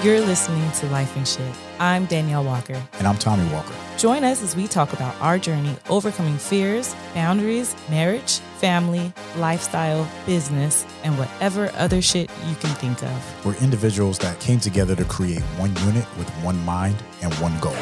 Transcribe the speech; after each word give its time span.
You're 0.00 0.20
listening 0.20 0.70
to 0.70 0.86
Life 0.90 1.16
and 1.16 1.26
Shit. 1.26 1.52
I'm 1.80 2.06
Danielle 2.06 2.44
Walker. 2.44 2.80
And 2.92 3.06
I'm 3.08 3.16
Tommy 3.16 3.52
Walker. 3.52 3.74
Join 3.96 4.22
us 4.22 4.44
as 4.44 4.54
we 4.54 4.68
talk 4.68 4.92
about 4.92 5.20
our 5.20 5.40
journey 5.40 5.76
overcoming 5.90 6.38
fears, 6.38 6.94
boundaries, 7.14 7.74
marriage, 7.90 8.38
family, 8.60 9.12
lifestyle, 9.38 10.08
business, 10.24 10.86
and 11.02 11.18
whatever 11.18 11.72
other 11.74 12.00
shit 12.00 12.30
you 12.46 12.54
can 12.54 12.70
think 12.76 13.02
of. 13.02 13.44
We're 13.44 13.56
individuals 13.56 14.20
that 14.20 14.38
came 14.38 14.60
together 14.60 14.94
to 14.94 15.04
create 15.04 15.42
one 15.58 15.74
unit 15.78 16.06
with 16.16 16.30
one 16.44 16.64
mind 16.64 17.02
and 17.20 17.34
one 17.34 17.58
goal. 17.58 17.74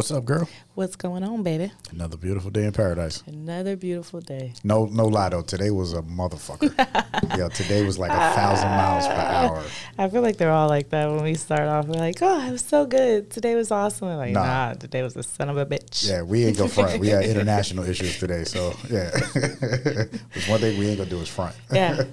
What's 0.00 0.10
up, 0.10 0.24
girl? 0.24 0.48
What's 0.76 0.96
going 0.96 1.22
on, 1.24 1.42
baby? 1.42 1.70
Another 1.90 2.16
beautiful 2.16 2.50
day 2.50 2.64
in 2.64 2.72
paradise. 2.72 3.22
Another 3.26 3.76
beautiful 3.76 4.22
day. 4.22 4.54
No, 4.64 4.86
no 4.86 5.04
lie 5.04 5.28
though. 5.28 5.42
Today 5.42 5.70
was 5.70 5.92
a 5.92 6.00
motherfucker. 6.00 6.72
yeah, 7.38 7.48
today 7.48 7.84
was 7.84 7.98
like 7.98 8.10
a 8.10 8.34
thousand 8.34 8.70
miles 8.70 9.06
per 9.06 9.12
hour. 9.12 9.62
I 9.98 10.08
feel 10.08 10.22
like 10.22 10.38
they're 10.38 10.52
all 10.52 10.70
like 10.70 10.88
that 10.88 11.10
when 11.10 11.22
we 11.22 11.34
start 11.34 11.68
off. 11.68 11.84
We're 11.86 12.00
like, 12.00 12.16
oh, 12.22 12.48
it 12.48 12.50
was 12.50 12.64
so 12.64 12.86
good. 12.86 13.30
Today 13.30 13.54
was 13.54 13.70
awesome. 13.70 14.08
We're 14.08 14.16
like, 14.16 14.32
Nah. 14.32 14.68
nah. 14.68 14.72
today 14.72 15.02
was 15.02 15.14
a 15.18 15.22
son 15.22 15.50
of 15.50 15.58
a 15.58 15.66
bitch. 15.66 16.08
Yeah, 16.08 16.22
we 16.22 16.46
ain't 16.46 16.56
gonna 16.56 16.70
front. 16.70 16.98
We 16.98 17.08
had 17.08 17.24
international 17.34 17.84
issues 17.84 18.18
today, 18.18 18.44
so 18.44 18.74
yeah. 18.88 19.10
There's 19.34 20.48
one 20.48 20.60
thing 20.60 20.78
we 20.78 20.88
ain't 20.88 20.96
gonna 20.96 21.10
do 21.10 21.20
is 21.20 21.28
front. 21.28 21.54
Yeah. 21.70 22.04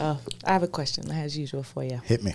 oh, 0.00 0.18
I 0.42 0.52
have 0.52 0.64
a 0.64 0.66
question, 0.66 1.12
as 1.12 1.38
usual, 1.38 1.62
for 1.62 1.84
you. 1.84 2.00
Hit 2.02 2.24
me. 2.24 2.34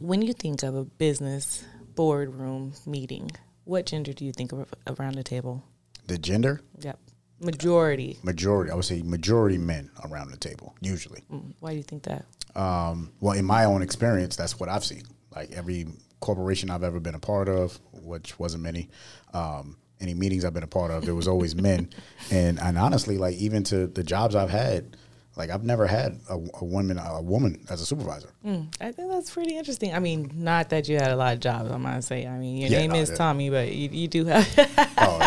When 0.00 0.20
you 0.20 0.34
think 0.34 0.64
of 0.64 0.74
a 0.74 0.84
business 0.84 1.64
boardroom 1.94 2.74
meeting, 2.84 3.30
what 3.68 3.86
gender 3.86 4.12
do 4.12 4.24
you 4.24 4.32
think 4.32 4.52
of 4.52 4.66
around 4.86 5.14
the 5.16 5.22
table? 5.22 5.62
The 6.06 6.18
gender 6.18 6.60
Yep. 6.80 6.98
Majority. 7.40 8.18
majority. 8.22 8.70
I 8.72 8.74
would 8.74 8.84
say 8.84 9.02
majority 9.02 9.58
men 9.58 9.90
around 10.04 10.30
the 10.30 10.36
table 10.36 10.74
usually. 10.80 11.22
Mm, 11.30 11.54
Why 11.60 11.70
do 11.70 11.76
you 11.76 11.82
think 11.84 12.02
that? 12.04 12.24
Um, 12.56 13.12
well, 13.20 13.34
in 13.38 13.44
my 13.44 13.64
own 13.64 13.82
experience, 13.82 14.34
that's 14.36 14.58
what 14.58 14.68
I've 14.68 14.84
seen. 14.84 15.02
Like 15.36 15.52
every 15.52 15.86
corporation 16.20 16.68
I've 16.70 16.82
ever 16.82 16.98
been 16.98 17.14
a 17.14 17.20
part 17.20 17.48
of, 17.48 17.78
which 17.92 18.38
wasn't 18.40 18.64
many, 18.64 18.88
um, 19.34 19.76
any 20.00 20.14
meetings 20.14 20.44
I've 20.44 20.54
been 20.54 20.64
a 20.64 20.66
part 20.66 20.90
of, 20.90 21.04
there 21.04 21.14
was 21.14 21.28
always 21.28 21.54
men. 21.54 21.90
And 22.32 22.58
and 22.60 22.76
honestly, 22.76 23.18
like 23.18 23.36
even 23.36 23.62
to 23.64 23.86
the 23.86 24.02
jobs 24.02 24.34
I've 24.34 24.50
had, 24.50 24.96
like 25.38 25.50
I've 25.50 25.62
never 25.64 25.86
had 25.86 26.18
a, 26.28 26.34
a 26.34 26.64
woman 26.64 26.98
a 26.98 27.22
woman 27.22 27.64
as 27.70 27.80
a 27.80 27.86
supervisor. 27.86 28.28
Mm, 28.44 28.74
I 28.80 28.90
think 28.90 29.10
that's 29.10 29.30
pretty 29.30 29.56
interesting. 29.56 29.94
I 29.94 30.00
mean, 30.00 30.30
not 30.34 30.68
that 30.70 30.88
you 30.88 30.96
had 30.96 31.12
a 31.12 31.16
lot 31.16 31.34
of 31.34 31.40
jobs, 31.40 31.70
I'm 31.70 31.82
gonna 31.84 32.02
say. 32.02 32.26
I 32.26 32.36
mean, 32.36 32.56
your 32.58 32.70
Yeah, 32.70 32.78
name 32.80 32.90
no, 32.90 32.96
is 32.98 33.10
yeah. 33.10 33.14
Tommy, 33.16 33.48
but 33.48 33.72
you, 33.72 33.88
you 33.90 34.08
do 34.08 34.24
have. 34.26 34.46
Oh, 35.00 35.18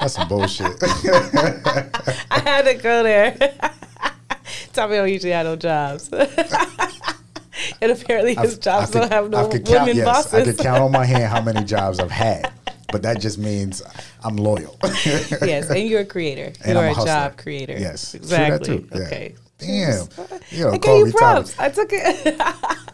that's, 0.00 0.14
some 0.14 0.26
bullshit. 0.28 0.72
I 0.82 2.40
had 2.44 2.62
to 2.62 2.74
go 2.74 3.02
there. 3.02 3.36
Tommy 4.72 4.96
don't 4.96 5.08
usually 5.10 5.32
have 5.32 5.44
no 5.44 5.56
jobs. 5.56 6.08
and 6.12 7.92
apparently 7.92 8.34
his 8.34 8.54
I've- 8.54 8.60
jobs 8.60 8.96
I 8.96 9.00
don't 9.00 9.12
have 9.12 9.30
no 9.30 9.42
women 9.42 9.50
could 9.52 9.66
count, 9.66 9.94
yes, 9.94 10.04
bosses. 10.06 10.34
I 10.34 10.44
could 10.44 10.58
count 10.58 10.82
on 10.82 10.92
my 10.92 11.04
hand 11.04 11.24
how 11.24 11.42
many 11.42 11.62
jobs 11.64 11.98
I've 11.98 12.10
had, 12.10 12.50
but 12.90 13.02
that 13.02 13.20
just 13.20 13.36
means 13.38 13.82
I'm 14.24 14.36
loyal. 14.36 14.78
yes, 14.82 15.68
and 15.68 15.86
you're 15.86 16.00
a 16.00 16.06
creator. 16.06 16.52
And 16.64 16.74
you're 16.74 16.88
I'm 16.88 16.96
a 16.98 17.02
a, 17.02 17.04
job 17.04 17.36
creator. 17.36 17.76
Yes, 17.78 18.14
exactly. 18.14 18.78
too, 18.78 18.88
yeah. 18.94 19.28
Damn, 19.58 20.06
you 20.50 20.64
know, 20.64 20.70
I 20.72 20.78
gave 20.78 20.98
you 20.98 21.04
me 21.06 21.12
Tommy. 21.12 21.48
I 21.58 21.68
took 21.68 21.88
it. 21.92 22.40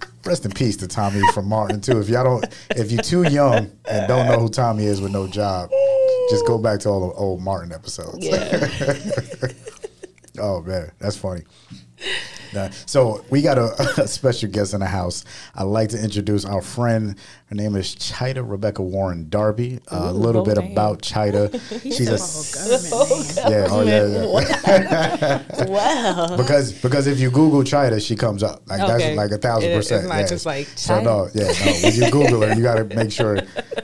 Rest 0.24 0.46
in 0.46 0.52
peace 0.52 0.76
to 0.78 0.88
Tommy 0.88 1.20
from 1.34 1.46
Martin 1.46 1.80
too. 1.82 2.00
If 2.00 2.08
y'all 2.08 2.24
don't, 2.24 2.46
if 2.70 2.90
you're 2.90 3.02
too 3.02 3.24
young 3.24 3.70
and 3.86 4.08
don't 4.08 4.26
know 4.26 4.38
who 4.38 4.48
Tommy 4.48 4.86
is 4.86 5.00
with 5.02 5.12
no 5.12 5.26
job, 5.26 5.68
just 6.30 6.46
go 6.46 6.56
back 6.56 6.80
to 6.80 6.88
all 6.88 7.08
the 7.08 7.14
old 7.14 7.42
Martin 7.42 7.72
episodes. 7.72 8.18
yeah. 8.26 9.48
Oh 10.36 10.62
man, 10.62 10.90
that's 10.98 11.16
funny. 11.16 11.42
Nah, 12.54 12.70
so 12.86 13.24
we 13.30 13.42
got 13.42 13.58
a, 13.58 13.74
a 14.02 14.08
special 14.08 14.48
guest 14.50 14.74
in 14.74 14.80
the 14.80 14.86
house. 14.86 15.24
I'd 15.54 15.64
like 15.64 15.88
to 15.90 15.98
introduce 16.02 16.44
our 16.44 16.62
friend. 16.62 17.16
Her 17.46 17.54
name 17.56 17.74
is 17.76 17.94
Chida 17.96 18.48
Rebecca 18.48 18.82
Warren 18.82 19.28
Darby. 19.28 19.80
a 19.88 20.08
Ooh, 20.08 20.10
little 20.12 20.42
bit 20.44 20.54
bold 20.54 20.64
name. 20.64 20.72
about 20.72 21.02
Chida. 21.02 21.50
She's 21.82 22.08
a 22.08 22.18
government 22.68 23.36
yeah, 23.36 23.66
oh 23.70 23.82
yeah, 23.82 25.42
yeah. 25.44 25.66
wow. 25.66 26.36
because 26.36 26.72
because 26.72 27.06
if 27.06 27.18
you 27.20 27.30
Google 27.30 27.62
Chida, 27.62 28.04
she 28.04 28.16
comes 28.16 28.42
up 28.42 28.62
like 28.68 28.80
Okay. 28.80 28.92
that's 28.92 29.16
like 29.16 29.30
a 29.30 29.38
thousand 29.38 29.70
It- 29.70 29.76
percent. 29.76 30.04
it's 30.04 30.12
not 30.12 30.28
just 30.28 30.46
like 30.46 30.66
so 30.76 31.00
no, 31.00 31.28
yeah, 31.34 31.44
no. 31.64 31.72
When 31.82 31.94
you 31.94 32.10
Google 32.10 32.40
her, 32.42 32.54
you 32.54 32.62
got 32.62 32.76
to 32.76 32.84
make 32.96 33.10
sure 33.12 33.38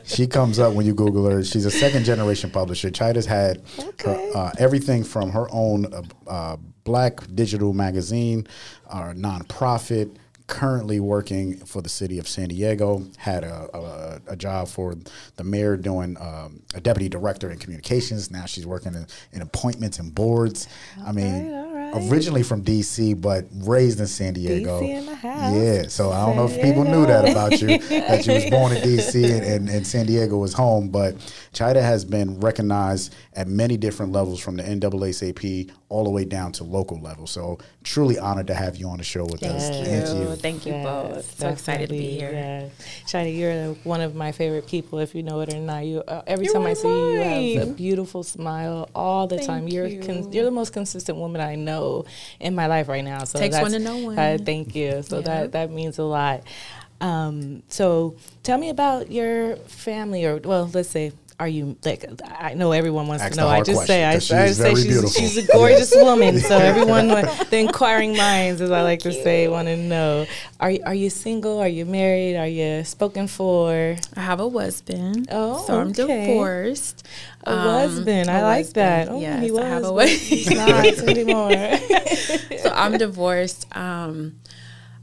she 0.04 0.26
comes 0.26 0.58
up 0.58 0.74
when 0.74 0.86
you 0.86 0.94
Google 0.94 1.28
her. 1.30 1.42
She's 1.44 1.64
a 1.66 1.70
second 1.70 2.04
generation 2.04 2.50
publisher. 2.50 2.90
Chida's 2.90 3.26
had 3.26 3.62
Okay. 3.78 4.30
her, 4.32 4.36
uh, 4.38 4.52
everything 4.58 5.04
from 5.04 5.30
her 5.30 5.46
own 5.50 5.86
uh, 5.92 6.02
uh, 6.26 6.56
Black 6.84 7.20
digital 7.34 7.72
magazine, 7.72 8.46
our 8.88 9.14
nonprofit. 9.14 10.16
Currently 10.46 10.98
working 10.98 11.58
for 11.58 11.80
the 11.80 11.88
city 11.88 12.18
of 12.18 12.26
San 12.26 12.48
Diego, 12.48 13.04
had 13.18 13.44
a, 13.44 13.68
a, 13.72 14.32
a 14.32 14.36
job 14.36 14.66
for 14.66 14.96
the 15.36 15.44
mayor 15.44 15.76
doing 15.76 16.16
um, 16.18 16.60
a 16.74 16.80
deputy 16.80 17.08
director 17.08 17.52
in 17.52 17.58
communications. 17.58 18.32
Now 18.32 18.46
she's 18.46 18.66
working 18.66 18.94
in, 18.94 19.06
in 19.32 19.42
appointments 19.42 20.00
and 20.00 20.12
boards. 20.12 20.66
I 21.06 21.12
mean. 21.12 21.69
Originally 21.94 22.42
from 22.42 22.62
DC, 22.64 23.20
but 23.20 23.46
raised 23.52 24.00
in 24.00 24.06
San 24.06 24.34
Diego. 24.34 24.80
DC 24.80 24.88
in 24.88 25.06
the 25.06 25.14
house. 25.14 25.54
Yeah, 25.54 25.82
so 25.88 26.10
I 26.10 26.26
don't 26.26 26.36
know 26.36 26.46
if 26.46 26.52
San 26.52 26.62
people 26.62 26.84
knew 26.84 27.06
that 27.06 27.28
about 27.28 27.60
you, 27.60 27.78
that 27.78 28.26
you 28.26 28.34
was 28.34 28.50
born 28.50 28.72
in 28.72 28.82
DC 28.82 29.24
and, 29.24 29.44
and, 29.44 29.68
and 29.68 29.86
San 29.86 30.06
Diego 30.06 30.36
was 30.38 30.52
home. 30.52 30.88
But 30.88 31.16
Chida 31.52 31.82
has 31.82 32.04
been 32.04 32.40
recognized 32.40 33.14
at 33.34 33.48
many 33.48 33.76
different 33.76 34.12
levels 34.12 34.40
from 34.40 34.56
the 34.56 34.62
NAACP 34.62 35.70
all 35.88 36.04
the 36.04 36.10
way 36.10 36.24
down 36.24 36.52
to 36.52 36.64
local 36.64 37.00
level. 37.00 37.26
So 37.26 37.58
truly 37.82 38.18
honored 38.18 38.46
to 38.46 38.54
have 38.54 38.76
you 38.76 38.88
on 38.88 38.98
the 38.98 39.04
show 39.04 39.24
with 39.24 39.42
us. 39.42 39.68
Thank 39.68 40.18
you. 40.18 40.36
Thank 40.36 40.66
you 40.66 40.72
both. 40.72 41.38
So 41.38 41.48
excited 41.48 41.88
to 41.88 41.94
be 41.94 42.16
definitely, 42.16 42.18
here. 42.18 42.30
Yeah. 42.32 43.06
Shiny, 43.06 43.32
you're 43.32 43.74
one 43.84 44.00
of 44.00 44.14
my 44.14 44.30
favorite 44.32 44.66
people, 44.66 45.00
if 45.00 45.14
you 45.14 45.22
know 45.22 45.40
it 45.40 45.52
or 45.52 45.58
not. 45.58 45.84
You 45.84 46.00
uh, 46.06 46.22
every 46.26 46.46
You 46.46 46.52
time 46.52 46.66
I 46.66 46.70
are 46.70 46.74
see 46.76 46.88
you, 46.88 47.12
you 47.12 47.58
have 47.58 47.68
a 47.68 47.72
beautiful 47.72 48.22
smile 48.22 48.88
all 48.94 49.26
the 49.26 49.36
Thank 49.36 49.48
time. 49.48 49.68
You're 49.68 49.86
you. 49.86 50.00
con- 50.00 50.32
you're 50.32 50.44
the 50.44 50.50
most 50.50 50.72
consistent 50.72 51.18
woman 51.18 51.40
I 51.40 51.56
know 51.56 51.79
in 52.40 52.54
my 52.54 52.66
life 52.66 52.88
right 52.88 53.04
now. 53.04 53.24
So 53.24 53.38
Takes 53.38 53.60
one 53.60 53.72
to 53.72 53.78
know 53.78 53.96
one. 53.98 54.18
Uh, 54.18 54.38
thank 54.44 54.74
you. 54.74 55.02
So 55.02 55.16
Yeah. 55.16 55.22
that 55.28 55.52
that 55.52 55.70
means 55.70 55.98
a 55.98 56.04
lot. 56.04 56.42
Um, 57.00 57.62
so 57.68 58.14
tell 58.42 58.58
me 58.58 58.68
about 58.68 59.10
your 59.10 59.56
family, 59.56 60.24
or 60.24 60.36
well, 60.38 60.70
let's 60.72 60.90
say. 60.90 61.12
Are 61.40 61.48
you 61.48 61.76
like? 61.86 62.04
I 62.38 62.52
know 62.52 62.72
everyone 62.72 63.08
wants 63.08 63.24
Ask 63.24 63.32
to 63.32 63.40
know. 63.40 63.48
I 63.48 63.54
hard 63.56 63.66
just 63.66 63.86
say, 63.86 64.04
I, 64.04 64.10
I 64.10 64.12
question, 64.12 64.36
'cause 64.36 64.48
she's 64.48 64.56
say 64.58 64.74
she's, 64.74 65.16
she's 65.16 65.36
a 65.48 65.52
gorgeous 65.52 65.92
woman. 65.96 66.38
So 66.38 66.56
everyone, 66.58 67.08
the 67.08 67.48
inquiring 67.58 68.14
minds, 68.14 68.60
as 68.60 68.70
I 68.70 68.82
like 68.82 69.00
to 69.00 69.12
say, 69.12 69.48
want 69.48 69.68
to 69.68 69.76
know: 69.78 70.26
Are 70.60 70.70
you- 70.70 70.82
are 70.84 70.94
you 70.94 71.08
single? 71.08 71.58
Are 71.58 71.66
you 71.66 71.86
married? 71.86 72.36
Are 72.36 72.46
you 72.46 72.84
spoken 72.84 73.26
for? 73.26 73.96
I 74.14 74.20
have 74.20 74.38
a 74.40 74.50
husband. 74.50 75.28
Oh, 75.32 75.64
so 75.66 75.80
I'm 75.80 75.88
okay. 75.88 76.26
divorced. 76.28 77.06
A 77.44 77.52
Um, 77.52 77.58
husband. 77.58 78.28
I 78.28 78.38
a 78.40 78.42
like 78.42 78.56
husband. 78.66 78.74
that. 78.74 79.08
Oh, 79.08 79.20
Yes, 79.20 79.42
he 79.42 79.50
was. 79.50 79.60
I 79.64 79.68
have 79.68 79.84
a 79.84 79.92
but 79.94 80.08
husband. 80.10 80.28
He's 80.28 80.50
not 80.60 81.08
anymore. 81.08 82.58
so 82.58 82.68
I'm 82.74 82.98
divorced. 82.98 83.64
Um, 83.74 84.36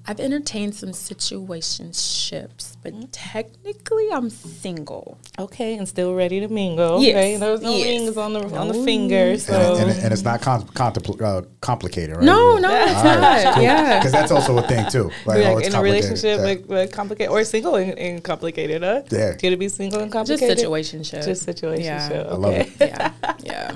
I've 0.09 0.22
entertained 0.22 0.73
some 0.73 0.90
situationships, 0.94 2.78
but 2.81 2.94
Mm-hmm. 2.94 3.06
technically 3.12 4.07
I'm 4.12 4.29
single. 4.29 5.18
okay, 5.38 5.75
and 5.78 5.88
still 5.88 6.16
ready 6.16 6.40
to 6.40 6.47
mingle. 6.47 7.01
Yes, 7.01 7.16
Okay, 7.16 7.35
there's 7.38 7.62
no 7.62 7.72
yes. 7.75 7.85
rings 7.85 8.18
on 8.18 8.31
the 8.34 8.40
on 8.57 8.68
the 8.69 8.73
No. 8.73 8.84
finger. 8.85 9.38
So 9.38 9.53
And, 9.75 9.90
and, 9.91 10.00
and 10.06 10.13
it's 10.13 10.23
not 10.23 10.41
con- 10.41 10.63
contempl- 10.68 11.22
uh, 11.22 11.41
complicated, 11.59 12.16
right? 12.16 12.23
No, 12.25 12.57
no, 12.57 12.69
it's 12.72 13.03
not. 13.03 13.62
Yeah. 13.62 14.00
Because 14.00 14.13
that's 14.13 14.31
also 14.31 14.57
a 14.57 14.62
thing 14.62 14.90
too. 14.90 15.12
Like, 15.25 15.40
Be 15.40 15.44
oh, 15.45 15.57
it's 15.57 15.68
in 15.68 15.73
a 15.73 15.75
complicated. 15.75 15.84
relationship, 15.84 16.38
Yeah. 16.39 16.45
like, 16.45 16.63
like 16.69 16.91
complicated 16.94 17.31
or 17.31 17.44
single 17.44 17.75
and, 17.75 17.97
and 18.00 18.24
complicated, 18.24 18.84
huh? 18.84 19.01
Yeah. 19.12 19.34
Could 19.34 19.51
it 19.53 19.59
be 19.59 19.68
single 19.68 20.00
and 20.00 20.09
Just 20.12 20.27
complicated? 20.30 20.57
situationship. 20.65 21.25
Just 21.25 21.45
situationship. 21.45 21.83
Yeah. 21.83 22.27
I 22.30 22.33
love 22.36 22.53
okay. 22.53 22.71
it. 22.80 22.89
yeah. 22.89 23.12
Yeah. 23.44 23.75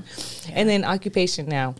And 0.54 0.69
then 0.69 0.86
occupation 0.86 1.48
now. 1.48 1.75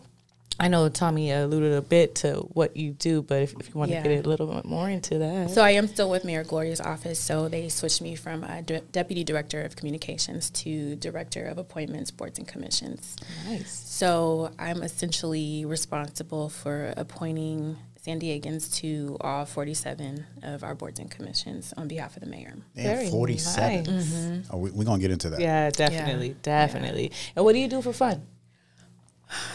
I 0.62 0.68
know 0.68 0.88
Tommy 0.88 1.30
alluded 1.32 1.72
a 1.72 1.82
bit 1.82 2.14
to 2.16 2.36
what 2.52 2.76
you 2.76 2.92
do, 2.92 3.20
but 3.22 3.42
if, 3.42 3.52
if 3.58 3.68
you 3.68 3.74
want 3.74 3.90
Yeah. 3.90 4.02
to 4.02 4.08
get 4.08 4.24
a 4.24 4.28
little 4.28 4.46
bit 4.46 4.64
more 4.64 4.88
into 4.88 5.18
that. 5.18 5.50
So 5.50 5.60
I 5.62 5.72
am 5.72 5.88
still 5.88 6.08
with 6.08 6.24
Mayor 6.24 6.44
Gloria's 6.44 6.80
office. 6.80 7.18
So 7.18 7.48
they 7.48 7.68
switched 7.68 8.00
me 8.00 8.14
from 8.14 8.44
uh, 8.44 8.60
de- 8.62 8.80
deputy 8.92 9.24
director 9.24 9.62
of 9.62 9.74
communications 9.76 10.50
to 10.50 10.96
director 10.96 11.44
of 11.46 11.58
appointments, 11.58 12.10
boards, 12.10 12.38
and 12.38 12.46
commissions. 12.46 13.16
nice. 13.46 13.70
So 13.72 14.52
I'm 14.58 14.82
essentially 14.82 15.64
responsible 15.64 16.48
for 16.48 16.94
appointing 16.96 17.76
San 17.96 18.18
Diegans 18.20 18.74
to 18.76 19.16
all 19.20 19.44
47 19.44 20.26
of 20.42 20.64
our 20.64 20.74
boards 20.74 20.98
and 20.98 21.08
commissions 21.10 21.72
on 21.76 21.86
behalf 21.86 22.16
of 22.16 22.22
the 22.22 22.28
mayor. 22.28 22.54
Damn, 22.74 22.84
Very 22.84 23.08
47. 23.08 23.84
nice. 23.84 24.48
Oh, 24.50 24.58
we, 24.58 24.70
we're 24.72 24.84
going 24.84 24.98
to 24.98 25.02
get 25.02 25.12
into 25.12 25.30
that. 25.30 25.40
Yeah, 25.40 25.70
definitely, 25.70 26.34
definitely. 26.42 27.12
And 27.36 27.44
what 27.44 27.52
do 27.52 27.58
you 27.60 27.68
do 27.68 27.80
for 27.80 27.92
fun? 27.92 28.22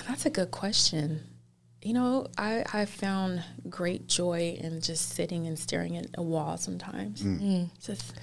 That's 0.07 0.25
a 0.25 0.29
good 0.29 0.51
question. 0.51 1.21
You 1.81 1.93
know, 1.93 2.27
I 2.37 2.63
I 2.73 2.85
found 2.85 3.43
great 3.69 4.07
joy 4.07 4.57
in 4.59 4.81
just 4.81 5.09
sitting 5.13 5.47
and 5.47 5.57
staring 5.57 5.95
at 5.97 6.07
a 6.15 6.23
wall 6.23 6.57
sometimes. 6.57 7.21
Just 7.85 8.13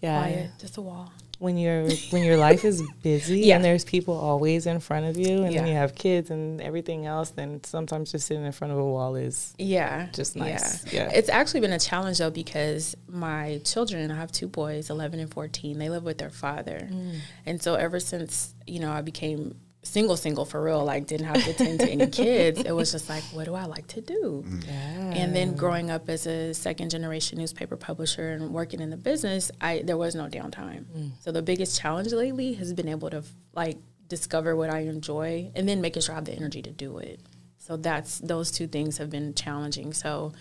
Yeah. 0.00 0.18
quiet, 0.22 0.50
just 0.58 0.76
a 0.78 0.80
wall. 0.80 1.12
when 1.38 1.56
your 1.56 1.88
when 2.10 2.22
your 2.22 2.36
life 2.36 2.64
is 2.66 2.82
busy 3.02 3.40
Yeah. 3.46 3.56
and 3.56 3.64
there's 3.64 3.82
people 3.84 4.12
always 4.14 4.66
in 4.66 4.78
front 4.78 5.06
of 5.06 5.16
you 5.16 5.42
and 5.42 5.54
then 5.56 5.66
you 5.66 5.72
have 5.72 5.94
kids 5.94 6.30
and 6.30 6.60
everything 6.60 7.06
else 7.06 7.30
then 7.30 7.64
sometimes 7.64 8.12
just 8.12 8.26
sitting 8.26 8.44
in 8.44 8.52
front 8.52 8.72
of 8.74 8.78
a 8.78 8.84
wall 8.84 9.16
is 9.16 9.54
Yeah. 9.58 10.08
Just 10.12 10.36
nice. 10.36 10.84
Yeah. 10.92 11.04
Yeah. 11.04 11.10
It's 11.14 11.30
actually 11.30 11.60
been 11.60 11.72
a 11.72 11.78
challenge 11.78 12.18
though 12.18 12.30
because 12.30 12.94
my 13.08 13.60
children, 13.64 14.10
I 14.10 14.16
have 14.16 14.30
two 14.32 14.48
boys, 14.48 14.90
11 14.90 15.18
and 15.18 15.32
14, 15.32 15.78
they 15.78 15.88
live 15.88 16.04
with 16.04 16.18
their 16.18 16.30
father. 16.30 16.88
Mm. 16.92 17.18
And 17.46 17.62
so 17.62 17.74
ever 17.74 18.00
since, 18.00 18.54
you 18.66 18.78
know, 18.80 18.92
I 18.92 19.00
became 19.00 19.56
single, 19.82 20.16
single 20.16 20.44
for 20.44 20.62
real, 20.62 20.84
like 20.84 21.06
didn't 21.06 21.26
have 21.26 21.42
to 21.44 21.52
tend 21.54 21.80
to 21.80 21.88
any 21.88 22.06
kids, 22.22 22.60
it 22.60 22.72
was 22.72 22.92
just 22.92 23.08
like, 23.08 23.22
what 23.32 23.44
do 23.44 23.54
I 23.54 23.64
like 23.64 23.86
to 23.88 24.00
do? 24.00 24.44
Mm. 24.46 25.16
And 25.16 25.34
then 25.34 25.54
growing 25.54 25.90
up 25.90 26.08
as 26.08 26.26
a 26.26 26.52
second 26.52 26.90
generation 26.90 27.38
newspaper 27.38 27.76
publisher 27.76 28.32
and 28.32 28.52
working 28.52 28.80
in 28.80 28.90
the 28.90 28.96
business, 28.96 29.50
I 29.60 29.82
there 29.84 29.96
was 29.96 30.14
no 30.14 30.26
downtime. 30.26 30.84
Mm. 30.84 31.10
So 31.20 31.32
the 31.32 31.42
biggest 31.42 31.80
challenge 31.80 32.12
lately 32.12 32.54
has 32.54 32.72
been 32.72 32.88
able 32.88 33.10
to 33.10 33.22
like 33.54 33.78
discover 34.08 34.54
what 34.54 34.70
I 34.70 34.80
enjoy 34.80 35.50
and 35.54 35.68
then 35.68 35.80
making 35.80 36.02
sure 36.02 36.14
I 36.14 36.16
have 36.16 36.24
the 36.24 36.34
energy 36.34 36.62
to 36.62 36.70
do 36.70 36.98
it. 36.98 37.20
So 37.58 37.76
that's 37.76 38.18
those 38.18 38.50
two 38.50 38.66
things 38.66 38.98
have 38.98 39.10
been 39.10 39.34
challenging. 39.34 39.92
So 39.92 40.32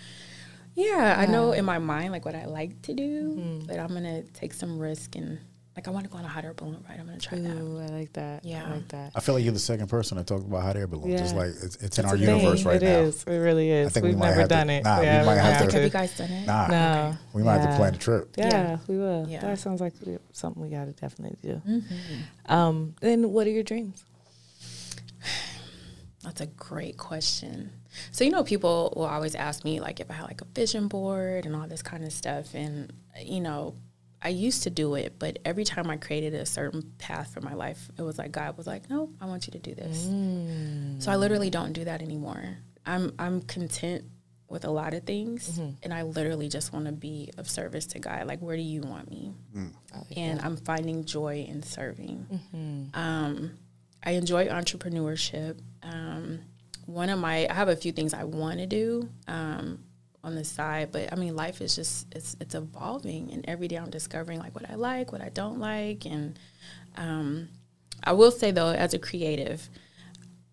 yeah, 0.75 1.15
I 1.17 1.25
know 1.25 1.51
in 1.51 1.65
my 1.65 1.79
mind 1.79 2.11
like 2.11 2.25
what 2.25 2.35
I 2.35 2.45
like 2.45 2.81
to 2.83 2.93
do, 2.93 3.35
mm. 3.35 3.67
but 3.67 3.79
I'm 3.79 3.89
gonna 3.89 4.23
take 4.23 4.53
some 4.53 4.79
risk 4.79 5.15
and 5.15 5.39
like 5.79 5.87
I 5.87 5.91
want 5.91 6.03
to 6.05 6.11
go 6.11 6.17
on 6.17 6.25
a 6.25 6.27
hot 6.27 6.43
air 6.43 6.53
balloon 6.53 6.83
ride. 6.89 6.99
I'm 6.99 7.05
gonna 7.05 7.17
try 7.19 7.39
that. 7.39 7.55
Ooh, 7.55 7.79
I 7.79 7.85
like 7.87 8.11
that. 8.13 8.43
Yeah. 8.43 8.65
I 8.67 8.73
like 8.73 8.87
that. 8.89 9.13
I 9.15 9.21
feel 9.21 9.33
like 9.35 9.45
you're 9.45 9.53
the 9.53 9.59
second 9.59 9.87
person 9.87 10.17
to 10.17 10.25
talk 10.25 10.41
about 10.41 10.61
hot 10.61 10.75
air 10.75 10.87
balloons. 10.87 11.21
It's 11.21 11.31
Yeah. 11.31 11.37
like 11.39 11.49
it's, 11.63 11.75
it's 11.77 11.97
in 11.97 12.03
It's 12.03 12.11
our 12.11 12.15
a 12.15 12.19
universe 12.19 12.59
thing. 12.59 12.67
right 12.67 12.83
It 12.83 12.85
now. 12.85 12.99
It 12.99 13.03
is. 13.05 13.23
It 13.23 13.31
really 13.37 13.71
is. 13.71 13.87
I 13.87 13.89
think 13.91 14.03
We've 14.03 14.13
we 14.15 14.19
might 14.19 14.27
never 14.31 14.39
have 14.41 14.49
to- 14.49 14.55
done 14.55 14.69
it. 14.69 14.83
nah, 14.83 14.99
we 14.99 15.05
haven't 15.05 15.25
might 15.25 15.35
have 15.35 15.53
had 15.55 15.69
to- 15.69 15.75
Have 15.75 15.83
you 15.85 15.89
guys 15.89 16.17
done 16.17 16.31
it? 16.31 16.45
Nah, 16.47 16.67
No. 16.67 17.17
we 17.31 17.43
might 17.43 17.59
have 17.61 17.69
to 17.69 17.75
plan 17.77 17.95
a 17.95 17.97
trip. 17.97 18.29
Yeah, 18.37 18.49
Yeah. 18.49 18.77
we 18.89 18.97
will. 18.97 19.25
Yeah. 19.29 19.39
That 19.39 19.57
sounds 19.59 19.79
like 19.79 19.93
something 20.33 20.61
we 20.61 20.67
got 20.69 20.85
to 20.85 20.91
definitely 20.91 21.37
do. 21.41 21.61
Mm-hmm. 21.65 22.51
Um, 22.53 22.95
then 22.99 23.31
what 23.31 23.47
are 23.47 23.51
your 23.51 23.63
dreams? 23.63 24.03
That's 26.23 26.41
a 26.41 26.47
great 26.47 26.97
question. 26.97 27.71
So 28.11 28.25
you 28.25 28.31
know, 28.31 28.43
people 28.43 28.91
will 28.97 29.05
always 29.05 29.33
ask 29.35 29.63
me 29.63 29.79
like 29.79 30.01
if 30.01 30.11
I 30.11 30.15
had 30.15 30.23
like 30.25 30.41
a 30.41 30.45
vision 30.53 30.89
board 30.89 31.45
and 31.45 31.55
all 31.55 31.67
this 31.67 31.81
kind 31.81 32.03
of 32.03 32.11
stuff, 32.11 32.53
and 32.53 32.91
you 33.23 33.39
know, 33.39 33.75
I 34.21 34.29
used 34.29 34.63
to 34.63 34.69
do 34.69 34.95
it, 34.95 35.15
but 35.17 35.39
every 35.45 35.63
time 35.63 35.89
I 35.89 35.97
created 35.97 36.33
a 36.33 36.45
certain 36.45 36.93
path 36.97 37.33
for 37.33 37.41
my 37.41 37.53
life, 37.53 37.89
it 37.97 38.01
was 38.01 38.17
like 38.17 38.31
God 38.31 38.57
was 38.57 38.67
like, 38.67 38.89
"No, 38.89 39.09
I 39.21 39.25
want 39.25 39.47
you 39.47 39.51
to 39.51 39.59
do 39.59 39.73
this." 39.75 40.05
So 40.99 41.11
I 41.11 41.15
literally 41.15 41.49
don't 41.49 41.73
do 41.73 41.85
that 41.85 42.01
anymore. 42.01 42.57
I'm 42.85 43.13
I'm 43.17 43.41
content 43.41 44.03
with 44.49 44.65
a 44.65 44.71
lot 44.71 44.93
of 44.95 45.03
things, 45.03 45.59
and 45.83 45.93
I 45.93 46.01
literally 46.01 46.49
just 46.49 46.73
want 46.73 46.85
to 46.87 46.91
be 46.91 47.29
of 47.37 47.47
service 47.49 47.85
to 47.87 47.99
God. 47.99 48.25
Like, 48.27 48.39
where 48.41 48.55
do 48.57 48.63
you 48.63 48.81
want 48.81 49.09
me? 49.09 49.33
and 50.17 50.41
I'm 50.41 50.57
finding 50.57 51.05
joy 51.05 51.45
in 51.47 51.61
serving. 51.63 52.25
Um, 52.93 53.51
I 54.03 54.11
enjoy 54.11 54.47
entrepreneurship. 54.47 55.59
Um, 55.83 56.39
one 56.87 57.09
of 57.09 57.19
my, 57.19 57.47
I 57.49 57.53
have 57.53 57.67
a 57.69 57.75
few 57.75 57.91
things 57.91 58.13
I 58.15 58.23
want 58.23 58.57
to 58.59 58.65
do 58.65 59.07
um, 59.27 59.83
on 60.23 60.35
the 60.35 60.43
side, 60.43 60.91
but 60.91 61.11
I 61.11 61.15
mean, 61.15 61.35
life 61.35 61.61
is 61.61 61.75
just 61.75 62.07
it's 62.13 62.35
it's 62.39 62.55
evolving, 62.55 63.31
and 63.31 63.45
every 63.47 63.67
day 63.67 63.77
I'm 63.77 63.89
discovering 63.89 64.39
like 64.39 64.53
what 64.53 64.69
I 64.69 64.75
like, 64.75 65.11
what 65.11 65.21
I 65.21 65.29
don't 65.29 65.59
like, 65.59 66.05
and 66.05 66.37
um, 66.97 67.49
I 68.03 68.13
will 68.13 68.31
say 68.31 68.51
though, 68.51 68.69
as 68.69 68.93
a 68.93 68.99
creative. 68.99 69.69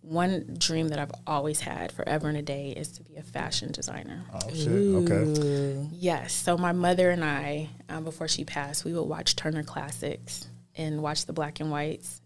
One 0.03 0.55
dream 0.57 0.91
that 0.91 1.01
I've 1.01 1.11
always 1.27 1.59
had 1.59 1.91
forever 1.91 2.29
and 2.29 2.37
a 2.37 2.43
day 2.43 2.71
is 2.71 2.93
to 2.93 3.03
be 3.03 3.17
a 3.17 3.23
fashion 3.23 3.73
designer. 3.73 4.23
Oh 4.33 4.55
shit. 4.55 4.69
Okay. 4.69 5.89
Yes. 5.91 6.33
So 6.33 6.57
my 6.57 6.71
mother 6.71 7.11
and 7.11 7.25
I, 7.25 7.71
um, 7.89 8.05
before 8.05 8.29
she 8.29 8.45
passed, 8.45 8.85
we 8.85 8.93
would 8.95 9.03
watch 9.03 9.35
Turner 9.35 9.65
Classics 9.65 10.47
and 10.77 11.03
watch 11.03 11.27
the 11.27 11.33
black 11.33 11.59
and 11.59 11.73
whites, 11.73 12.21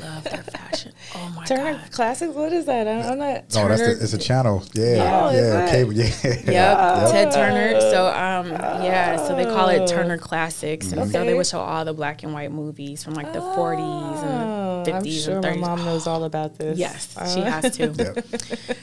love 0.00 0.24
their 0.24 0.42
fashion. 0.42 0.92
Oh 1.14 1.28
my 1.30 1.34
god. 1.36 1.46
Turner 1.46 1.72
god. 1.78 1.92
Classics. 1.92 2.34
What 2.34 2.52
is 2.52 2.66
that? 2.66 2.86
I, 2.88 3.10
I'm 3.10 3.18
not. 3.18 3.44
Oh, 3.56 3.68
that's 3.68 3.80
the, 3.80 3.90
it's 4.02 4.12
a 4.12 4.18
channel. 4.18 4.64
Yeah, 4.74 5.20
Oh, 5.24 5.28
is 5.28 5.40
yeah, 5.40 5.64
it? 5.66 5.70
cable. 5.70 5.92
Yeah. 5.92 7.02
Yep, 7.04 7.10
Ted 7.12 7.32
Turner. 7.32 7.80
So 7.80 8.06
um, 8.08 8.46
yeah, 8.82 9.16
so 9.16 9.36
they 9.36 9.44
call 9.44 9.68
it 9.68 9.86
Turner 9.88 10.18
Classics, 10.18 10.92
and 10.92 11.10
so 11.10 11.24
they 11.24 11.34
would 11.34 11.46
show 11.46 11.60
all 11.60 11.84
the 11.84 11.94
black 11.94 12.22
and 12.22 12.32
white 12.32 12.50
movies 12.52 13.02
from 13.04 13.14
like 13.14 13.32
the 13.32 13.40
40s 13.40 13.78
Oh, 13.78 14.84
and 14.86 14.94
I'm 14.96 15.02
50s 15.02 15.24
sure 15.24 15.34
and 15.36 15.42
my 15.42 15.52
30s. 15.52 15.60
mom 15.60 15.84
knows 15.84 16.06
all 16.06 16.24
about 16.24 16.58
this. 16.58 16.78
Yes, 16.78 17.16
Uh, 17.16 17.26
she 17.34 17.40
has 17.40 17.76
to. 17.76 17.88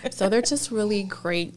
Yep. 0.05 0.13
So 0.13 0.29
they're 0.29 0.41
just 0.41 0.71
really 0.71 1.03
great 1.03 1.55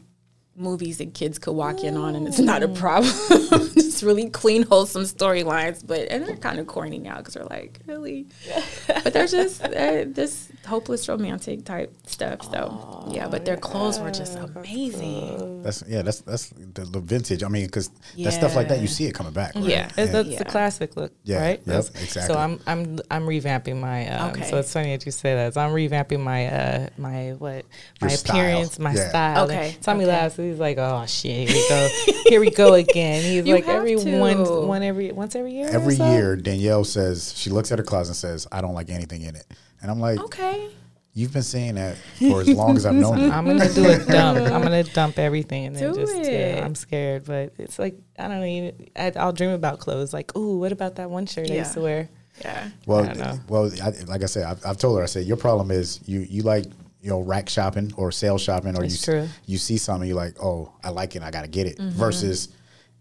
movies 0.59 0.97
that 0.99 1.13
kids 1.13 1.39
could 1.39 1.53
walk 1.53 1.83
in 1.83 1.95
on, 1.97 2.15
and 2.15 2.27
it's 2.27 2.39
not 2.39 2.61
a 2.63 2.67
problem. 2.67 3.11
just 3.73 4.03
really 4.03 4.29
clean, 4.29 4.63
wholesome 4.63 5.03
storylines, 5.03 5.85
but 5.85 6.01
and 6.11 6.27
they're 6.27 6.35
kind 6.37 6.59
of 6.59 6.67
corny 6.67 6.99
now 6.99 7.17
because 7.17 7.33
they're 7.33 7.45
like 7.45 7.79
really, 7.87 8.27
but 9.03 9.13
they're 9.13 9.27
just 9.27 9.63
uh, 9.63 10.05
this 10.07 10.49
hopeless 10.67 11.07
romantic 11.09 11.65
type 11.65 11.93
stuff. 12.05 12.43
So 12.51 13.09
yeah, 13.11 13.27
but 13.27 13.45
their 13.45 13.57
clothes 13.57 13.99
were 13.99 14.11
just 14.11 14.37
amazing. 14.37 15.63
That's 15.63 15.83
yeah. 15.87 16.01
That's 16.01 16.21
that's 16.21 16.49
the, 16.49 16.83
the 16.85 16.99
vintage. 16.99 17.43
I 17.43 17.47
mean, 17.47 17.65
because 17.65 17.89
that 18.23 18.33
stuff 18.33 18.55
like 18.55 18.67
that, 18.69 18.79
you 18.81 18.87
see 18.87 19.05
it 19.05 19.13
coming 19.13 19.33
back. 19.33 19.55
right? 19.55 19.63
Yeah. 19.65 19.89
That's, 19.95 20.11
that's 20.11 20.29
Yeah. 20.29 20.37
the 20.39 20.45
classic 20.45 20.95
look, 20.95 21.11
Yeah, 21.23 21.41
right? 21.41 21.61
yep, 21.65 21.85
exactly. 21.95 22.21
So 22.33 22.35
I'm 22.39 22.59
I'm 22.67 22.99
I'm 23.11 23.23
revamping 23.25 23.79
my. 23.79 24.07
Um, 24.09 24.29
Okay. 24.29 24.49
So 24.49 24.57
it's 24.57 24.71
funny 24.71 24.95
that 24.95 25.05
you 25.05 25.11
say 25.11 25.33
that. 25.33 25.53
So 25.55 25.61
I'm 25.61 25.71
revamping 25.71 26.19
my 26.19 26.47
uh 26.47 26.89
my 26.97 27.31
what 27.37 27.65
my 28.01 28.09
Your 28.09 28.17
style. 28.17 28.35
appearance, 28.39 28.79
my 28.79 28.93
Yeah. 28.93 29.09
style. 29.09 29.45
Okay, 29.45 29.69
And 29.73 29.81
Tommy 29.81 30.03
okay. 30.05 30.13
laughs. 30.13 30.37
He's 30.49 30.59
like, 30.59 30.77
oh 30.77 31.05
shit, 31.07 31.49
here 31.49 31.57
we 31.57 31.69
go, 31.69 31.89
here 32.27 32.39
we 32.39 32.49
go 32.51 32.73
again. 32.85 33.23
He's 33.23 33.45
You 33.45 33.53
like 33.55 33.67
every 33.67 33.95
to. 33.95 34.19
one 34.19 34.67
one 34.67 34.83
every 34.83 35.11
once 35.11 35.35
every 35.35 35.53
year. 35.53 35.69
Every 35.69 35.95
so? 35.95 36.11
year, 36.11 36.35
Danielle 36.35 36.83
says 36.83 37.33
she 37.37 37.49
looks 37.49 37.71
at 37.71 37.79
her 37.79 37.83
closet 37.85 38.09
and 38.11 38.15
says, 38.17 38.47
"I 38.51 38.61
don't 38.61 38.73
like 38.73 38.89
anything 38.89 39.21
in 39.23 39.35
it," 39.35 39.45
and 39.81 39.89
I'm 39.91 39.99
like, 39.99 40.19
Okay. 40.19 40.69
"You've 41.13 41.33
been 41.33 41.43
saying 41.43 41.75
that 41.75 41.97
for 42.17 42.41
as 42.41 42.49
long 42.49 42.75
as 42.77 42.85
I've 42.85 42.95
known 42.95 43.19
you." 43.19 43.31
I'm 43.31 43.45
gonna 43.45 43.71
do 43.73 43.89
a 43.89 43.97
dump. 44.05 44.39
I'm 44.51 44.61
gonna 44.61 44.83
dump 44.83 45.19
everything 45.19 45.65
and 45.67 45.75
then 45.75 45.93
Do 45.93 45.99
just. 46.01 46.15
it. 46.15 46.31
Yeah, 46.57 46.65
I'm 46.65 46.75
scared, 46.75 47.25
but 47.25 47.53
it's 47.57 47.77
like 47.79 47.95
I 48.17 48.27
don't 48.27 48.39
know. 48.41 48.71
I, 48.95 49.11
I'll 49.17 49.33
dream 49.33 49.51
about 49.51 49.79
clothes. 49.79 50.13
Like, 50.13 50.35
ooh, 50.37 50.57
what 50.59 50.71
about 50.71 50.95
that 50.95 51.09
one 51.09 51.25
shirt 51.25 51.49
I 51.51 51.55
used 51.55 51.73
to 51.73 51.81
wear? 51.81 52.09
Yeah. 52.41 52.69
Well, 52.85 52.99
I 53.03 53.07
don't 53.07 53.17
know. 53.17 53.39
well, 53.49 53.71
I, 53.83 53.89
like 54.07 54.23
I 54.23 54.27
said, 54.27 54.43
I've, 54.45 54.65
I've 54.65 54.77
told 54.77 54.97
her. 54.97 55.03
I 55.03 55.07
said 55.07 55.25
your 55.25 55.35
problem 55.37 55.71
is 55.71 55.99
you 56.05 56.21
you 56.21 56.43
like 56.43 56.65
you 57.01 57.09
know 57.09 57.19
rack 57.21 57.49
shopping 57.49 57.93
or 57.97 58.11
sale 58.11 58.37
shopping, 58.37 58.77
or 58.77 58.83
you 58.83 58.97
true. 58.97 59.27
you 59.45 59.57
see 59.57 59.77
something 59.77 60.07
you're 60.07 60.17
like, 60.17 60.41
oh, 60.43 60.73
I 60.83 60.89
like 60.89 61.15
it, 61.15 61.23
I 61.23 61.31
got 61.31 61.43
to 61.43 61.47
get 61.49 61.65
it. 61.67 61.77
Mm-hmm. 61.77 61.97
Versus, 61.97 62.49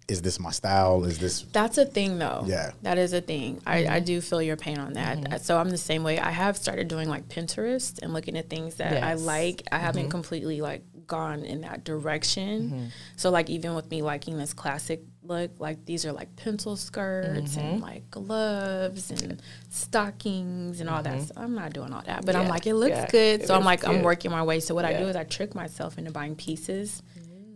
is 0.08 0.22
this 0.22 0.38
my 0.40 0.50
style? 0.50 1.04
Is 1.04 1.18
this 1.18 1.42
That's 1.52 1.76
a 1.78 1.84
thing, 1.84 2.18
though. 2.18 2.44
Yeah. 2.46 2.70
that 2.82 2.96
is 2.96 3.12
a 3.12 3.20
thing. 3.20 3.60
I, 3.66 3.86
I 3.86 4.00
do 4.00 4.20
feel 4.20 4.40
your 4.40 4.56
pain 4.56 4.78
on 4.78 4.94
that. 4.94 5.18
Mm-hmm. 5.18 5.36
So 5.38 5.58
I'm 5.58 5.68
the 5.70 5.76
same 5.76 6.02
way. 6.02 6.18
I 6.18 6.30
have 6.30 6.56
started 6.56 6.88
doing 6.88 7.08
like 7.08 7.28
Pinterest 7.28 7.98
and 8.02 8.14
looking 8.14 8.36
at 8.38 8.48
things 8.48 8.76
that 8.76 9.02
I 9.02 9.14
like. 9.14 9.62
I 9.72 9.78
haven't 9.78 10.04
Mm-hmm. 10.04 10.10
completely 10.10 10.60
like 10.60 10.82
gone 11.06 11.42
in 11.42 11.62
that 11.62 11.84
direction. 11.84 12.90
So 13.16 13.30
like 13.30 13.48
even 13.50 13.74
with 13.74 13.90
me 13.90 14.02
liking 14.02 14.36
this 14.38 14.52
classic 14.54 15.00
look, 15.28 15.50
like 15.60 15.84
these 15.84 16.04
are 16.06 16.12
like 16.12 16.34
pencil 16.36 16.74
skirts 16.76 17.56
Mm-hmm. 17.56 17.60
and 17.60 17.80
like 17.82 18.10
gloves 18.10 19.10
and 19.10 19.40
stockings 19.68 20.80
and 20.80 20.88
all 20.88 21.02
that. 21.02 21.22
So 21.22 21.34
I'm 21.36 21.54
not 21.54 21.72
doing 21.72 21.92
all 21.92 22.02
that, 22.06 22.24
but 22.24 22.34
I'm 22.34 22.42
Mm-hmm. 22.42 22.50
Like 22.50 22.66
it 22.66 22.74
looks 22.74 22.90
Yeah. 22.96 23.06
good. 23.10 23.40
It 23.42 23.46
So 23.46 23.54
I'm 23.54 23.64
like 23.64 23.86
I'm 23.86 24.02
working 24.02 24.30
my 24.30 24.42
way. 24.42 24.60
So 24.60 24.74
what 24.74 24.84
I 24.84 24.92
do 24.98 25.06
is 25.08 25.16
I 25.16 25.24
trick 25.24 25.54
myself 25.54 25.98
into 25.98 26.10
buying 26.10 26.34
pieces. 26.34 27.02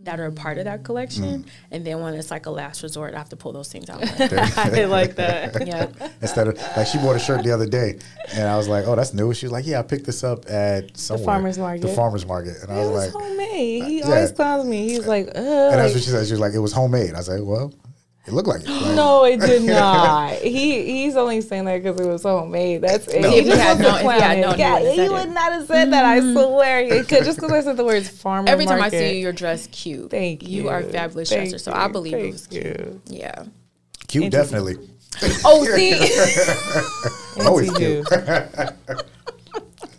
That 0.04 0.18
are 0.18 0.26
a 0.26 0.32
part 0.32 0.59
of 0.59 0.64
that 0.64 0.80
mm. 0.80 0.85
collection, 0.85 1.44
mm. 1.44 1.49
and 1.71 1.87
then 1.87 2.00
when 2.00 2.14
it's 2.14 2.30
like 2.30 2.47
a 2.47 2.50
last 2.50 2.82
resort, 2.82 3.14
I 3.14 3.18
have 3.18 3.28
to 3.28 3.37
pull 3.37 3.52
those 3.52 3.71
things 3.71 3.88
out. 3.88 4.00
I 4.59 4.85
like 4.85 5.14
that. 5.16 5.66
yeah, 5.66 5.87
instead 6.21 6.49
of 6.49 6.59
like 6.76 6.87
she 6.87 6.99
bought 6.99 7.16
a 7.16 7.18
shirt 7.18 7.44
the 7.44 7.52
other 7.52 7.66
day, 7.66 7.99
and 8.35 8.49
I 8.49 8.56
was 8.56 8.68
like, 8.68 8.87
oh, 8.87 8.97
that's 8.97 9.14
new. 9.14 9.32
She 9.32 9.47
was 9.47 9.52
like, 9.52 9.66
yeah, 9.66 9.78
I 9.78 9.82
picked 9.82 10.06
this 10.06 10.25
up 10.25 10.49
at 10.50 10.97
somewhere, 10.97 11.18
the 11.18 11.25
farmer's 11.25 11.59
market. 11.59 11.82
the 11.82 11.94
farmer's 11.94 12.26
market, 12.26 12.56
and 12.62 12.73
I 12.73 12.78
was 12.78 12.90
was 12.90 13.14
like, 13.14 13.23
homemade. 13.23 13.85
He 13.85 14.02
uh, 14.02 14.09
yeah. 14.09 14.14
always 14.14 14.32
clowns 14.32 14.66
me. 14.66 14.88
He's 14.88 15.06
like, 15.06 15.28
Ugh, 15.28 15.37
and 15.37 15.78
that's 15.78 15.94
what 15.94 16.02
she 16.02 16.11
said. 16.11 16.26
She 16.26 16.32
was 16.32 16.40
like, 16.40 16.54
it 16.54 16.59
was 16.59 16.73
homemade. 16.73 17.14
I 17.14 17.18
was 17.18 17.28
like, 17.28 17.40
well, 17.42 17.73
it 18.25 18.33
looked 18.33 18.47
like 18.49 18.62
it. 18.62 18.69
Like, 18.83 18.95
no, 18.95 19.25
it 19.25 19.41
did 19.41 19.62
not. 19.67 20.35
he 20.35 20.85
he's 21.02 21.17
only 21.17 21.41
saying 21.41 21.64
that 21.64 21.83
because 21.83 22.00
it 22.00 22.07
was 22.07 22.23
homemade. 22.23 22.81
That's 22.83 23.09
it. 23.09 23.21
No. 23.23 23.31
He 23.31 23.38
If 23.38 23.45
he 23.45 23.50
just 23.50 23.62
had 23.62 23.79
wants 23.79 23.79
to 23.79 23.83
known- 23.83 23.95
if 23.95 24.00
he 24.00 24.05
clown 24.07 24.21
had 24.21 24.41
known, 24.41 24.59
yeah, 24.59 24.75
wouldn't 24.75 24.95
he 24.95 25.09
would 25.09 25.29
it. 25.29 25.31
not 25.31 25.52
have 25.52 25.67
said 25.67 25.93
that. 25.93 26.05
I 26.05 26.21
mm-hmm. 26.21 26.33
swear. 26.33 26.81
It 26.81 27.09
could- 27.09 27.25
Just 27.25 27.38
because 27.38 27.52
I 27.52 27.61
said 27.62 27.76
the 27.76 27.85
words 27.85 28.09
farmer. 28.09 28.49
Every 28.49 28.67
time 28.67 28.81
I 28.83 28.88
see 28.91 29.14
you, 29.17 29.23
you're 29.23 29.33
dressed 29.33 29.73
cute. 29.73 30.11
Thank 30.11 30.47
you. 30.49 30.62
You 30.62 30.69
are 30.69 30.79
a 30.79 30.83
fabulous 30.85 31.31
Thank 31.31 31.50
dresser, 31.50 31.59
so. 31.59 31.73
I 31.73 31.88
believe 31.88 32.12
Thank 32.12 32.26
it 32.26 32.33
was 32.33 32.47
cute. 32.47 32.64
you. 32.64 33.02
Yeah. 33.07 33.45
cute, 34.09 34.31
definitely. 34.33 34.76
Oh, 35.45 35.64
see, 35.76 35.93
Always 37.45 37.71
cute. 37.76 38.07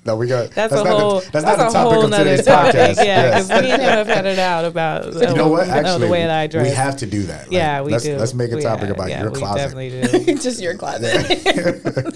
No, 0.06 0.18
we 0.18 0.28
got. 0.28 0.52
That's, 0.52 0.74
a 0.74 0.84
not 0.84 0.88
whole. 0.88 1.20
The, 1.22 1.32
that's 1.32 1.46
that's, 1.46 1.46
not 1.46 1.54
a 1.54 1.58
the 1.58 1.74
topic 1.74 1.94
whole 1.94 2.06
of 2.06 2.12
today's 2.12 2.46
topic. 2.46 2.76
podcast. 2.76 2.96
Yeah, 2.98 3.04
Yes. 3.04 3.48
because 3.48 3.64
me 3.64 3.72
and 3.72 3.82
him 3.82 3.90
have 3.90 4.08
had 4.08 4.26
it 4.26 4.40
out 4.40 4.66
about 4.66 5.14
You 5.14 5.34
know 5.34 5.48
what? 5.48 5.70
Actually, 5.70 6.08
the 6.08 6.12
way 6.12 6.24
that 6.24 6.40
I 6.40 6.48
dress. 6.48 6.68
we 6.68 6.76
have 6.76 6.98
to 6.98 7.06
do 7.06 7.24
that. 7.24 7.44
Like, 7.44 7.52
yeah, 7.52 7.82
we 7.82 7.92
let's, 7.94 8.04
do. 8.04 8.18
Let's 8.18 8.34
make 8.34 8.52
a 8.52 8.60
topic 8.60 8.88
yeah, 8.88 8.92
about 8.92 9.10
yeah, 9.10 9.22
your 9.22 9.32
we 9.32 9.40
closet. 9.40 9.58
definitely 9.60 10.26
do. 10.26 10.36
just 10.42 10.62
your 10.62 10.76
closet. 10.76 12.14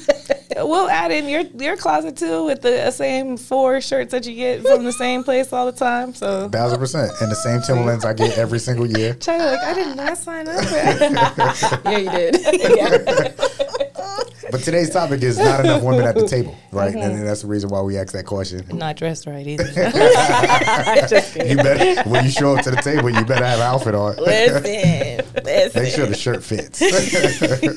we'll 0.57 0.67
we'll 0.67 0.89
add 0.89 1.11
in 1.11 1.29
your 1.29 1.43
your 1.57 1.77
closet 1.77 2.17
too 2.17 2.43
with 2.43 2.61
the 2.61 2.91
same 2.91 3.37
four 3.37 3.79
shirts 3.79 4.11
that 4.11 4.25
you 4.25 4.35
get 4.35 4.63
from 4.63 4.83
the 4.83 4.91
same 4.93 5.23
place 5.23 5.53
all 5.53 5.65
the 5.65 5.71
time. 5.71 6.13
So 6.13 6.49
thousand 6.49 6.79
percent, 6.79 7.11
and 7.21 7.31
the 7.31 7.35
same 7.35 7.61
Timberlands 7.61 8.03
I 8.03 8.13
get 8.13 8.37
every 8.37 8.59
single 8.59 8.85
year. 8.85 9.13
Chida, 9.13 9.53
like 9.53 9.61
I 9.61 9.73
did 9.73 9.95
not 9.95 10.17
sign 10.17 10.49
up. 10.49 10.61
For 10.65 10.75
yeah, 11.89 11.97
you 11.99 12.09
did. 12.09 13.95
But 14.49 14.61
today's 14.61 14.89
topic 14.89 15.23
is 15.23 15.37
not 15.37 15.59
enough 15.59 15.83
women 15.83 16.05
at 16.05 16.15
the 16.15 16.25
table, 16.25 16.55
right? 16.71 16.93
Mm-hmm. 16.93 17.01
And 17.01 17.27
that's 17.27 17.41
the 17.41 17.47
reason 17.47 17.69
why 17.69 17.81
we 17.81 17.97
asked 17.97 18.13
that 18.13 18.25
question. 18.25 18.65
Not 18.71 18.95
dressed 18.95 19.27
right 19.27 19.45
either. 19.45 19.65
you 21.45 21.57
better 21.57 22.09
when 22.09 22.23
you 22.23 22.31
show 22.31 22.55
up 22.55 22.63
to 22.63 22.71
the 22.71 22.77
table, 22.77 23.09
you 23.09 23.25
better 23.25 23.43
have 23.43 23.59
an 23.59 23.65
outfit 23.65 23.93
on. 23.93 24.15
Listen, 24.15 25.43
listen. 25.43 25.83
Make 25.83 25.93
sure 25.93 26.05
the 26.05 26.15
shirt 26.15 26.45
fits. 26.45 26.81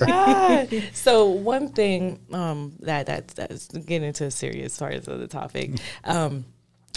ah, 0.03 0.65
so 0.93 1.25
one 1.27 1.71
thing 1.71 2.21
um, 2.33 2.77
that 2.81 3.07
that's, 3.07 3.35
that's 3.35 3.67
getting 3.67 4.07
into 4.07 4.27
a 4.27 4.31
serious 4.31 4.79
parts 4.79 5.09
of 5.09 5.19
the 5.19 5.27
topic. 5.27 5.73
Um, 6.05 6.45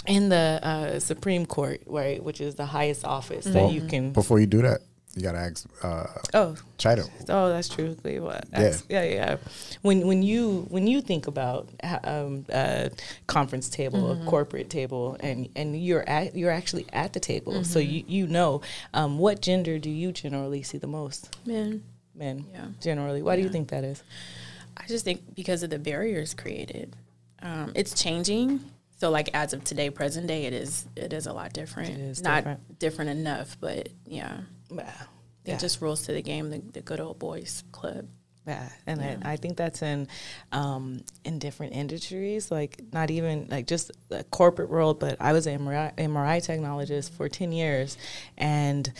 in 0.06 0.28
the 0.28 0.60
uh, 0.62 1.00
Supreme 1.00 1.46
Court, 1.46 1.82
right, 1.86 2.22
which 2.22 2.40
is 2.40 2.54
the 2.54 2.66
highest 2.66 3.04
office 3.04 3.46
well, 3.46 3.68
that 3.68 3.74
you 3.74 3.82
can. 3.82 4.12
Before 4.12 4.38
you 4.38 4.46
do 4.46 4.62
that, 4.62 4.82
you 5.16 5.22
gotta 5.22 5.38
ask. 5.38 5.66
Uh, 5.82 6.06
oh, 6.34 6.56
Chida. 6.78 7.08
Oh, 7.28 7.48
that's 7.48 7.68
true. 7.68 7.96
What? 8.02 8.44
Yeah. 8.52 8.76
yeah, 8.88 9.02
yeah. 9.04 9.36
When 9.82 10.06
when 10.06 10.22
you 10.22 10.66
when 10.70 10.86
you 10.86 11.00
think 11.00 11.26
about 11.26 11.68
um, 12.02 12.44
a 12.48 12.90
conference 13.26 13.68
table, 13.68 14.02
mm-hmm. 14.02 14.26
a 14.26 14.30
corporate 14.30 14.70
table, 14.70 15.16
and 15.20 15.48
and 15.54 15.80
you're 15.80 16.08
at 16.08 16.34
you're 16.34 16.50
actually 16.50 16.86
at 16.92 17.12
the 17.12 17.20
table, 17.20 17.52
mm-hmm. 17.52 17.62
so 17.62 17.78
you 17.78 18.02
you 18.06 18.26
know 18.26 18.60
um, 18.92 19.18
what 19.18 19.40
gender 19.40 19.78
do 19.78 19.90
you 19.90 20.10
generally 20.10 20.62
see 20.62 20.78
the 20.78 20.88
most? 20.88 21.36
Men. 21.46 21.84
Men. 22.14 22.46
Yeah. 22.52 22.66
Generally, 22.80 23.22
why 23.22 23.34
yeah. 23.34 23.36
do 23.36 23.42
you 23.42 23.48
think 23.50 23.68
that 23.68 23.84
is? 23.84 24.02
I 24.76 24.86
just 24.88 25.04
think 25.04 25.34
because 25.34 25.62
of 25.62 25.70
the 25.70 25.78
barriers 25.78 26.34
created. 26.34 26.96
Um, 27.40 27.72
it's 27.74 28.00
changing. 28.00 28.60
So 28.96 29.10
like 29.10 29.30
as 29.34 29.52
of 29.52 29.64
today, 29.64 29.90
present 29.90 30.26
day, 30.26 30.46
it 30.46 30.52
is 30.52 30.86
it 30.96 31.12
is 31.12 31.26
a 31.26 31.32
lot 31.32 31.52
different. 31.52 31.90
It 31.90 32.00
is 32.00 32.22
not 32.22 32.36
different, 32.36 32.78
different 32.78 33.10
enough, 33.10 33.56
but 33.60 33.88
yeah. 34.06 34.40
Yeah. 34.70 35.54
It 35.54 35.60
just 35.60 35.82
rules 35.82 36.06
to 36.06 36.12
the 36.12 36.22
game, 36.22 36.50
the, 36.50 36.58
the 36.58 36.80
good 36.80 37.00
old 37.00 37.18
boys 37.18 37.64
club. 37.70 38.06
Yeah, 38.46 38.68
and 38.86 39.00
yeah. 39.00 39.16
I, 39.22 39.32
I, 39.32 39.36
think 39.36 39.56
that's 39.56 39.80
in 39.80 40.06
um, 40.52 41.02
in 41.24 41.38
different 41.38 41.74
industries, 41.74 42.50
like 42.50 42.80
not 42.92 43.10
even 43.10 43.48
like 43.50 43.66
just 43.66 43.90
the 44.08 44.24
corporate 44.24 44.68
world, 44.68 45.00
but 45.00 45.16
I 45.18 45.32
was 45.32 45.46
an 45.46 45.58
MRI, 45.60 45.94
MRI 45.96 46.38
technologist 46.46 47.10
for 47.10 47.28
ten 47.30 47.52
years, 47.52 47.96
and 48.36 48.92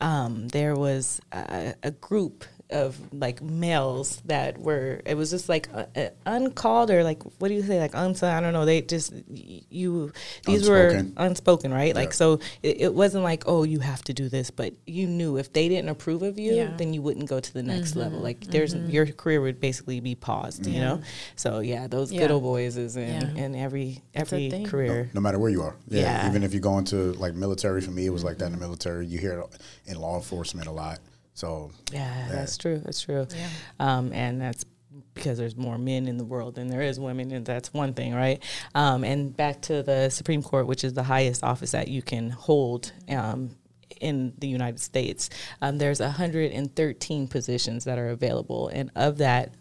um, 0.00 0.48
there 0.48 0.74
was 0.74 1.20
a, 1.30 1.74
a 1.82 1.90
group 1.90 2.44
of 2.70 2.98
like 3.12 3.40
males 3.40 4.20
that 4.24 4.58
were 4.58 5.00
it 5.04 5.14
was 5.14 5.30
just 5.30 5.48
like 5.48 5.68
uh, 5.72 5.84
uh, 5.94 6.08
uncalled 6.26 6.90
or 6.90 7.04
like 7.04 7.22
what 7.38 7.48
do 7.48 7.54
you 7.54 7.62
say 7.62 7.78
like 7.78 7.92
unsaid 7.94 8.30
I 8.30 8.40
don't 8.40 8.52
know 8.52 8.64
they 8.64 8.82
just 8.82 9.12
you 9.28 10.12
these 10.46 10.66
unspoken. 10.68 11.14
were 11.16 11.22
unspoken 11.24 11.72
right 11.72 11.88
yeah. 11.88 11.94
like 11.94 12.12
so 12.12 12.40
it, 12.64 12.80
it, 12.80 12.94
wasn't 12.94 13.22
like 13.22 13.44
oh 13.46 13.62
you 13.62 13.78
have 13.80 14.02
to 14.04 14.12
do 14.12 14.28
this 14.28 14.50
but 14.50 14.74
you 14.84 15.06
knew 15.06 15.36
if 15.36 15.52
they 15.52 15.68
didn't 15.68 15.90
approve 15.90 16.22
of 16.22 16.40
you 16.40 16.54
yeah. 16.54 16.74
then 16.76 16.92
you 16.92 17.02
wouldn't 17.02 17.28
go 17.28 17.38
to 17.38 17.52
the 17.52 17.62
next 17.62 17.90
mm-hmm. 17.90 18.00
level 18.00 18.18
like 18.18 18.40
there's 18.46 18.74
mm-hmm. 18.74 18.90
your 18.90 19.06
career 19.06 19.40
would 19.40 19.60
basically 19.60 20.00
be 20.00 20.16
paused 20.16 20.66
yeah. 20.66 20.72
you 20.72 20.80
know 20.80 21.00
so 21.36 21.60
yeah 21.60 21.86
those 21.86 22.10
good 22.10 22.32
old 22.32 22.42
boys 22.42 22.76
is 22.76 22.96
in, 22.96 23.36
in 23.36 23.54
every 23.54 24.02
every 24.12 24.64
career 24.66 25.04
no, 25.04 25.10
no, 25.14 25.20
matter 25.20 25.38
where 25.38 25.50
you 25.50 25.62
are 25.62 25.76
yeah, 25.88 26.28
even 26.28 26.42
if 26.42 26.52
you 26.52 26.58
go 26.60 26.78
into 26.78 27.12
like 27.14 27.34
military 27.34 27.80
for 27.80 27.92
me 27.92 28.06
it 28.06 28.10
was 28.10 28.24
like 28.24 28.38
that 28.38 28.46
in 28.46 28.52
the 28.52 28.58
military 28.58 29.06
you 29.06 29.18
hear 29.18 29.40
it 29.40 29.46
in 29.86 30.00
law 30.00 30.16
enforcement 30.16 30.66
a 30.66 30.72
lot 30.72 30.98
so 31.36 31.70
yeah, 31.92 32.28
that's 32.30 32.56
true. 32.56 32.78
That's 32.78 33.02
true. 33.02 33.26
Yeah. 33.30 33.48
Um, 33.78 34.10
and 34.14 34.40
that's 34.40 34.64
because 35.12 35.36
there's 35.36 35.54
more 35.54 35.76
men 35.76 36.08
in 36.08 36.16
the 36.16 36.24
world 36.24 36.54
than 36.54 36.68
there 36.68 36.80
is 36.80 36.98
women, 36.98 37.30
and 37.30 37.44
that's 37.44 37.74
one 37.74 37.92
thing, 37.92 38.14
right? 38.14 38.42
Um, 38.74 39.04
and 39.04 39.36
back 39.36 39.60
to 39.62 39.82
the 39.82 40.08
Supreme 40.08 40.42
Court, 40.42 40.66
which 40.66 40.82
is 40.82 40.94
the 40.94 41.02
highest 41.02 41.44
office 41.44 41.72
that 41.72 41.88
you 41.88 42.00
can 42.00 42.30
hold. 42.30 42.92
Um, 43.08 43.50
in 44.00 44.34
the 44.38 44.48
United 44.48 44.80
States, 44.80 45.30
um, 45.62 45.78
there's 45.78 46.00
113 46.00 47.28
positions 47.28 47.84
that 47.84 47.98
are 47.98 48.08
available, 48.08 48.68
and 48.68 48.90
of 48.96 49.18
that, 49.18 49.54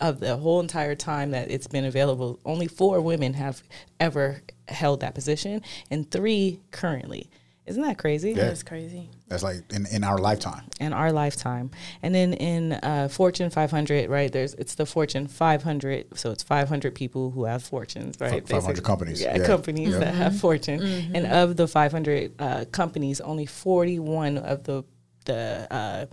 of 0.00 0.20
the 0.20 0.36
whole 0.36 0.60
entire 0.60 0.94
time 0.94 1.30
that 1.32 1.50
it's 1.50 1.66
been 1.66 1.84
available, 1.84 2.40
only 2.44 2.66
four 2.66 3.00
women 3.02 3.34
have 3.34 3.62
ever 4.00 4.42
held 4.66 5.00
that 5.00 5.14
position, 5.14 5.62
and 5.90 6.10
three 6.10 6.60
currently. 6.70 7.30
Isn't 7.68 7.82
that 7.82 7.98
crazy? 7.98 8.30
Yeah. 8.30 8.46
That's 8.46 8.62
crazy. 8.62 9.10
That's 9.28 9.42
like 9.42 9.56
in, 9.70 9.84
in 9.92 10.02
our 10.02 10.16
lifetime. 10.16 10.64
In 10.80 10.94
our 10.94 11.12
lifetime, 11.12 11.70
and 12.02 12.14
then 12.14 12.32
in 12.32 12.72
uh, 12.72 13.08
Fortune 13.08 13.50
500, 13.50 14.08
right? 14.08 14.32
There's 14.32 14.54
it's 14.54 14.74
the 14.74 14.86
Fortune 14.86 15.28
500, 15.28 16.18
so 16.18 16.30
it's 16.30 16.42
500 16.42 16.94
people 16.94 17.30
who 17.30 17.44
have 17.44 17.62
fortunes, 17.62 18.16
right? 18.20 18.42
F- 18.42 18.48
500 18.48 18.82
companies. 18.82 19.20
Yeah, 19.20 19.36
yeah. 19.36 19.46
companies 19.46 19.90
yeah. 19.90 19.98
that 19.98 20.08
mm-hmm. 20.14 20.22
have 20.22 20.40
fortune, 20.40 20.80
mm-hmm. 20.80 21.14
and 21.14 21.26
of 21.26 21.56
the 21.56 21.68
500 21.68 22.32
uh, 22.38 22.64
companies, 22.72 23.20
only 23.20 23.44
41 23.44 24.38
of 24.38 24.64
the 24.64 24.84
the 25.26 25.66
uh, 25.70 26.06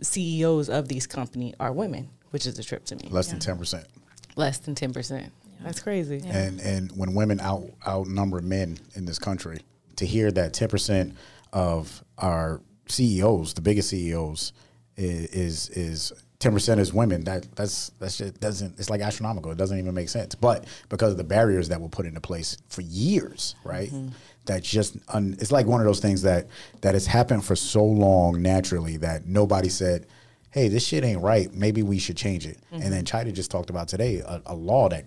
CEOs 0.00 0.70
of 0.70 0.88
these 0.88 1.06
companies 1.06 1.54
are 1.60 1.72
women, 1.72 2.08
which 2.30 2.46
is 2.46 2.58
a 2.58 2.64
trip 2.64 2.86
to 2.86 2.96
me. 2.96 3.08
Less 3.10 3.28
than 3.28 3.38
10 3.38 3.58
percent. 3.58 3.86
Less 4.34 4.58
than 4.58 4.74
10 4.74 4.94
percent. 4.94 5.30
That's 5.62 5.80
crazy. 5.80 6.22
And 6.24 6.58
and 6.60 6.90
when 6.96 7.14
women 7.14 7.38
out 7.40 7.64
outnumber 7.86 8.40
men 8.40 8.78
in 8.94 9.04
this 9.04 9.18
country, 9.18 9.60
to 9.96 10.06
hear 10.06 10.30
that 10.30 10.52
10% 10.52 11.14
of 11.52 12.02
our 12.18 12.60
CEOs, 12.88 13.54
the 13.54 13.60
biggest 13.60 13.90
CEOs, 13.90 14.52
is 14.96 15.70
is 15.70 16.12
ten 16.38 16.52
percent 16.52 16.80
is 16.80 16.92
women. 16.92 17.24
That 17.24 17.46
that's 17.54 17.90
that's 17.98 18.18
just 18.18 18.40
doesn't. 18.40 18.78
It's 18.78 18.90
like 18.90 19.00
astronomical. 19.00 19.50
It 19.52 19.58
doesn't 19.58 19.78
even 19.78 19.94
make 19.94 20.08
sense. 20.08 20.34
But 20.34 20.66
because 20.88 21.12
of 21.12 21.18
the 21.18 21.24
barriers 21.24 21.68
that 21.68 21.80
were 21.80 21.88
put 21.88 22.04
into 22.04 22.20
place 22.20 22.58
for 22.68 22.82
years, 22.82 23.54
right? 23.64 23.88
Mm-hmm. 23.88 24.08
That 24.46 24.64
just 24.64 24.96
un, 25.08 25.36
it's 25.38 25.52
like 25.52 25.66
one 25.66 25.80
of 25.80 25.86
those 25.86 26.00
things 26.00 26.22
that 26.22 26.48
that 26.80 26.94
has 26.94 27.06
happened 27.06 27.44
for 27.44 27.56
so 27.56 27.84
long 27.84 28.42
naturally 28.42 28.96
that 28.98 29.26
nobody 29.26 29.68
said, 29.68 30.06
"Hey, 30.50 30.68
this 30.68 30.84
shit 30.86 31.04
ain't 31.04 31.22
right. 31.22 31.52
Maybe 31.54 31.82
we 31.82 31.98
should 31.98 32.16
change 32.16 32.46
it." 32.46 32.58
Mm-hmm. 32.72 32.82
And 32.82 32.92
then 32.92 33.04
Chida 33.04 33.32
just 33.32 33.50
talked 33.50 33.70
about 33.70 33.88
today 33.88 34.18
a, 34.18 34.42
a 34.46 34.54
law 34.54 34.88
that 34.88 35.06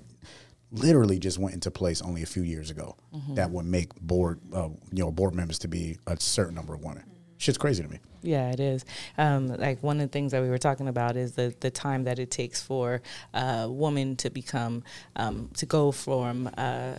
literally 0.71 1.19
just 1.19 1.37
went 1.37 1.53
into 1.53 1.71
place 1.71 2.01
only 2.01 2.23
a 2.23 2.25
few 2.25 2.43
years 2.43 2.69
ago 2.69 2.95
mm-hmm. 3.13 3.35
that 3.35 3.49
would 3.51 3.65
make 3.65 3.93
board 3.95 4.39
uh, 4.53 4.69
you 4.91 5.03
know 5.03 5.11
board 5.11 5.33
members 5.33 5.59
to 5.59 5.67
be 5.67 5.97
a 6.07 6.19
certain 6.19 6.55
number 6.55 6.73
of 6.73 6.83
women. 6.83 7.03
Mm-hmm. 7.03 7.13
Shit's 7.37 7.57
crazy 7.57 7.83
to 7.83 7.89
me. 7.89 7.99
Yeah, 8.25 8.49
it 8.51 8.59
is. 8.59 8.85
Um, 9.17 9.47
like 9.47 9.83
one 9.83 9.97
of 10.01 10.07
the 10.07 10.11
things 10.11 10.31
that 10.31 10.41
we 10.41 10.49
were 10.49 10.57
talking 10.57 10.87
about 10.87 11.15
is 11.15 11.33
the 11.33 11.53
the 11.59 11.69
time 11.69 12.05
that 12.05 12.17
it 12.17 12.31
takes 12.31 12.61
for 12.61 13.01
a 13.33 13.69
woman 13.69 14.15
to 14.17 14.29
become 14.29 14.83
um, 15.15 15.49
to 15.57 15.65
go 15.65 15.91
from 15.91 16.49
uh, 16.57 16.95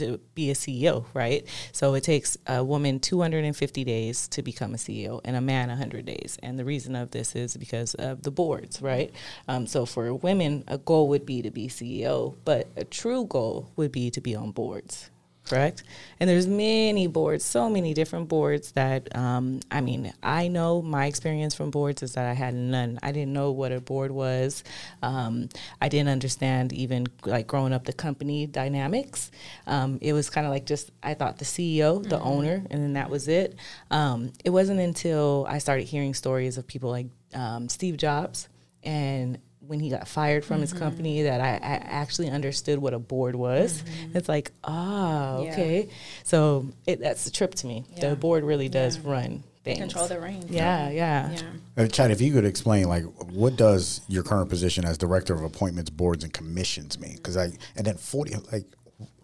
to 0.00 0.18
be 0.34 0.50
a 0.50 0.54
CEO, 0.54 1.04
right? 1.14 1.46
So 1.72 1.94
it 1.94 2.04
takes 2.04 2.36
a 2.46 2.62
woman 2.62 3.00
250 3.00 3.84
days 3.84 4.28
to 4.28 4.42
become 4.42 4.74
a 4.74 4.76
CEO 4.76 5.20
and 5.24 5.36
a 5.36 5.40
man 5.40 5.68
100 5.68 6.04
days. 6.04 6.38
And 6.42 6.58
the 6.58 6.64
reason 6.64 6.96
of 6.96 7.12
this 7.12 7.34
is 7.34 7.56
because 7.56 7.94
of 7.94 8.22
the 8.22 8.30
boards, 8.30 8.82
right? 8.82 9.12
Um, 9.48 9.66
so 9.66 9.86
for 9.86 10.12
women, 10.14 10.64
a 10.66 10.78
goal 10.78 11.08
would 11.08 11.24
be 11.24 11.42
to 11.42 11.50
be 11.50 11.68
CEO, 11.68 12.36
but 12.44 12.68
a 12.76 12.84
true 12.84 13.26
goal 13.26 13.70
would 13.76 13.92
be 13.92 14.10
to 14.10 14.20
be 14.20 14.34
on 14.34 14.50
boards, 14.50 15.10
correct? 15.50 15.82
And 16.20 16.30
there's 16.30 16.46
many 16.46 17.06
boards, 17.08 17.44
so 17.44 17.68
many 17.68 17.92
different 17.92 18.28
boards 18.28 18.72
that, 18.72 19.14
um, 19.16 19.60
I 19.70 19.80
mean, 19.80 20.12
I 20.22 20.48
know 20.48 20.80
my 20.80 21.06
experience 21.06 21.54
from 21.54 21.70
boards 21.70 22.02
is 22.02 22.14
that 22.14 22.26
I 22.26 22.34
had 22.34 22.54
none. 22.54 22.98
I 23.02 23.10
didn't 23.12 23.32
know 23.32 23.50
what 23.50 23.72
a 23.72 23.80
board 23.80 24.12
was. 24.12 24.62
Um, 25.02 25.48
I 25.80 25.88
didn't 25.88 26.08
understand 26.08 26.72
even 26.72 27.08
like 27.26 27.46
growing 27.46 27.72
up 27.72 27.84
the 27.84 27.92
company 27.92 28.46
dynamics. 28.46 29.30
Um, 29.66 29.98
it 30.00 30.12
was 30.12 30.30
kind 30.30 30.46
of 30.46 30.52
like 30.52 30.66
just, 30.66 30.90
I 31.02 31.14
thought 31.14 31.38
the 31.38 31.44
CEO, 31.44 32.02
the 32.02 32.16
mm-hmm. 32.16 32.28
owner, 32.28 32.62
and 32.70 32.82
then 32.82 32.92
that 32.92 33.10
was 33.10 33.26
it. 33.26 33.56
Um, 33.90 34.32
it 34.44 34.50
wasn't 34.50 34.80
until 34.80 35.46
I 35.48 35.58
started 35.58 35.84
hearing 35.84 36.14
stories 36.14 36.58
of 36.58 36.66
people 36.66 36.90
like 36.90 37.08
um, 37.34 37.68
Steve 37.68 37.96
Jobs 37.96 38.48
and 38.82 39.38
when 39.60 39.80
he 39.80 39.90
got 39.90 40.08
fired 40.08 40.44
from 40.44 40.56
mm-hmm. 40.56 40.62
his 40.62 40.72
company 40.72 41.22
that 41.22 41.40
I, 41.40 41.54
I, 41.54 41.76
actually 41.84 42.30
understood 42.30 42.78
what 42.78 42.94
a 42.94 42.98
board 42.98 43.36
was. 43.36 43.82
Mm-hmm. 43.82 44.16
It's 44.16 44.28
like, 44.28 44.52
ah, 44.64 45.36
okay. 45.36 45.84
Yeah. 45.84 45.94
So 46.24 46.70
it, 46.86 47.00
that's 47.00 47.24
the 47.24 47.30
trip 47.30 47.54
to 47.56 47.66
me. 47.66 47.84
Yeah. 47.94 48.10
The 48.10 48.16
board 48.16 48.42
really 48.42 48.68
does 48.68 48.96
yeah. 48.96 49.10
run 49.10 49.44
things. 49.64 49.78
Control 49.78 50.08
the 50.08 50.20
reins. 50.20 50.50
Yeah, 50.50 50.90
yeah. 50.90 51.30
yeah. 51.30 51.42
Uh, 51.76 51.86
Chida, 51.86 52.10
if 52.10 52.20
you 52.20 52.32
could 52.32 52.44
explain, 52.44 52.88
like, 52.88 53.04
what 53.30 53.56
does 53.56 54.00
your 54.08 54.22
current 54.22 54.48
position 54.48 54.84
as 54.84 54.98
director 54.98 55.34
of 55.34 55.42
appointments, 55.42 55.90
boards, 55.90 56.24
and 56.24 56.32
commissions 56.32 56.98
mean? 56.98 57.16
Because 57.16 57.36
I 57.36 57.52
and 57.76 57.86
then 57.86 57.96
forty, 57.96 58.34
like, 58.52 58.66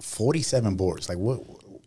forty-seven 0.00 0.76
boards. 0.76 1.08
Like, 1.08 1.18
what? 1.18 1.40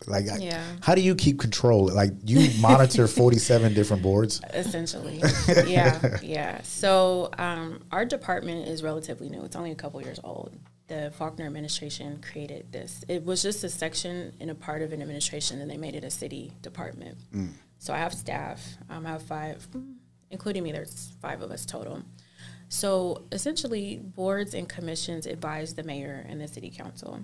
Like, 0.08 0.26
yeah. 0.40 0.64
how 0.82 0.96
do 0.96 1.02
you 1.02 1.16
keep 1.16 1.40
control? 1.40 1.88
Like, 1.88 2.12
you 2.24 2.50
monitor 2.60 3.08
47 3.22 3.74
different 3.74 4.02
boards? 4.02 4.42
Essentially. 4.54 5.22
yeah. 5.68 6.18
Yeah. 6.22 6.62
So, 6.64 7.30
um, 7.38 7.84
our 7.92 8.06
department 8.06 8.68
is 8.68 8.82
relatively 8.84 9.30
new. 9.30 9.44
It's 9.44 9.56
only 9.56 9.72
a 9.72 9.76
couple 9.76 10.02
years 10.02 10.20
old. 10.24 10.58
The 10.88 11.14
Faulconer 11.20 11.46
administration 11.46 12.22
created 12.22 12.72
this. 12.72 13.04
It 13.08 13.24
was 13.24 13.44
just 13.44 13.64
a 13.64 13.70
section 13.70 14.34
in 14.40 14.50
a 14.50 14.56
part 14.56 14.82
of 14.82 14.92
an 14.92 15.02
administration, 15.02 15.62
and 15.62 15.70
they 15.70 15.78
made 15.78 15.96
it 15.96 16.04
a 16.04 16.12
city 16.12 16.54
department. 16.62 17.18
Mm. 17.34 17.52
So, 17.78 17.94
I 17.94 17.98
have 17.98 18.14
staff. 18.14 18.78
Um, 18.90 19.06
I 19.06 19.10
have 19.10 19.24
five, 19.24 19.68
including 20.32 20.64
me, 20.64 20.72
there's 20.72 21.14
five 21.22 21.42
of 21.42 21.52
us 21.52 21.66
total. 21.66 22.04
So 22.70 23.24
essentially, 23.32 23.98
boards 23.98 24.54
and 24.54 24.70
commissions 24.70 25.26
advise 25.26 25.74
the 25.74 25.84
mayor 25.84 26.26
and 26.30 26.40
the 26.40 26.48
city 26.48 26.70
council. 26.70 27.20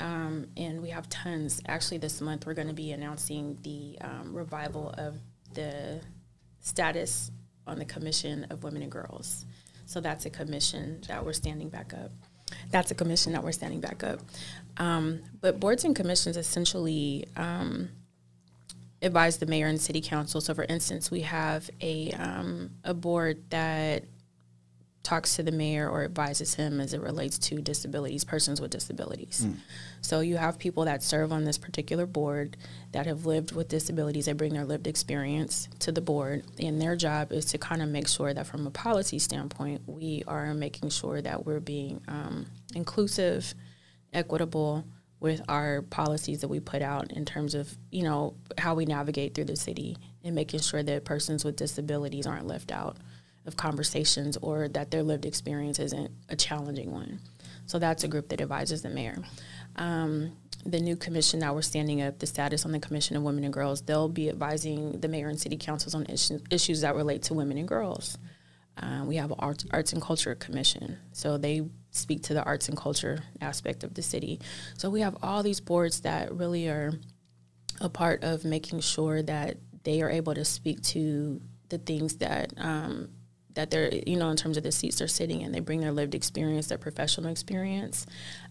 Um, 0.00 0.46
and 0.56 0.82
we 0.82 0.88
have 0.90 1.08
tons. 1.08 1.60
Actually, 1.66 1.98
this 1.98 2.20
month 2.20 2.46
we're 2.46 2.54
going 2.54 2.68
to 2.68 2.74
be 2.74 2.92
announcing 2.92 3.58
the 3.62 3.98
um, 4.00 4.34
revival 4.34 4.94
of 4.96 5.18
the 5.52 6.00
status 6.60 7.30
on 7.66 7.78
the 7.78 7.84
Commission 7.84 8.46
of 8.50 8.64
Women 8.64 8.82
and 8.82 8.90
Girls. 8.90 9.44
So 9.86 10.00
that's 10.00 10.24
a 10.24 10.30
commission 10.30 11.02
that 11.08 11.24
we're 11.24 11.32
standing 11.32 11.68
back 11.68 11.92
up. 11.92 12.10
That's 12.70 12.90
a 12.90 12.94
commission 12.94 13.32
that 13.32 13.44
we're 13.44 13.52
standing 13.52 13.80
back 13.80 14.02
up. 14.02 14.20
Um, 14.76 15.20
but 15.40 15.60
boards 15.60 15.84
and 15.84 15.94
commissions 15.94 16.36
essentially 16.36 17.26
um, 17.36 17.90
advise 19.02 19.38
the 19.38 19.46
mayor 19.46 19.66
and 19.66 19.80
city 19.80 20.00
council. 20.00 20.40
So, 20.40 20.54
for 20.54 20.64
instance, 20.64 21.10
we 21.10 21.20
have 21.22 21.70
a 21.80 22.12
um, 22.12 22.70
a 22.84 22.94
board 22.94 23.50
that 23.50 24.04
talks 25.02 25.36
to 25.36 25.42
the 25.42 25.52
mayor 25.52 25.88
or 25.88 26.04
advises 26.04 26.54
him 26.54 26.80
as 26.80 26.92
it 26.92 27.00
relates 27.00 27.38
to 27.38 27.60
disabilities, 27.60 28.22
persons 28.22 28.60
with 28.60 28.70
disabilities. 28.70 29.46
Mm. 29.46 29.56
So 30.02 30.20
you 30.20 30.36
have 30.36 30.58
people 30.58 30.84
that 30.84 31.02
serve 31.02 31.32
on 31.32 31.44
this 31.44 31.56
particular 31.56 32.06
board 32.06 32.56
that 32.92 33.06
have 33.06 33.24
lived 33.24 33.52
with 33.52 33.68
disabilities. 33.68 34.26
They 34.26 34.34
bring 34.34 34.52
their 34.52 34.66
lived 34.66 34.86
experience 34.86 35.68
to 35.80 35.92
the 35.92 36.02
board, 36.02 36.44
and 36.58 36.80
their 36.80 36.96
job 36.96 37.32
is 37.32 37.46
to 37.46 37.58
kind 37.58 37.80
of 37.82 37.88
make 37.88 38.08
sure 38.08 38.34
that 38.34 38.46
from 38.46 38.66
a 38.66 38.70
policy 38.70 39.18
standpoint, 39.18 39.82
we 39.86 40.22
are 40.26 40.52
making 40.52 40.90
sure 40.90 41.22
that 41.22 41.46
we're 41.46 41.60
being 41.60 42.02
um, 42.06 42.46
inclusive, 42.74 43.54
equitable 44.12 44.84
with 45.20 45.42
our 45.48 45.82
policies 45.82 46.40
that 46.40 46.48
we 46.48 46.60
put 46.60 46.82
out 46.82 47.12
in 47.12 47.24
terms 47.24 47.54
of 47.54 47.76
you 47.90 48.02
know 48.02 48.34
how 48.56 48.74
we 48.74 48.86
navigate 48.86 49.34
through 49.34 49.44
the 49.44 49.54
city 49.54 49.96
and 50.24 50.34
making 50.34 50.60
sure 50.60 50.82
that 50.82 51.04
persons 51.04 51.44
with 51.44 51.56
disabilities 51.56 52.26
aren't 52.26 52.46
left 52.46 52.72
out 52.72 52.96
of 53.46 53.56
conversations 53.56 54.36
or 54.42 54.68
that 54.68 54.90
their 54.90 55.02
lived 55.02 55.24
experience 55.24 55.78
isn't 55.78 56.10
a 56.28 56.36
challenging 56.36 56.92
one. 56.92 57.20
So 57.66 57.78
that's 57.78 58.04
a 58.04 58.08
group 58.08 58.28
that 58.28 58.40
advises 58.40 58.82
the 58.82 58.90
mayor. 58.90 59.18
Um, 59.76 60.32
the 60.66 60.80
new 60.80 60.96
commission 60.96 61.40
that 61.40 61.54
we're 61.54 61.62
standing 61.62 62.02
up, 62.02 62.18
the 62.18 62.26
status 62.26 62.66
on 62.66 62.72
the 62.72 62.80
Commission 62.80 63.16
of 63.16 63.22
Women 63.22 63.44
and 63.44 63.52
Girls, 63.52 63.80
they'll 63.82 64.08
be 64.08 64.28
advising 64.28 65.00
the 65.00 65.08
mayor 65.08 65.28
and 65.28 65.40
city 65.40 65.56
councils 65.56 65.94
on 65.94 66.04
issues, 66.06 66.42
issues 66.50 66.80
that 66.82 66.96
relate 66.96 67.22
to 67.24 67.34
women 67.34 67.56
and 67.56 67.68
girls. 67.68 68.18
Uh, 68.76 69.04
we 69.04 69.16
have 69.16 69.32
arts, 69.38 69.64
arts 69.70 69.92
and 69.92 70.02
culture 70.02 70.34
commission, 70.34 70.98
so 71.12 71.38
they 71.38 71.62
speak 71.90 72.22
to 72.22 72.34
the 72.34 72.42
arts 72.44 72.68
and 72.68 72.76
culture 72.76 73.22
aspect 73.40 73.84
of 73.84 73.94
the 73.94 74.02
city. 74.02 74.40
So 74.76 74.90
we 74.90 75.00
have 75.00 75.16
all 75.22 75.42
these 75.42 75.60
boards 75.60 76.00
that 76.00 76.32
really 76.32 76.68
are 76.68 76.92
a 77.80 77.88
part 77.88 78.22
of 78.22 78.44
making 78.44 78.80
sure 78.80 79.22
that 79.22 79.56
they 79.82 80.02
are 80.02 80.10
able 80.10 80.34
to 80.34 80.44
speak 80.44 80.82
to 80.82 81.40
the 81.68 81.78
things 81.78 82.16
that 82.16 82.52
um, 82.58 83.08
that 83.54 83.70
they're 83.70 83.92
you 84.06 84.16
know 84.16 84.30
in 84.30 84.36
terms 84.36 84.56
of 84.56 84.62
the 84.62 84.72
seats 84.72 84.98
they're 84.98 85.08
sitting 85.08 85.40
in 85.40 85.52
they 85.52 85.60
bring 85.60 85.80
their 85.80 85.92
lived 85.92 86.14
experience 86.14 86.68
their 86.68 86.78
professional 86.78 87.30
experience 87.30 88.06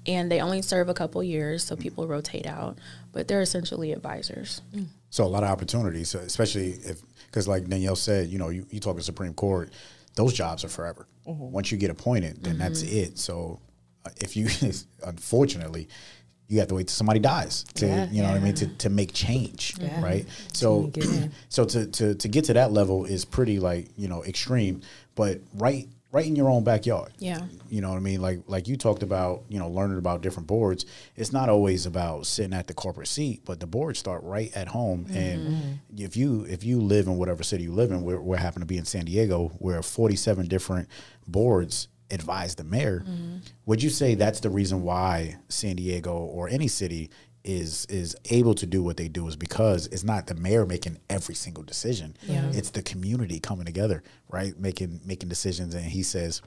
and 0.06 0.32
they 0.32 0.42
only 0.42 0.62
serve 0.62 0.90
a 0.90 0.94
couple 0.94 1.22
years 1.24 1.64
so 1.64 1.76
people 1.76 2.08
rotate 2.08 2.46
out 2.46 2.78
but 3.12 3.28
they're 3.28 3.42
essentially 3.42 3.92
advisors 3.92 4.62
so 5.10 5.24
a 5.24 5.26
lot 5.26 5.44
of 5.44 5.50
opportunities 5.50 6.14
especially 6.16 6.72
if 6.84 7.02
because 7.28 7.48
like 7.48 7.68
danielle 7.68 7.96
said 7.96 8.28
you 8.28 8.38
know 8.38 8.50
you, 8.50 8.66
you 8.70 8.80
talk 8.80 8.96
to 8.96 9.04
supreme 9.04 9.34
court 9.34 9.72
those 10.16 10.34
jobs 10.34 10.64
are 10.64 10.70
forever 10.70 11.08
mm-hmm. 11.28 11.52
once 11.52 11.72
you 11.72 11.78
get 11.78 11.90
appointed 11.90 12.44
then 12.44 12.54
mm-hmm. 12.54 12.62
that's 12.62 12.82
it 12.84 13.18
so 13.18 13.60
uh, 14.06 14.10
if 14.22 14.36
you 14.36 14.48
unfortunately 15.06 15.88
you 16.50 16.58
have 16.60 16.68
to 16.68 16.76
wait 16.76 16.88
till 16.88 16.96
somebody 16.96 17.20
dies 17.20 17.64
to 17.76 17.86
yeah, 17.86 18.10
you 18.10 18.24
know 18.24 18.28
yeah. 18.28 18.34
what 18.34 18.42
I 18.42 18.44
mean 18.44 18.56
to, 18.56 18.68
to 18.68 18.90
make 18.90 19.14
change 19.14 19.76
yeah. 19.80 20.02
right? 20.04 20.26
So 20.52 20.92
so 21.50 21.64
to, 21.64 21.86
to 21.86 22.16
to 22.16 22.28
get 22.28 22.46
to 22.46 22.54
that 22.54 22.72
level 22.72 23.06
is 23.06 23.24
pretty 23.24 23.60
like 23.60 23.88
you 23.96 24.08
know 24.08 24.24
extreme 24.24 24.82
but 25.16 25.40
right 25.54 25.88
right 26.12 26.26
in 26.26 26.36
your 26.36 26.50
own 26.50 26.64
backyard. 26.64 27.14
Yeah. 27.20 27.42
You 27.70 27.82
know 27.82 27.90
what 27.90 27.98
I 27.98 28.00
mean? 28.00 28.20
Like 28.20 28.40
like 28.48 28.68
you 28.68 28.78
talked 28.78 29.04
about 29.04 29.44
you 29.48 29.60
know 29.60 29.70
learning 29.70 30.00
about 30.00 30.22
different 30.22 30.48
boards. 30.48 30.88
It's 31.16 31.32
not 31.32 31.50
always 31.50 31.86
about 31.86 32.26
sitting 32.26 32.54
at 32.54 32.66
the 32.66 32.74
corporate 32.74 33.08
seat 33.08 33.44
but 33.46 33.60
the 33.60 33.68
boards 33.68 34.00
start 34.00 34.24
right 34.24 34.52
at 34.56 34.70
home. 34.70 35.06
Mm-hmm. 35.06 35.18
and 35.18 35.80
if 35.98 36.18
you 36.18 36.46
if 36.50 36.64
you 36.64 36.82
live 36.82 37.06
in 37.06 37.18
whatever 37.18 37.44
city 37.44 37.64
you 37.64 37.74
live 37.74 37.92
in 37.92 38.02
we're, 38.02 38.20
we're 38.20 38.38
happen 38.38 38.62
to 38.62 38.66
be 38.66 38.78
in 38.78 38.86
San 38.86 39.06
Diego 39.06 39.50
where 39.60 39.84
47 39.84 40.48
different 40.48 40.90
boards 41.28 41.90
advise 42.12 42.56
the 42.56 42.64
mayor. 42.64 43.04
Mm-hmm. 43.08 43.38
Would 43.66 43.84
you 43.84 43.90
say 43.90 44.16
that's 44.16 44.40
the 44.40 44.50
reason 44.50 44.84
why 44.84 45.38
San 45.50 45.76
Diego 45.76 46.14
or 46.14 46.50
any 46.50 46.68
city 46.68 47.10
is 47.44 47.86
is 47.86 48.16
able 48.30 48.54
to 48.54 48.66
do 48.66 48.84
what 48.84 48.98
they 48.98 49.08
do 49.08 49.28
is 49.28 49.36
because 49.36 49.88
it's 49.88 50.04
not 50.04 50.28
the 50.28 50.36
mayor 50.36 50.66
making 50.66 50.98
every 51.10 51.36
single 51.36 51.64
decision. 51.64 52.16
Yeah. 52.24 52.50
It's 52.54 52.72
the 52.72 52.82
community 52.82 53.40
coming 53.40 53.66
together, 53.66 54.04
right? 54.30 54.58
Making 54.60 55.02
making 55.06 55.30
decisions 55.30 55.74
and 55.74 55.86
he 55.86 56.04
says, 56.04 56.42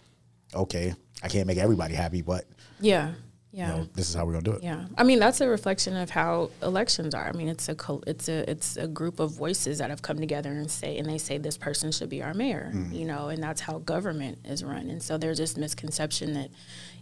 "Okay, 0.54 0.94
I 1.22 1.28
can't 1.28 1.46
make 1.46 1.58
everybody 1.58 1.94
happy, 1.94 2.22
but 2.22 2.44
Yeah 2.78 3.12
yeah. 3.52 3.68
You 3.70 3.82
know, 3.82 3.88
this 3.94 4.08
is 4.08 4.14
how 4.14 4.24
we're 4.24 4.32
gonna 4.32 4.44
do 4.44 4.52
it. 4.52 4.62
Yeah, 4.62 4.86
I 4.96 5.04
mean 5.04 5.18
that's 5.18 5.40
a 5.42 5.48
reflection 5.48 5.94
of 5.96 6.08
how 6.10 6.50
elections 6.62 7.14
are. 7.14 7.28
I 7.28 7.32
mean 7.32 7.48
it's 7.48 7.68
a 7.68 7.76
it's 8.06 8.28
a 8.28 8.50
it's 8.50 8.76
a 8.78 8.88
group 8.88 9.20
of 9.20 9.32
voices 9.32 9.78
that 9.78 9.90
have 9.90 10.00
come 10.00 10.18
together 10.18 10.50
and 10.50 10.70
say 10.70 10.96
and 10.96 11.08
they 11.08 11.18
say 11.18 11.36
this 11.36 11.58
person 11.58 11.92
should 11.92 12.08
be 12.08 12.22
our 12.22 12.32
mayor. 12.32 12.72
Mm. 12.74 12.94
You 12.94 13.04
know, 13.04 13.28
and 13.28 13.42
that's 13.42 13.60
how 13.60 13.78
government 13.78 14.38
is 14.44 14.64
run. 14.64 14.88
And 14.88 15.02
so 15.02 15.18
there's 15.18 15.38
this 15.38 15.56
misconception 15.56 16.32
that 16.32 16.50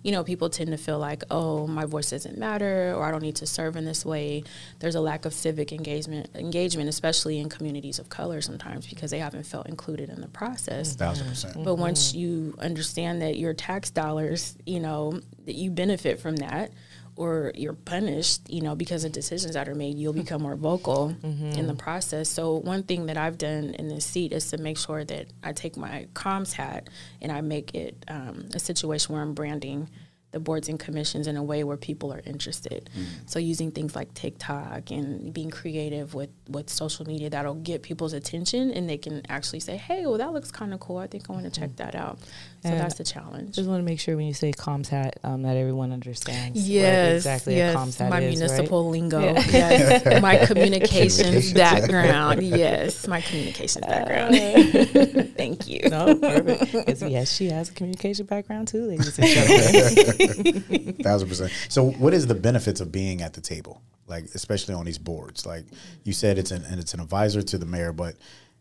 you 0.03 0.13
know, 0.13 0.25
people 0.25 0.49
tend 0.49 0.71
to 0.71 0.77
feel 0.77 0.99
like, 0.99 1.23
oh, 1.31 1.67
my 1.67 1.85
voice 1.85 2.11
doesn't 2.11 2.39
matter, 2.39 2.95
or 2.95 3.05
I 3.05 3.11
don't 3.11 3.23
need 3.23 3.37
to 3.37 3.47
serve 3.47 3.77
in 3.77 3.85
this 3.85 4.05
way. 4.05 4.45
There's 4.79 4.95
a 4.95 5.01
lack 5.01 5.25
of 5.25 5.35
civic 5.35 5.73
engagement, 5.73 6.31
engagement, 6.35 6.89
especially 6.89 7.39
in 7.39 7.49
communities 7.49 7.99
of 7.99 8.09
color 8.09 8.41
sometimes 8.41 8.87
because 8.87 9.11
they 9.11 9.19
haven't 9.19 9.45
felt 9.45 9.67
included 9.67 10.09
in 10.09 10.21
the 10.21 10.29
process. 10.29 10.95
Thousand 10.95 11.29
percent. 11.29 11.55
But 11.55 11.73
mm-hmm. 11.73 11.81
once 11.81 12.15
you 12.15 12.55
understand 12.59 13.21
that 13.23 13.37
your 13.37 13.53
tax 13.53 13.91
dollars, 13.91 14.57
you 14.65 14.81
know, 14.81 15.21
that 15.45 15.55
you 15.55 15.71
benefit 15.71 16.19
from 16.21 16.37
that, 16.37 16.73
or 17.21 17.53
you're 17.55 17.75
punished, 17.75 18.49
you 18.49 18.63
know, 18.63 18.75
because 18.75 19.05
of 19.05 19.13
decisions 19.13 19.53
that 19.53 19.69
are 19.69 19.75
made, 19.75 19.99
you'll 19.99 20.15
become 20.15 20.41
more 20.41 20.57
vocal 20.57 21.15
mm-hmm. 21.23 21.51
in 21.53 21.67
the 21.67 21.75
process. 21.75 22.31
So 22.31 22.55
one 22.55 22.83
thing 22.83 23.05
that 23.07 23.19
I've 23.19 23.37
done 23.37 23.75
in 23.75 23.89
this 23.89 24.07
seat 24.07 24.33
is 24.33 24.49
to 24.53 24.57
make 24.57 24.79
sure 24.79 25.05
that 25.05 25.27
I 25.45 25.53
take 25.53 25.77
my 25.77 26.09
comms 26.15 26.55
hat 26.55 26.89
and 27.21 27.31
I 27.31 27.43
make 27.43 27.75
it 27.75 28.07
um, 28.09 28.49
a 28.55 28.59
situation 28.59 29.13
where 29.13 29.21
I'm 29.21 29.35
branding 29.35 29.91
the 30.33 30.41
boards 30.41 30.69
and 30.69 30.79
commissions 30.79 31.27
in 31.27 31.37
a 31.37 31.43
way 31.43 31.65
where 31.65 31.77
people 31.77 32.13
are 32.13 32.23
interested. 32.25 32.89
Mm. 32.97 33.05
So 33.27 33.39
using 33.39 33.73
things 33.73 33.97
like 33.97 34.15
TikTok 34.15 34.91
and 34.91 35.33
being 35.33 35.51
creative 35.51 36.15
with, 36.15 36.31
with 36.49 36.71
social 36.71 37.07
media 37.07 37.31
that'll 37.31 37.55
get 37.55 37.83
people's 37.83 38.13
attention 38.13 38.71
and 38.71 38.89
they 38.89 38.99
can 38.99 39.23
actually 39.29 39.61
say, 39.61 39.77
hey, 39.77 40.07
well, 40.07 40.19
that 40.19 40.33
looks 40.33 40.51
kind 40.51 40.73
of 40.73 40.81
cool. 40.81 40.99
I 40.99 41.07
think 41.07 41.29
I 41.29 41.33
want 41.33 41.45
to 41.45 41.51
mm-hmm. 41.51 41.63
check 41.63 41.77
that 41.77 41.95
out. 41.95 42.19
So 42.63 42.69
and 42.69 42.79
that's 42.79 42.97
the 42.97 43.05
challenge. 43.05 43.55
Just 43.55 43.69
want 43.69 43.81
to 43.81 43.85
make 43.85 43.99
sure 43.99 44.17
when 44.17 44.27
you 44.27 44.35
say 44.35 44.53
comms 44.53 44.89
hat 44.89 45.19
um, 45.25 45.43
that 45.43 45.57
everyone 45.57 45.93
understands 45.93 46.69
yes, 46.69 47.17
exactly 47.17 47.57
yes, 47.57 47.75
comms 47.75 47.99
hat 47.99 48.11
my 48.11 48.21
is, 48.21 48.39
municipal 48.39 48.85
right? 48.85 48.91
lingo. 48.91 49.21
Yeah. 49.21 49.45
Yes, 49.51 50.23
my 50.23 50.45
communications 50.45 51.53
background. 51.55 52.43
Yes, 52.43 53.09
my 53.09 53.21
communications 53.31 53.87
background. 53.87 54.35
Uh, 54.35 55.23
Thank 55.37 55.69
you. 55.69 55.89
No, 55.89 56.15
perfect. 56.15 57.03
Yes, 57.03 57.33
she 57.33 57.49
has 57.49 57.71
a 57.71 57.73
communication 57.73 58.27
background 58.27 58.69
too, 58.69 58.87
ladies 58.87 59.19
and 59.19 59.27
gentlemen. 59.27 60.20
Thousand 61.03 61.29
percent. 61.29 61.53
So, 61.69 61.91
what 61.91 62.15
is 62.15 62.27
the 62.27 62.35
benefits 62.35 62.81
of 62.81 62.91
being 62.93 63.23
at 63.23 63.35
the 63.35 63.41
table, 63.41 63.83
like 64.07 64.25
especially 64.35 64.75
on 64.75 64.85
these 64.85 64.99
boards? 64.99 65.47
Like 65.47 65.65
you 66.05 66.13
said, 66.13 66.39
it's 66.39 66.51
an 66.51 66.65
and 66.65 66.81
it's 66.81 66.95
an 66.95 67.01
advisor 67.01 67.43
to 67.43 67.59
the 67.59 67.67
mayor, 67.67 67.93
but 67.93 68.17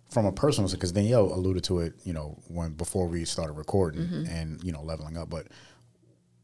from 0.10 0.26
a 0.26 0.32
personal, 0.32 0.69
because 0.69 0.91
Danielle 0.91 1.32
alluded 1.34 1.63
to 1.65 1.80
it, 1.80 1.93
you 2.04 2.13
know, 2.13 2.38
when 2.48 2.74
before 2.74 3.08
we 3.08 3.26
started 3.26 3.54
recording 3.54 4.02
mm-hmm. 4.02 4.26
and 4.26 4.63
you 4.63 4.72
know 4.72 4.82
leveling 4.82 5.17
up, 5.17 5.30
but 5.30 5.48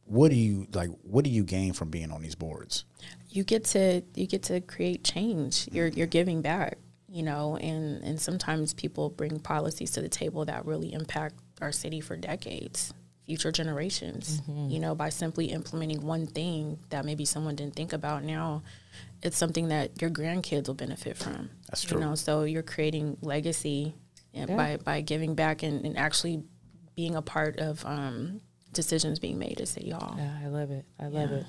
what 0.05 0.29
do 0.29 0.37
you 0.37 0.67
like 0.73 0.89
what 1.01 1.23
do 1.23 1.29
you 1.29 1.43
gain 1.43 1.73
from 1.73 1.89
being 1.89 2.11
on 2.11 2.21
these 2.21 2.35
boards 2.35 2.85
you 3.29 3.43
get 3.43 3.63
to 3.63 4.01
you 4.13 4.27
get 4.27 4.43
to 4.43 4.61
create 4.61 5.03
change 5.03 5.67
you're 5.71 5.87
you're 5.87 6.05
giving 6.07 6.41
back 6.41 6.77
you 7.09 7.23
know 7.23 7.57
and 7.57 8.03
and 8.03 8.21
sometimes 8.21 8.73
people 8.73 9.09
bring 9.09 9.39
policies 9.39 9.91
to 9.91 10.01
the 10.01 10.09
table 10.09 10.45
that 10.45 10.65
really 10.65 10.93
impact 10.93 11.35
our 11.61 11.71
city 11.71 11.99
for 11.99 12.15
decades 12.15 12.93
future 13.25 13.51
generations 13.51 14.41
mm-hmm. 14.41 14.69
you 14.69 14.79
know 14.79 14.93
by 14.93 15.09
simply 15.09 15.47
implementing 15.47 16.01
one 16.01 16.27
thing 16.27 16.77
that 16.89 17.05
maybe 17.05 17.25
someone 17.25 17.55
didn't 17.55 17.75
think 17.75 17.93
about 17.93 18.23
now 18.23 18.61
it's 19.23 19.37
something 19.37 19.69
that 19.69 20.01
your 20.01 20.09
grandkids 20.09 20.67
will 20.67 20.75
benefit 20.75 21.17
from 21.17 21.49
that's 21.67 21.83
true 21.83 21.99
you 21.99 22.05
know 22.05 22.15
so 22.15 22.43
you're 22.43 22.63
creating 22.63 23.17
legacy 23.21 23.95
yeah. 24.33 24.45
by 24.45 24.77
by 24.77 25.01
giving 25.01 25.33
back 25.33 25.63
and, 25.63 25.85
and, 25.85 25.97
actually 25.97 26.43
being 26.95 27.15
a 27.15 27.21
part 27.21 27.57
of 27.57 27.83
um, 27.85 28.39
decisions 28.73 29.19
being 29.19 29.39
made 29.39 29.59
at 29.59 29.67
city 29.67 29.89
hall 29.89 30.15
yeah 30.17 30.37
i 30.43 30.47
love 30.47 30.69
it 30.69 30.85
i 30.99 31.07
love 31.07 31.31
yeah. 31.31 31.37
it 31.37 31.45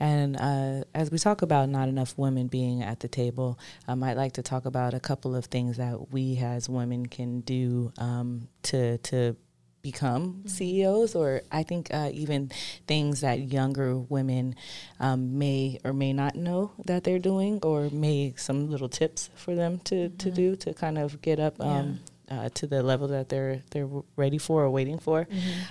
and 0.00 0.36
uh, 0.36 0.84
as 0.94 1.10
we 1.10 1.18
talk 1.18 1.42
about 1.42 1.68
not 1.68 1.88
enough 1.88 2.16
women 2.16 2.46
being 2.46 2.82
at 2.82 3.00
the 3.00 3.08
table, 3.08 3.58
um, 3.88 4.02
I'd 4.04 4.16
like 4.16 4.34
to 4.34 4.42
talk 4.42 4.64
about 4.64 4.94
a 4.94 5.00
couple 5.00 5.34
of 5.34 5.46
things 5.46 5.78
that 5.78 6.12
we 6.12 6.36
as 6.38 6.68
women 6.68 7.06
can 7.06 7.40
do 7.40 7.92
um, 7.98 8.48
to 8.62 8.98
to 8.98 9.36
become 9.82 10.34
mm-hmm. 10.34 10.48
CEOs, 10.48 11.14
or 11.14 11.42
I 11.50 11.62
think 11.62 11.88
uh, 11.92 12.10
even 12.12 12.50
things 12.86 13.20
that 13.20 13.52
younger 13.52 13.96
women 13.96 14.54
um, 15.00 15.38
may 15.38 15.78
or 15.84 15.92
may 15.92 16.12
not 16.12 16.34
know 16.34 16.72
that 16.84 17.04
they're 17.04 17.18
doing, 17.18 17.60
or 17.62 17.88
may 17.90 18.34
some 18.36 18.70
little 18.70 18.88
tips 18.88 19.30
for 19.34 19.54
them 19.54 19.78
to, 19.84 19.94
mm-hmm. 19.94 20.16
to 20.16 20.30
do 20.30 20.56
to 20.56 20.74
kind 20.74 20.98
of 20.98 21.20
get 21.22 21.38
up 21.38 21.60
um, 21.60 22.00
uh, 22.30 22.48
to 22.50 22.66
the 22.66 22.82
level 22.82 23.08
that 23.08 23.28
they're 23.28 23.62
they're 23.70 23.88
ready 24.16 24.38
for 24.38 24.64
or 24.64 24.70
waiting 24.70 24.98
for. 24.98 25.26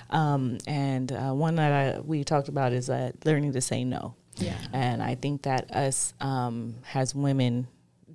Um, 0.09 0.57
and 0.67 1.11
uh, 1.11 1.31
one 1.31 1.55
that 1.55 1.71
I, 1.71 1.99
we 1.99 2.23
talked 2.23 2.47
about 2.47 2.73
is 2.73 2.89
uh, 2.89 3.11
learning 3.25 3.53
to 3.53 3.61
say 3.61 3.83
no. 3.83 4.15
Yeah. 4.37 4.57
And 4.71 5.01
I 5.01 5.15
think 5.15 5.43
that 5.43 5.71
us 5.75 6.13
um, 6.21 6.75
as 6.93 7.15
women 7.15 7.67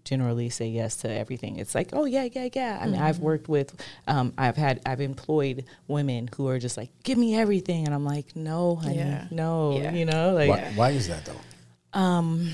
generally 0.04 0.50
say 0.50 0.66
yes 0.68 0.96
to 0.98 1.10
everything. 1.10 1.58
It's 1.58 1.74
like, 1.74 1.90
oh 1.92 2.04
yeah, 2.04 2.28
yeah, 2.32 2.48
yeah. 2.52 2.78
I 2.82 2.86
mean, 2.86 3.00
I've 3.00 3.18
worked 3.20 3.48
with, 3.48 3.80
um, 4.08 4.32
I've 4.36 4.56
had, 4.56 4.80
I've 4.84 5.00
employed 5.00 5.64
women 5.88 6.28
who 6.36 6.48
are 6.48 6.58
just 6.58 6.76
like, 6.76 6.90
give 7.04 7.18
me 7.18 7.36
everything, 7.36 7.86
and 7.86 7.94
I'm 7.94 8.04
like, 8.04 8.34
no, 8.36 8.76
honey, 8.76 8.96
Yeah. 8.96 9.26
no, 9.30 9.78
Yeah. 9.78 9.92
you 9.92 10.04
know, 10.04 10.32
like 10.34 10.48
Why, 10.48 10.72
why 10.74 10.90
is 10.90 11.08
that 11.08 11.24
though? 11.24 11.98
um, 11.98 12.48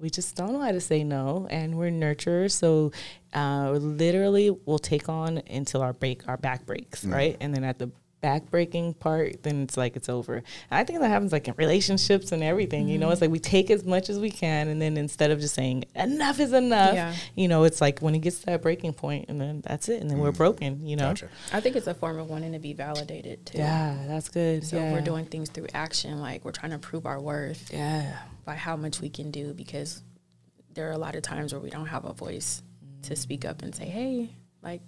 we 0.00 0.10
just 0.10 0.34
don't 0.36 0.52
know 0.52 0.60
how 0.60 0.72
to 0.72 0.80
say 0.80 1.04
no, 1.04 1.46
and 1.50 1.76
we're 1.78 1.90
nurturers. 1.90 2.50
So, 2.52 2.92
uh, 3.32 3.70
literally, 3.72 4.50
we'll 4.50 4.78
take 4.78 5.08
on 5.08 5.38
until 5.48 5.80
our 5.82 5.92
break, 5.92 6.28
our 6.28 6.36
back 6.36 6.66
breaks, 6.66 7.04
right? 7.04 7.36
And 7.40 7.54
then 7.54 7.64
at 7.64 7.78
the 7.78 7.90
back 8.24 8.50
breaking 8.50 8.94
part, 8.94 9.42
then 9.42 9.64
it's 9.64 9.76
like 9.76 9.96
it's 9.96 10.08
over. 10.08 10.36
And 10.36 10.44
I 10.70 10.82
think 10.82 11.00
that 11.00 11.10
happens 11.10 11.30
like 11.30 11.46
in 11.46 11.52
relationships 11.58 12.32
and 12.32 12.42
everything. 12.42 12.88
You 12.88 12.96
know, 12.96 13.10
it's 13.10 13.20
like 13.20 13.28
we 13.28 13.38
take 13.38 13.70
as 13.70 13.84
much 13.84 14.08
as 14.08 14.18
we 14.18 14.30
can, 14.30 14.68
and 14.68 14.80
then 14.80 14.96
instead 14.96 15.30
of 15.30 15.40
just 15.40 15.54
saying 15.54 15.84
enough 15.94 16.40
is 16.40 16.54
enough, 16.54 16.94
Yeah. 16.94 17.14
you 17.34 17.48
know, 17.48 17.64
it's 17.64 17.82
like 17.82 18.00
when 18.00 18.14
it 18.14 18.20
gets 18.20 18.40
to 18.40 18.46
that 18.46 18.62
breaking 18.62 18.94
point, 18.94 19.26
and 19.28 19.38
then 19.38 19.60
that's 19.60 19.90
it, 19.90 20.00
and 20.00 20.10
then 20.10 20.20
we're 20.20 20.32
mm. 20.32 20.38
broken. 20.38 20.86
You 20.86 20.96
know. 20.96 21.08
Gotcha. 21.08 21.28
I 21.52 21.60
think 21.60 21.76
it's 21.76 21.86
a 21.86 21.92
form 21.92 22.18
of 22.18 22.30
wanting 22.30 22.52
to 22.52 22.58
be 22.58 22.72
validated 22.72 23.44
too. 23.44 23.58
Yeah, 23.58 23.94
that's 24.06 24.30
good. 24.30 24.64
So 24.64 24.78
yeah. 24.78 24.84
if 24.84 24.94
we're 24.94 25.02
doing 25.02 25.26
things 25.26 25.50
through 25.50 25.66
action, 25.74 26.18
like 26.18 26.46
we're 26.46 26.52
trying 26.52 26.72
to 26.72 26.78
prove 26.78 27.04
our 27.04 27.20
worth 27.20 27.70
yeah. 27.74 28.16
by 28.46 28.54
how 28.54 28.74
much 28.74 29.02
we 29.02 29.10
can 29.10 29.32
do, 29.32 29.52
because 29.52 30.02
there 30.72 30.88
are 30.88 30.92
a 30.92 30.98
lot 30.98 31.14
of 31.14 31.20
times 31.20 31.52
where 31.52 31.60
we 31.60 31.68
don't 31.68 31.88
have 31.88 32.06
a 32.06 32.14
voice 32.14 32.62
to 33.02 33.12
mm. 33.12 33.18
speak 33.18 33.44
up 33.44 33.60
and 33.60 33.74
say, 33.74 33.84
"Hey, 33.84 34.30
like." 34.62 34.80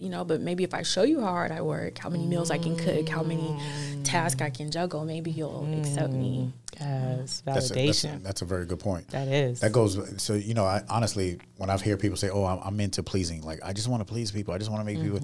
You 0.00 0.08
know, 0.08 0.24
but 0.24 0.40
maybe 0.40 0.64
if 0.64 0.72
I 0.72 0.80
show 0.82 1.02
you 1.02 1.20
how 1.20 1.26
hard 1.28 1.52
I 1.52 1.60
work, 1.60 1.98
how 1.98 2.08
many 2.08 2.24
meals 2.26 2.50
I 2.50 2.56
can 2.56 2.74
cook, 2.74 3.06
how 3.08 3.22
many 3.22 3.54
tasks 4.02 4.40
I 4.40 4.48
can 4.48 4.70
juggle, 4.70 5.04
maybe 5.04 5.30
you'll 5.30 5.68
accept 5.78 6.12
me. 6.12 6.52
Yes, 6.80 7.42
That's 7.44 7.70
a, 7.70 7.74
validation. 7.74 7.84
that's, 7.84 8.04
a, 8.04 8.18
that's 8.22 8.42
a 8.42 8.44
very 8.46 8.64
good 8.64 8.80
point. 8.80 9.08
that 9.08 9.28
is. 9.28 9.60
That 9.60 9.72
goes. 9.72 9.98
So 10.22 10.32
you 10.34 10.54
know, 10.54 10.64
I 10.64 10.82
honestly, 10.88 11.38
when 11.58 11.68
I 11.68 11.76
hear 11.76 11.98
people 11.98 12.16
say, 12.16 12.30
"Oh, 12.30 12.46
I'm, 12.46 12.58
I'm 12.64 12.80
into 12.80 13.02
pleasing," 13.02 13.42
like 13.42 13.60
I 13.62 13.74
just 13.74 13.88
want 13.88 14.00
to 14.00 14.10
please 14.10 14.32
people. 14.32 14.54
I 14.54 14.58
just 14.58 14.70
want 14.70 14.80
to 14.80 14.86
make 14.86 15.02
people. 15.02 15.20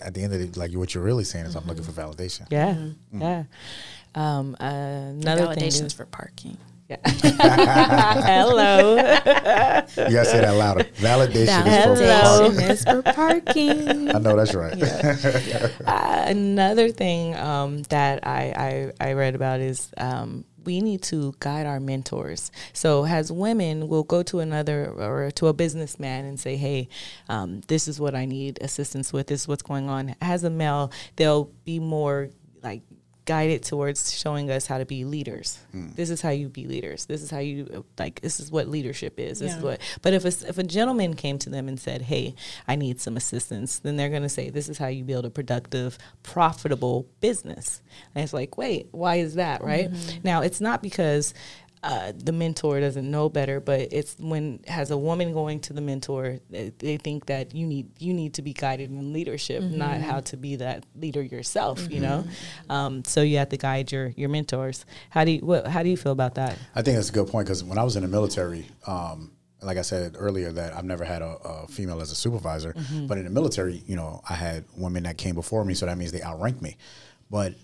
At 0.00 0.14
the 0.14 0.22
end 0.22 0.32
of 0.32 0.52
the, 0.52 0.58
like 0.58 0.72
what 0.72 0.94
you're 0.94 1.04
really 1.04 1.24
saying 1.24 1.44
is, 1.46 1.54
I'm 1.54 1.66
looking 1.66 1.84
for 1.84 1.92
validation. 1.92 2.46
Yeah, 2.50 2.76
yeah. 3.12 3.44
Um, 4.14 4.56
uh, 4.58 4.64
another 4.64 5.54
thing 5.54 5.64
is, 5.66 5.92
for 5.92 6.06
parking. 6.06 6.56
Hello. 6.88 8.96
You 9.96 10.12
gotta 10.12 10.24
say 10.24 10.40
that 10.40 10.54
louder. 10.56 10.84
Validation 10.84 11.66
is 11.66 11.98
for 11.98 12.04
Hello. 12.04 12.50
parking. 12.50 12.70
is 12.70 12.84
for 12.84 13.02
parking. 13.02 14.14
I 14.14 14.18
know 14.18 14.36
that's 14.36 14.54
right. 14.54 14.74
Uh, 15.86 16.24
another 16.26 16.90
thing 16.90 17.34
um, 17.36 17.82
that 17.84 18.26
I, 18.26 18.92
I 19.00 19.08
I 19.08 19.12
read 19.14 19.34
about 19.34 19.60
is 19.60 19.90
um, 19.96 20.44
we 20.64 20.80
need 20.80 21.02
to 21.04 21.34
guide 21.40 21.66
our 21.66 21.80
mentors. 21.80 22.50
So 22.72 23.06
as 23.06 23.32
women, 23.32 23.88
we'll 23.88 24.02
go 24.02 24.22
to 24.24 24.40
another 24.40 24.90
or 24.90 25.30
to 25.32 25.46
a 25.46 25.52
businessman 25.52 26.24
and 26.24 26.38
say, 26.38 26.56
"Hey, 26.56 26.88
um, 27.28 27.62
this 27.68 27.88
is 27.88 28.00
what 28.00 28.14
I 28.14 28.26
need 28.26 28.58
assistance 28.60 29.12
with. 29.12 29.28
This 29.28 29.42
is 29.42 29.48
what's 29.48 29.62
going 29.62 29.88
on." 29.88 30.14
As 30.20 30.44
a 30.44 30.50
male, 30.50 30.90
they'll 31.16 31.50
be 31.64 31.78
more 31.78 32.30
guided 33.26 33.62
towards 33.62 34.16
showing 34.16 34.50
us 34.50 34.66
how 34.66 34.78
to 34.78 34.86
be 34.86 35.04
leaders. 35.04 35.58
Hmm. 35.72 35.88
This 35.94 36.10
is 36.10 36.22
how 36.22 36.30
you 36.30 36.48
be 36.48 36.66
leaders. 36.66 37.04
This 37.06 37.22
is 37.22 37.30
how 37.30 37.40
you 37.40 37.84
like. 37.98 38.20
This 38.20 38.40
is 38.40 38.50
what 38.50 38.68
leadership 38.68 39.18
is. 39.18 39.40
This 39.40 39.54
is 39.54 39.62
what. 39.62 39.80
But 40.00 40.14
if 40.14 40.24
a, 40.24 40.48
if 40.48 40.58
a 40.58 40.62
gentleman 40.62 41.14
came 41.14 41.38
to 41.40 41.50
them 41.50 41.68
and 41.68 41.78
said, 41.78 42.02
"Hey, 42.02 42.34
I 42.66 42.76
need 42.76 43.00
some 43.00 43.16
assistance," 43.16 43.78
then 43.80 43.96
they're 43.96 44.08
going 44.08 44.22
to 44.22 44.28
say, 44.28 44.48
"This 44.48 44.68
is 44.68 44.78
how 44.78 44.86
you 44.86 45.04
build 45.04 45.26
a 45.26 45.30
productive, 45.30 45.98
profitable 46.22 47.06
business." 47.20 47.82
And 48.14 48.24
it's 48.24 48.32
like, 48.32 48.56
wait, 48.56 48.88
why 48.92 49.16
is 49.16 49.34
that? 49.34 49.62
Right 49.62 49.90
mm-hmm. 49.90 50.20
now, 50.24 50.42
it's 50.42 50.60
not 50.60 50.82
because. 50.82 51.34
Uh, 51.86 52.12
the 52.16 52.32
mentor 52.32 52.80
doesn't 52.80 53.08
know 53.08 53.28
better, 53.28 53.60
but 53.60 53.78
it's 53.92 54.16
when 54.18 54.58
as 54.66 54.90
a 54.90 54.98
woman 54.98 55.32
going 55.32 55.60
to 55.60 55.72
the 55.72 55.80
mentor, 55.80 56.40
they, 56.50 56.72
they 56.78 56.96
think 56.96 57.26
that 57.26 57.54
you 57.54 57.64
need 57.64 57.88
you 58.00 58.12
need 58.12 58.34
to 58.34 58.42
be 58.42 58.52
guided 58.52 58.90
in 58.90 59.12
leadership, 59.12 59.62
not 59.62 60.00
how 60.00 60.18
to 60.18 60.36
be 60.36 60.56
that 60.56 60.84
leader 60.96 61.22
yourself. 61.22 61.86
You 61.88 62.00
know, 62.00 62.24
um, 62.68 63.04
so 63.04 63.22
you 63.22 63.38
have 63.38 63.50
to 63.50 63.56
guide 63.56 63.92
your 63.92 64.08
your 64.08 64.28
mentors. 64.28 64.84
How 65.10 65.24
do 65.24 65.30
you 65.30 65.38
what, 65.46 65.68
how 65.68 65.84
do 65.84 65.88
you 65.88 65.96
feel 65.96 66.10
about 66.10 66.34
that? 66.34 66.58
I 66.74 66.82
think 66.82 66.96
that's 66.96 67.10
a 67.10 67.12
good 67.12 67.28
point 67.28 67.46
because 67.46 67.62
when 67.62 67.78
I 67.78 67.84
was 67.84 67.94
in 67.94 68.02
the 68.02 68.08
military, 68.08 68.66
um, 68.88 69.30
like 69.62 69.78
I 69.78 69.82
said 69.82 70.16
earlier, 70.18 70.50
that 70.50 70.74
I've 70.74 70.84
never 70.84 71.04
had 71.04 71.22
a, 71.22 71.36
a 71.44 71.68
female 71.68 72.00
as 72.00 72.10
a 72.10 72.16
supervisor. 72.16 72.74
But 73.06 73.18
in 73.18 73.24
the 73.24 73.30
military, 73.30 73.84
you 73.86 73.94
know, 73.94 74.22
I 74.28 74.34
had 74.34 74.64
women 74.76 75.04
that 75.04 75.18
came 75.18 75.36
before 75.36 75.64
me, 75.64 75.74
so 75.74 75.86
that 75.86 75.96
means 75.96 76.10
they 76.10 76.22
outranked 76.22 76.62
me. 76.62 76.78
But 77.30 77.54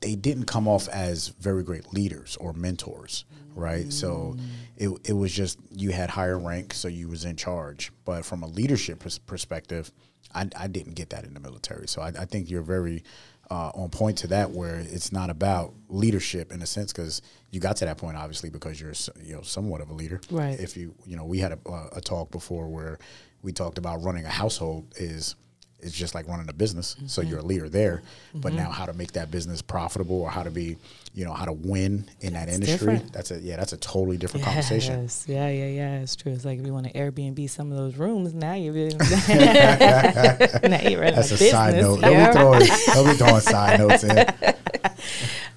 they 0.00 0.16
didn't 0.16 0.46
come 0.46 0.66
off 0.66 0.88
as 0.88 1.28
very 1.28 1.62
great 1.62 1.92
leaders 1.92 2.36
or 2.36 2.52
mentors, 2.52 3.24
right? 3.54 3.92
So 3.92 4.36
it, 4.76 4.90
it 5.04 5.12
was 5.12 5.32
just 5.32 5.58
you 5.70 5.90
had 5.90 6.10
higher 6.10 6.38
rank, 6.38 6.74
so 6.74 6.88
you 6.88 7.08
was 7.08 7.24
in 7.24 7.36
charge. 7.36 7.92
But 8.04 8.24
from 8.24 8.42
a 8.42 8.46
leadership 8.46 9.00
pers- 9.00 9.18
perspective, 9.18 9.92
I, 10.34 10.48
I 10.56 10.66
didn't 10.66 10.94
get 10.94 11.10
that 11.10 11.24
in 11.24 11.34
the 11.34 11.40
military. 11.40 11.88
So 11.88 12.02
I, 12.02 12.08
I 12.08 12.24
think 12.24 12.50
you're 12.50 12.62
very 12.62 13.04
uh, 13.50 13.70
on 13.74 13.90
point 13.90 14.18
to 14.18 14.26
that, 14.28 14.50
where 14.50 14.78
it's 14.78 15.12
not 15.12 15.28
about 15.28 15.74
leadership 15.88 16.52
in 16.52 16.62
a 16.62 16.66
sense, 16.66 16.92
because 16.92 17.20
you 17.50 17.60
got 17.60 17.76
to 17.76 17.84
that 17.84 17.98
point 17.98 18.16
obviously 18.16 18.48
because 18.50 18.80
you're 18.80 18.94
you 19.22 19.34
know 19.34 19.42
somewhat 19.42 19.80
of 19.80 19.90
a 19.90 19.94
leader. 19.94 20.20
Right. 20.30 20.58
If 20.58 20.76
you 20.76 20.94
you 21.04 21.16
know 21.16 21.24
we 21.24 21.38
had 21.38 21.52
a, 21.52 21.88
a 21.92 22.00
talk 22.00 22.30
before 22.30 22.68
where 22.68 22.98
we 23.42 23.52
talked 23.52 23.78
about 23.78 24.02
running 24.02 24.24
a 24.24 24.30
household 24.30 24.94
is 24.96 25.34
it's 25.82 25.94
just 25.94 26.14
like 26.14 26.28
running 26.28 26.48
a 26.48 26.52
business. 26.52 26.96
So 27.06 27.20
Mm-hmm. 27.22 27.30
you're 27.30 27.40
a 27.40 27.44
leader 27.44 27.68
there, 27.68 28.02
but 28.34 28.52
now 28.52 28.70
how 28.70 28.86
to 28.86 28.92
make 28.92 29.12
that 29.12 29.30
business 29.30 29.60
profitable 29.62 30.20
or 30.22 30.30
how 30.30 30.42
to 30.42 30.50
be, 30.50 30.76
you 31.14 31.24
know, 31.24 31.32
how 31.32 31.44
to 31.44 31.52
win 31.52 32.08
in 32.20 32.32
that 32.34 32.48
industry. 32.48 32.94
different. 32.94 33.12
That's 33.12 33.30
a 33.32 33.38
yeah, 33.40 33.56
that's 33.56 33.72
a 33.72 33.76
totally 33.76 34.16
different 34.16 34.46
conversation. 34.46 35.08
Yeah, 35.26 35.48
yeah, 35.48 35.66
yeah. 35.66 36.00
It's 36.00 36.16
true. 36.16 36.32
It's 36.32 36.44
like 36.44 36.58
if 36.60 36.66
you 36.66 36.72
want 36.72 36.86
to 36.86 36.92
Airbnb 36.92 37.50
some 37.50 37.70
of 37.70 37.76
those 37.76 37.96
rooms, 37.96 38.32
now 38.32 38.54
you're 38.54 38.72
now 38.98 40.80
you're 40.80 41.00
running 41.00 41.14
That's 41.16 41.30
a 41.32 41.34
a 41.34 41.38
business. 41.38 41.50
side 41.50 41.74
note. 41.76 42.00
Yeah. 42.00 42.32
Don't 42.32 42.58
be 42.58 42.66
throwing, 42.66 42.94
don't 42.94 43.06
be 43.10 43.16
throwing 43.18 43.40
side 43.40 43.78
notes 43.80 44.04
in. 44.04 44.26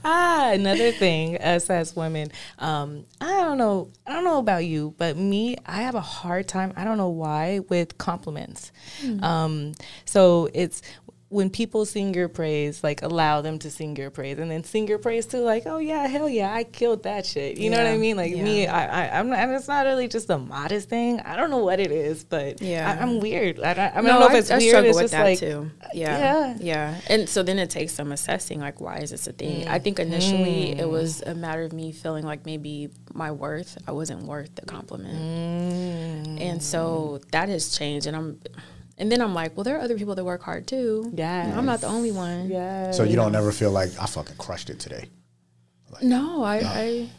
Ah, 0.07 0.51
another 0.51 0.91
thing, 0.91 1.35
us 1.37 1.67
as 1.67 1.95
women, 1.95 2.31
um, 2.59 3.05
I 3.19 3.41
don't 3.41 3.57
know, 3.57 3.89
I 4.05 4.13
don't 4.13 4.23
know 4.23 4.37
about 4.37 4.63
you, 4.63 4.93
but 4.99 5.17
me, 5.17 5.57
I 5.65 5.81
have 5.81 5.95
a 5.95 5.99
hard 6.01 6.47
time. 6.47 6.73
I 6.75 6.83
don't 6.83 6.97
know 6.97 7.09
why 7.09 7.61
with 7.69 7.97
compliments. 7.97 8.71
Um, 9.23 9.73
so 10.05 10.47
it's 10.53 10.83
when 11.35 11.49
people 11.49 11.85
sing 11.85 12.13
your 12.13 12.29
praise, 12.29 12.81
like 12.81 13.01
allow 13.01 13.41
them 13.41 13.59
to 13.59 13.69
sing 13.69 13.95
your 13.97 14.09
praise, 14.09 14.37
and 14.39 14.49
then 14.49 14.63
sing 14.63 14.87
your 14.87 14.97
praise 14.99 15.25
too. 15.25 15.39
Like, 15.39 15.63
oh 15.65 15.79
yeah, 15.79 16.07
hell 16.07 16.29
yeah, 16.29 16.53
I 16.53 16.63
killed 16.63 17.03
that 17.03 17.25
shit. 17.25 17.57
You 17.57 17.69
know 17.69 17.77
what 17.77 17.87
I 17.87 17.97
mean? 17.97 18.15
Like 18.15 18.31
me, 18.31 18.63
yeah. 18.63 18.73
I, 18.75 18.83
I, 19.07 19.19
I'm 19.19 19.27
not. 19.29 19.39
And 19.39 19.51
it's 19.51 19.67
not 19.67 19.85
really 19.85 20.07
just 20.07 20.29
a 20.29 20.37
modest 20.37 20.87
thing. 20.87 21.19
I 21.19 21.35
don't 21.35 21.49
know 21.49 21.63
what 21.69 21.79
it 21.81 21.91
is, 21.91 22.23
but 22.23 22.61
Yeah. 22.61 22.89
I, 22.89 23.01
I'm 23.03 23.19
weird. 23.19 23.59
I 23.59 23.73
don't, 23.73 23.91
I, 23.93 23.95
mean, 23.97 24.05
no, 24.05 24.11
I 24.11 24.13
don't 24.13 24.19
know 24.21 24.27
I, 24.27 24.33
if 24.33 24.39
it's 24.39 24.51
I 24.51 24.57
weird. 24.59 24.69
struggle 24.69 24.89
It's 24.91 24.95
with 24.95 25.03
just 25.03 25.11
that 25.13 25.23
like, 25.23 25.39
too. 25.39 25.71
Yeah, 25.93 26.17
yeah. 26.17 26.57
yeah, 26.61 27.01
And 27.07 27.27
so 27.27 27.43
then 27.43 27.59
it 27.59 27.69
takes 27.69 27.91
some 27.93 28.11
assessing, 28.13 28.61
like, 28.61 28.79
why 28.79 28.97
is 28.99 29.09
this 29.11 29.27
a 29.27 29.33
thing? 29.33 29.67
I 29.67 29.77
think 29.79 29.99
initially 29.99 30.73
Mm. 30.75 30.79
it 30.79 30.89
was 30.89 31.21
a 31.23 31.35
matter 31.35 31.63
of 31.63 31.73
me 31.73 31.91
feeling 31.91 32.23
like 32.25 32.45
maybe 32.45 32.89
my 33.13 33.31
worth, 33.31 33.77
I 33.87 33.91
wasn't 33.91 34.23
worth 34.23 34.55
the 34.55 34.65
compliment, 34.65 35.19
Mm. 35.19 36.41
and 36.41 36.63
so 36.63 37.19
that 37.31 37.49
has 37.49 37.77
changed. 37.77 38.07
And 38.07 38.15
I'm, 38.15 38.39
and 38.97 39.11
then 39.11 39.21
I'm 39.21 39.33
like, 39.33 39.55
well, 39.55 39.63
there 39.63 39.77
are 39.77 39.81
other 39.81 39.97
people 39.97 40.15
that 40.15 40.23
work 40.23 40.41
hard 40.41 40.67
too. 40.67 41.11
Yes. 41.13 41.55
I'm 41.55 41.65
not 41.65 41.81
the 41.81 41.87
only 41.87 42.11
one. 42.11 42.49
yeah. 42.49 42.91
So 42.91 43.03
you 43.03 43.15
don't 43.15 43.35
ever 43.35 43.51
feel 43.51 43.71
like 43.71 43.89
I 43.99 44.05
fucking 44.05 44.37
crushed 44.37 44.69
it 44.69 44.79
today. 44.79 45.09
No, 46.01 46.43
I, 46.43 46.55
I, 46.63 47.09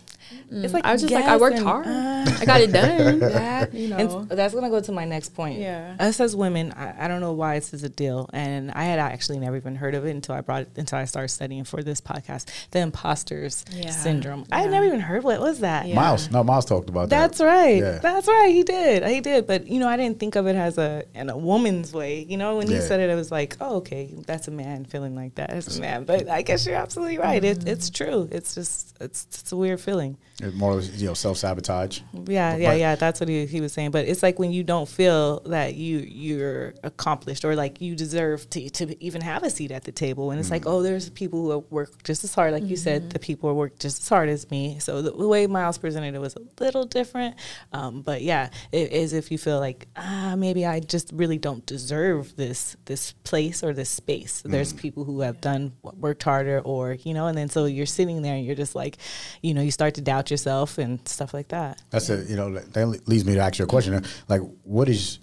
It's 0.50 0.72
like 0.72 0.84
I 0.84 0.92
was 0.92 1.02
just 1.02 1.12
like, 1.12 1.24
I 1.24 1.36
worked 1.36 1.54
guessing. 1.56 1.66
hard. 1.68 1.86
Uh, 1.86 2.36
I 2.40 2.44
got 2.44 2.60
it 2.60 2.72
done. 2.72 3.18
that 3.20 3.74
You 3.74 3.94
and 3.94 4.08
know. 4.08 4.24
that's 4.24 4.54
gonna 4.54 4.70
go 4.70 4.80
to 4.80 4.92
my 4.92 5.04
next 5.04 5.30
point. 5.34 5.58
Yeah. 5.60 5.96
us 6.00 6.20
as 6.20 6.34
women, 6.36 6.72
I, 6.72 7.04
I 7.04 7.08
don't 7.08 7.20
know 7.20 7.32
why 7.32 7.56
this 7.58 7.72
is 7.74 7.82
a 7.84 7.88
deal, 7.88 8.28
and 8.32 8.70
I 8.72 8.84
had 8.84 8.98
actually 8.98 9.38
never 9.38 9.56
even 9.56 9.76
heard 9.76 9.94
of 9.94 10.04
it 10.06 10.10
until 10.10 10.34
I 10.34 10.40
brought 10.40 10.62
it 10.62 10.70
until 10.76 10.98
I 10.98 11.04
started 11.04 11.28
studying 11.28 11.64
for 11.64 11.82
this 11.82 12.00
podcast. 12.00 12.48
The 12.70 12.80
imposters 12.80 13.64
Yeah. 13.72 13.90
syndrome. 13.90 14.44
I 14.52 14.60
had 14.62 14.70
never 14.70 14.86
even 14.86 15.00
heard 15.00 15.22
what 15.24 15.40
was 15.40 15.60
that. 15.60 15.86
Yeah. 15.86 15.94
Miles, 15.94 16.30
no, 16.30 16.42
Miles 16.44 16.64
talked 16.64 16.88
about 16.88 17.08
That's 17.08 17.38
that. 17.38 17.44
That's 17.44 17.56
right. 17.64 17.76
Yeah. 17.82 17.98
That's 17.98 18.26
right. 18.28 18.48
He 18.52 18.62
did. 18.62 19.04
He 19.06 19.20
did. 19.20 19.46
But 19.46 19.66
you 19.66 19.78
know, 19.80 19.88
I 19.88 19.96
didn't 19.96 20.18
think 20.20 20.36
of 20.36 20.46
it 20.46 20.56
as 20.56 20.78
a 20.78 21.04
in 21.14 21.30
a 21.30 21.36
woman's 21.36 21.92
way. 21.92 22.24
You 22.28 22.36
know, 22.36 22.56
when 22.56 22.68
he 22.68 22.80
said 22.80 23.00
it, 23.00 23.10
it 23.10 23.14
was 23.14 23.30
like, 23.30 23.56
oh, 23.60 23.76
okay, 23.76 24.14
that's 24.26 24.48
a 24.48 24.50
man 24.52 24.84
feeling 24.84 25.14
like 25.14 25.34
that. 25.36 25.50
That's 25.50 25.78
a 25.78 25.80
man. 25.80 26.04
But 26.04 26.28
I 26.28 26.42
guess 26.42 26.66
you're 26.66 26.76
absolutely 26.76 27.18
right. 27.18 27.42
It, 27.44 27.66
it's 27.66 27.90
true. 27.90 28.28
It's 28.30 28.54
just 28.54 28.96
it's 29.00 29.26
it's 29.30 29.52
a 29.52 29.56
weird 29.56 29.80
feeling. 29.80 30.15
Doing. 30.36 30.56
More, 30.56 30.80
you 30.80 31.06
know, 31.06 31.14
self 31.14 31.38
sabotage. 31.38 32.00
Yeah, 32.26 32.56
yeah, 32.56 32.74
yeah. 32.74 32.94
That's 32.94 33.20
what 33.20 33.28
he, 33.28 33.46
he 33.46 33.60
was 33.60 33.72
saying. 33.72 33.90
But 33.90 34.06
it's 34.06 34.22
like 34.22 34.38
when 34.38 34.52
you 34.52 34.62
don't 34.62 34.88
feel 34.88 35.40
that 35.40 35.74
you 35.74 35.98
you're 35.98 36.74
accomplished 36.82 37.44
or 37.44 37.54
like 37.54 37.80
you 37.80 37.94
deserve 37.94 38.48
to 38.50 38.68
to 38.70 39.02
even 39.04 39.22
have 39.22 39.42
a 39.42 39.50
seat 39.50 39.70
at 39.70 39.84
the 39.84 39.92
table, 39.92 40.30
and 40.30 40.40
it's 40.40 40.50
like, 40.50 40.66
oh, 40.66 40.82
there's 40.82 41.10
people 41.10 41.50
who 41.50 41.58
work 41.70 42.02
just 42.02 42.24
as 42.24 42.34
hard, 42.34 42.52
like 42.52 42.64
you 42.64 42.76
said, 42.76 43.10
the 43.10 43.18
people 43.18 43.50
who 43.50 43.56
work 43.56 43.78
just 43.78 44.02
as 44.02 44.08
hard 44.08 44.28
as 44.28 44.50
me. 44.50 44.78
So 44.78 45.02
the, 45.02 45.10
the 45.10 45.28
way 45.28 45.46
Miles 45.46 45.78
presented 45.78 46.14
it 46.14 46.20
was 46.20 46.36
a 46.36 46.62
little 46.62 46.84
different. 46.84 47.36
Um, 47.72 48.02
but 48.02 48.22
yeah, 48.22 48.50
it 48.72 48.92
is 48.92 49.12
if 49.12 49.30
you 49.30 49.38
feel 49.38 49.58
like 49.58 49.88
ah, 49.96 50.34
maybe 50.36 50.66
I 50.66 50.80
just 50.80 51.10
really 51.12 51.38
don't 51.38 51.64
deserve 51.66 52.36
this 52.36 52.76
this 52.84 53.12
place 53.24 53.62
or 53.62 53.72
this 53.72 53.90
space. 53.90 54.42
There's 54.44 54.72
people 54.72 55.04
who 55.04 55.20
have 55.20 55.40
done 55.40 55.72
worked 55.82 56.22
harder, 56.22 56.60
or 56.60 56.94
you 56.94 57.14
know, 57.14 57.26
and 57.26 57.36
then 57.36 57.48
so 57.48 57.64
you're 57.64 57.86
sitting 57.86 58.22
there 58.22 58.34
and 58.34 58.44
you're 58.44 58.54
just 58.54 58.74
like, 58.74 58.98
you 59.42 59.54
know, 59.54 59.62
you 59.62 59.70
start 59.70 59.94
to 59.94 60.00
doubt 60.06 60.30
yourself 60.30 60.78
and 60.78 61.06
stuff 61.06 61.34
like 61.34 61.48
that. 61.48 61.82
That's 61.90 62.08
a, 62.08 62.24
You 62.24 62.36
know, 62.36 62.48
that 62.54 62.86
leads 63.06 63.24
me 63.24 63.34
to 63.34 63.40
ask 63.40 63.58
you 63.58 63.64
a 63.64 63.68
question. 63.68 64.02
Like, 64.28 64.40
what 64.62 64.88
is, 64.88 65.18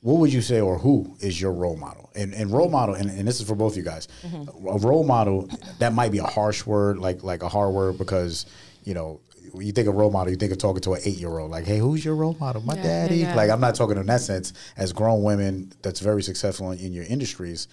what 0.00 0.14
would 0.20 0.32
you 0.32 0.40
say, 0.40 0.60
or 0.60 0.78
who 0.78 1.16
is 1.20 1.38
your 1.38 1.52
role 1.52 1.76
model? 1.76 2.10
And 2.14 2.32
and 2.32 2.50
role 2.50 2.70
model, 2.70 2.94
and, 2.94 3.10
and 3.10 3.28
this 3.28 3.38
is 3.40 3.46
for 3.46 3.54
both 3.54 3.76
you 3.76 3.82
guys. 3.82 4.08
Mm-hmm. 4.22 4.68
A 4.68 4.78
role 4.78 5.04
model 5.04 5.48
that 5.78 5.92
might 5.92 6.10
be 6.12 6.18
a 6.18 6.24
harsh 6.38 6.64
word, 6.64 6.98
like 6.98 7.22
like 7.22 7.42
a 7.42 7.48
hard 7.48 7.74
word, 7.74 7.98
because 7.98 8.46
you 8.84 8.94
know. 8.94 9.20
When 9.52 9.66
you 9.66 9.72
think 9.72 9.88
of 9.88 9.96
role 9.96 10.12
model, 10.12 10.30
you 10.30 10.36
think 10.36 10.52
of 10.52 10.58
talking 10.58 10.80
to 10.82 10.92
an 10.92 11.00
eight 11.04 11.16
year 11.18 11.36
old, 11.40 11.50
like, 11.50 11.64
"Hey, 11.64 11.78
who's 11.78 12.04
your 12.04 12.14
role 12.14 12.36
model? 12.38 12.62
My 12.62 12.76
Yeah, 12.76 12.82
daddy." 12.84 13.16
yeah. 13.16 13.34
Like, 13.34 13.50
I'm 13.50 13.60
not 13.60 13.74
talking 13.74 13.96
in 13.98 14.06
that 14.06 14.20
sense. 14.20 14.52
As 14.76 14.92
grown 14.92 15.24
women 15.24 15.72
that's 15.82 15.98
very 15.98 16.22
successful 16.22 16.70
in, 16.70 16.78
in 16.78 16.92
your 16.92 17.02
industries, 17.02 17.66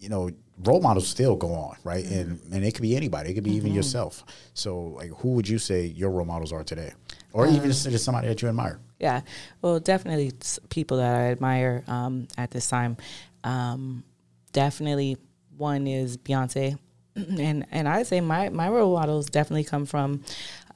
you 0.00 0.08
know, 0.08 0.30
role 0.62 0.80
models 0.80 1.08
still 1.08 1.36
go 1.36 1.52
on, 1.52 1.76
right? 1.84 2.04
And 2.04 2.40
and 2.52 2.64
it 2.64 2.74
could 2.74 2.82
be 2.82 2.96
anybody. 2.96 3.30
It 3.30 3.34
could 3.34 3.44
be 3.44 3.54
even 3.54 3.72
yourself. 3.72 4.24
So, 4.54 4.78
like, 4.78 5.10
who 5.18 5.30
would 5.30 5.48
you 5.48 5.58
say 5.58 5.86
your 5.86 6.10
role 6.10 6.26
models 6.26 6.52
are 6.52 6.64
today, 6.64 6.92
or 7.32 7.46
even 7.46 7.64
just, 7.64 7.88
just 7.90 8.04
somebody 8.04 8.28
that 8.28 8.40
you 8.42 8.48
admire? 8.48 8.78
Yeah, 8.98 9.22
well, 9.62 9.80
definitely 9.80 10.32
people 10.68 10.98
that 10.98 11.14
I 11.14 11.30
admire 11.32 11.82
um, 11.88 12.28
at 12.38 12.50
this 12.50 12.68
time. 12.68 12.96
Um, 13.42 14.04
definitely, 14.52 15.18
one 15.56 15.86
is 15.86 16.16
Beyonce, 16.16 16.78
and 17.16 17.66
and 17.70 17.88
I 17.88 18.02
say 18.04 18.20
my 18.20 18.48
my 18.50 18.68
role 18.68 18.94
models 18.94 19.26
definitely 19.26 19.64
come 19.64 19.86
from 19.86 20.22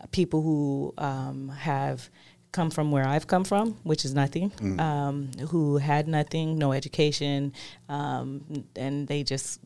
uh, 0.01 0.07
people 0.11 0.43
who 0.43 0.95
um, 0.99 1.49
have 1.51 2.11
come 2.59 2.71
from 2.71 2.91
where 2.91 3.07
I've 3.07 3.27
come 3.29 3.45
from, 3.45 3.67
which 3.85 4.05
is 4.05 4.13
nothing. 4.15 4.51
Um, 4.81 5.31
who 5.51 5.77
had 5.79 6.09
nothing, 6.09 6.59
no 6.59 6.73
education, 6.73 7.53
um, 7.89 8.65
and 8.75 9.07
they 9.07 9.23
just 9.23 9.61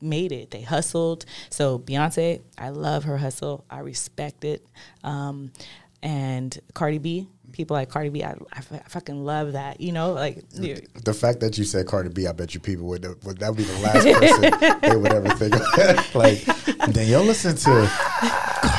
made 0.00 0.30
it. 0.30 0.50
They 0.52 0.62
hustled. 0.62 1.24
So 1.50 1.78
Beyonce, 1.80 2.40
I 2.56 2.68
love 2.70 3.04
her 3.04 3.16
hustle. 3.18 3.64
I 3.68 3.80
respect 3.80 4.44
it. 4.44 4.64
Um, 5.02 5.50
and 6.02 6.50
Cardi 6.74 6.98
B, 6.98 7.28
people 7.52 7.74
like 7.76 7.88
Cardi 7.88 8.08
B, 8.08 8.24
I, 8.24 8.30
I, 8.30 8.58
f- 8.58 8.72
I 8.72 8.88
fucking 8.88 9.24
love 9.24 9.52
that. 9.52 9.80
You 9.80 9.92
know, 9.92 10.12
like 10.12 10.42
you- 10.54 10.80
The 11.04 11.14
fact 11.14 11.40
that 11.40 11.58
you 11.58 11.64
said 11.64 11.86
Cardi 11.86 12.08
B, 12.08 12.26
I 12.28 12.32
bet 12.32 12.54
you 12.54 12.60
people 12.60 12.86
would, 12.86 13.04
would 13.24 13.38
that 13.38 13.48
would 13.50 13.58
be 13.58 13.64
the 13.64 13.78
last 13.80 14.04
person 14.04 14.80
they 14.90 14.96
would 14.96 15.12
ever 15.12 15.30
think 15.40 15.54
of. 15.56 16.14
like, 16.24 16.38
Danielle 16.92 17.22
listen 17.24 17.54
to 17.56 17.72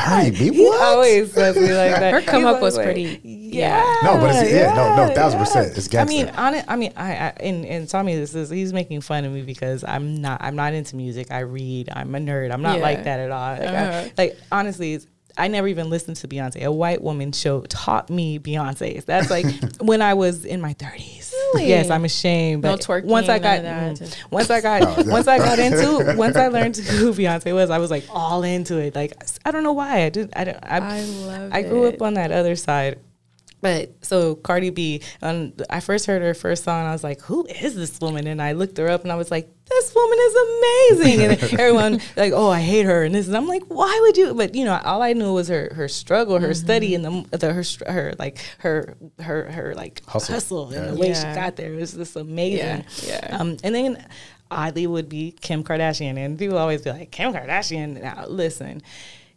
Cardi 0.04 0.32
B. 0.32 0.54
he 0.54 0.68
always 0.68 1.32
says 1.34 1.56
me 1.56 1.62
like 1.74 1.92
that. 2.00 2.14
Her 2.14 2.22
come 2.22 2.42
He's 2.42 2.46
up 2.46 2.62
was 2.62 2.78
always 2.78 2.86
pretty- 2.94 3.20
yeah. 3.24 3.78
Yeah, 3.84 3.96
No, 4.04 4.20
but 4.20 4.32
it's- 4.32 4.52
yeah, 4.52 4.74
no, 4.74 4.96
no, 5.08 5.14
thousand 5.14 5.40
percent. 5.40 5.78
It's 5.78 5.94
I 5.96 6.06
mean, 6.06 6.26
gangster. 6.26 6.42
on 6.42 6.56
it. 6.56 6.66
I 6.68 6.76
mean, 6.76 6.94
I, 6.98 7.12
I 7.12 7.28
and 7.40 7.66
and 7.66 7.88
Tommy, 7.88 8.16
this 8.16 8.34
is 8.34 8.50
he's 8.50 8.74
making 8.74 9.02
fun 9.02 9.26
of 9.26 9.32
me 9.32 9.42
because 9.44 9.84
I'm 9.84 10.22
not. 10.22 10.42
I'm 10.44 10.56
not 10.56 10.74
into 10.74 10.96
music. 10.96 11.28
I 11.32 11.40
read. 11.40 11.90
I'm 11.94 12.14
a 12.16 12.18
nerd. 12.20 12.52
I'm 12.52 12.62
not 12.64 12.78
Yeah. 12.78 12.84
like 12.84 13.04
that 13.04 13.20
at 13.20 13.32
all. 13.32 13.52
Like, 13.58 13.62
Uh-huh. 13.70 14.10
like 14.18 14.38
honestly. 14.52 14.94
It's, 14.96 15.08
I 15.36 15.48
never 15.48 15.68
even 15.68 15.90
listened 15.90 16.18
to 16.18 16.28
Beyonce. 16.28 16.62
A 16.64 16.72
white 16.72 17.02
woman 17.02 17.32
show 17.32 17.62
taught 17.62 18.08
me 18.12 18.38
Beyonce. 18.38 19.04
That's 19.04 19.32
like 19.32 19.48
when 19.82 20.00
I 20.04 20.14
was 20.14 20.46
in 20.46 20.62
my 20.62 20.74
thirties. 20.74 21.33
Really? 21.54 21.68
Yes, 21.70 21.90
I'm 21.90 22.06
ashamed. 22.06 22.64
No 22.64 22.76
twerking, 22.76 23.06
once 23.06 23.30
I 23.30 23.40
got, 23.40 23.58
of 23.60 23.64
that. 23.64 23.96
mm, 23.98 24.32
once 24.32 24.50
I 24.50 24.62
got, 24.62 24.82
Oh, 24.98 25.04
yeah. 25.04 25.12
once 25.12 25.28
I 25.28 25.38
got 25.38 25.60
into, 25.60 26.16
once 26.18 26.36
I 26.36 26.48
learned 26.48 26.78
who 26.78 27.14
Beyonce 27.14 27.54
was, 27.54 27.70
I 27.70 27.78
was 27.80 27.92
like 27.92 28.06
all 28.10 28.44
into 28.44 28.78
it. 28.78 28.96
Like 28.96 29.14
I 29.46 29.52
don't 29.52 29.64
know 29.64 29.74
why 29.74 30.04
I 30.04 30.10
did. 30.10 30.32
I 30.36 30.44
don't. 30.46 30.58
I, 30.64 30.78
I 31.00 31.02
love 31.02 31.54
I 31.54 31.62
grew 31.64 31.86
it. 31.86 31.96
up 31.96 32.02
on 32.02 32.16
that 32.16 32.32
other 32.32 32.56
side. 32.56 33.00
But 33.64 34.04
so 34.04 34.36
Cardi 34.36 34.72
B, 34.72 35.02
um, 35.22 35.54
I 35.70 35.80
first 35.80 36.06
heard 36.06 36.22
her 36.22 36.34
first 36.34 36.66
song. 36.66 36.86
I 36.86 36.92
was 36.92 37.02
like, 37.02 37.22
"Who 37.22 37.46
is 37.46 37.76
this 37.76 37.98
woman?" 38.02 38.28
And 38.28 38.42
I 38.42 38.52
looked 38.52 38.78
her 38.78 38.90
up, 38.90 39.04
and 39.04 39.12
I 39.12 39.16
was 39.16 39.32
like, 39.32 39.50
"This 39.70 39.96
woman 39.96 40.18
is 40.20 40.36
amazing." 40.36 41.22
And 41.22 41.44
everyone 41.62 42.02
like, 42.18 42.34
"Oh, 42.34 42.50
I 42.50 42.60
hate 42.60 42.84
her," 42.86 43.06
and 43.06 43.16
this. 43.16 43.28
And 43.28 43.38
I'm 43.38 43.48
like, 43.48 43.64
"Why 43.70 43.98
would 44.02 44.18
you?" 44.18 44.34
But 44.34 44.54
you 44.54 44.66
know, 44.66 44.78
all 44.84 45.02
I 45.02 45.14
knew 45.14 45.32
was 45.32 45.48
her 45.48 45.72
her 45.76 45.88
struggle, 45.88 46.40
her 46.40 46.54
study, 46.54 46.94
and 46.94 47.06
the, 47.06 47.38
the 47.38 47.54
her 47.54 47.64
her 47.90 48.14
like 48.20 48.40
her 48.58 48.98
her 49.22 49.50
her 49.50 49.74
like 49.76 50.06
Hustle. 50.08 50.34
hustle, 50.36 50.72
and 50.74 50.98
the 50.98 51.00
way 51.00 51.14
she 51.14 51.24
got 51.24 51.56
there 51.56 51.74
it 51.74 51.78
was 51.78 51.94
just 51.94 52.18
amazing. 52.18 52.84
Yeah, 53.08 53.20
yeah. 53.22 53.38
Um, 53.40 53.56
and 53.64 53.74
then 53.74 54.06
oddly 54.52 54.88
would 54.88 55.08
be 55.08 55.32
Kim 55.40 55.64
Kardashian, 55.64 56.18
and 56.18 56.38
people 56.38 56.58
always 56.58 56.82
be 56.82 56.92
like, 56.92 57.12
"Kim 57.12 57.32
Kardashian." 57.32 58.02
Now 58.02 58.26
listen. 58.28 58.82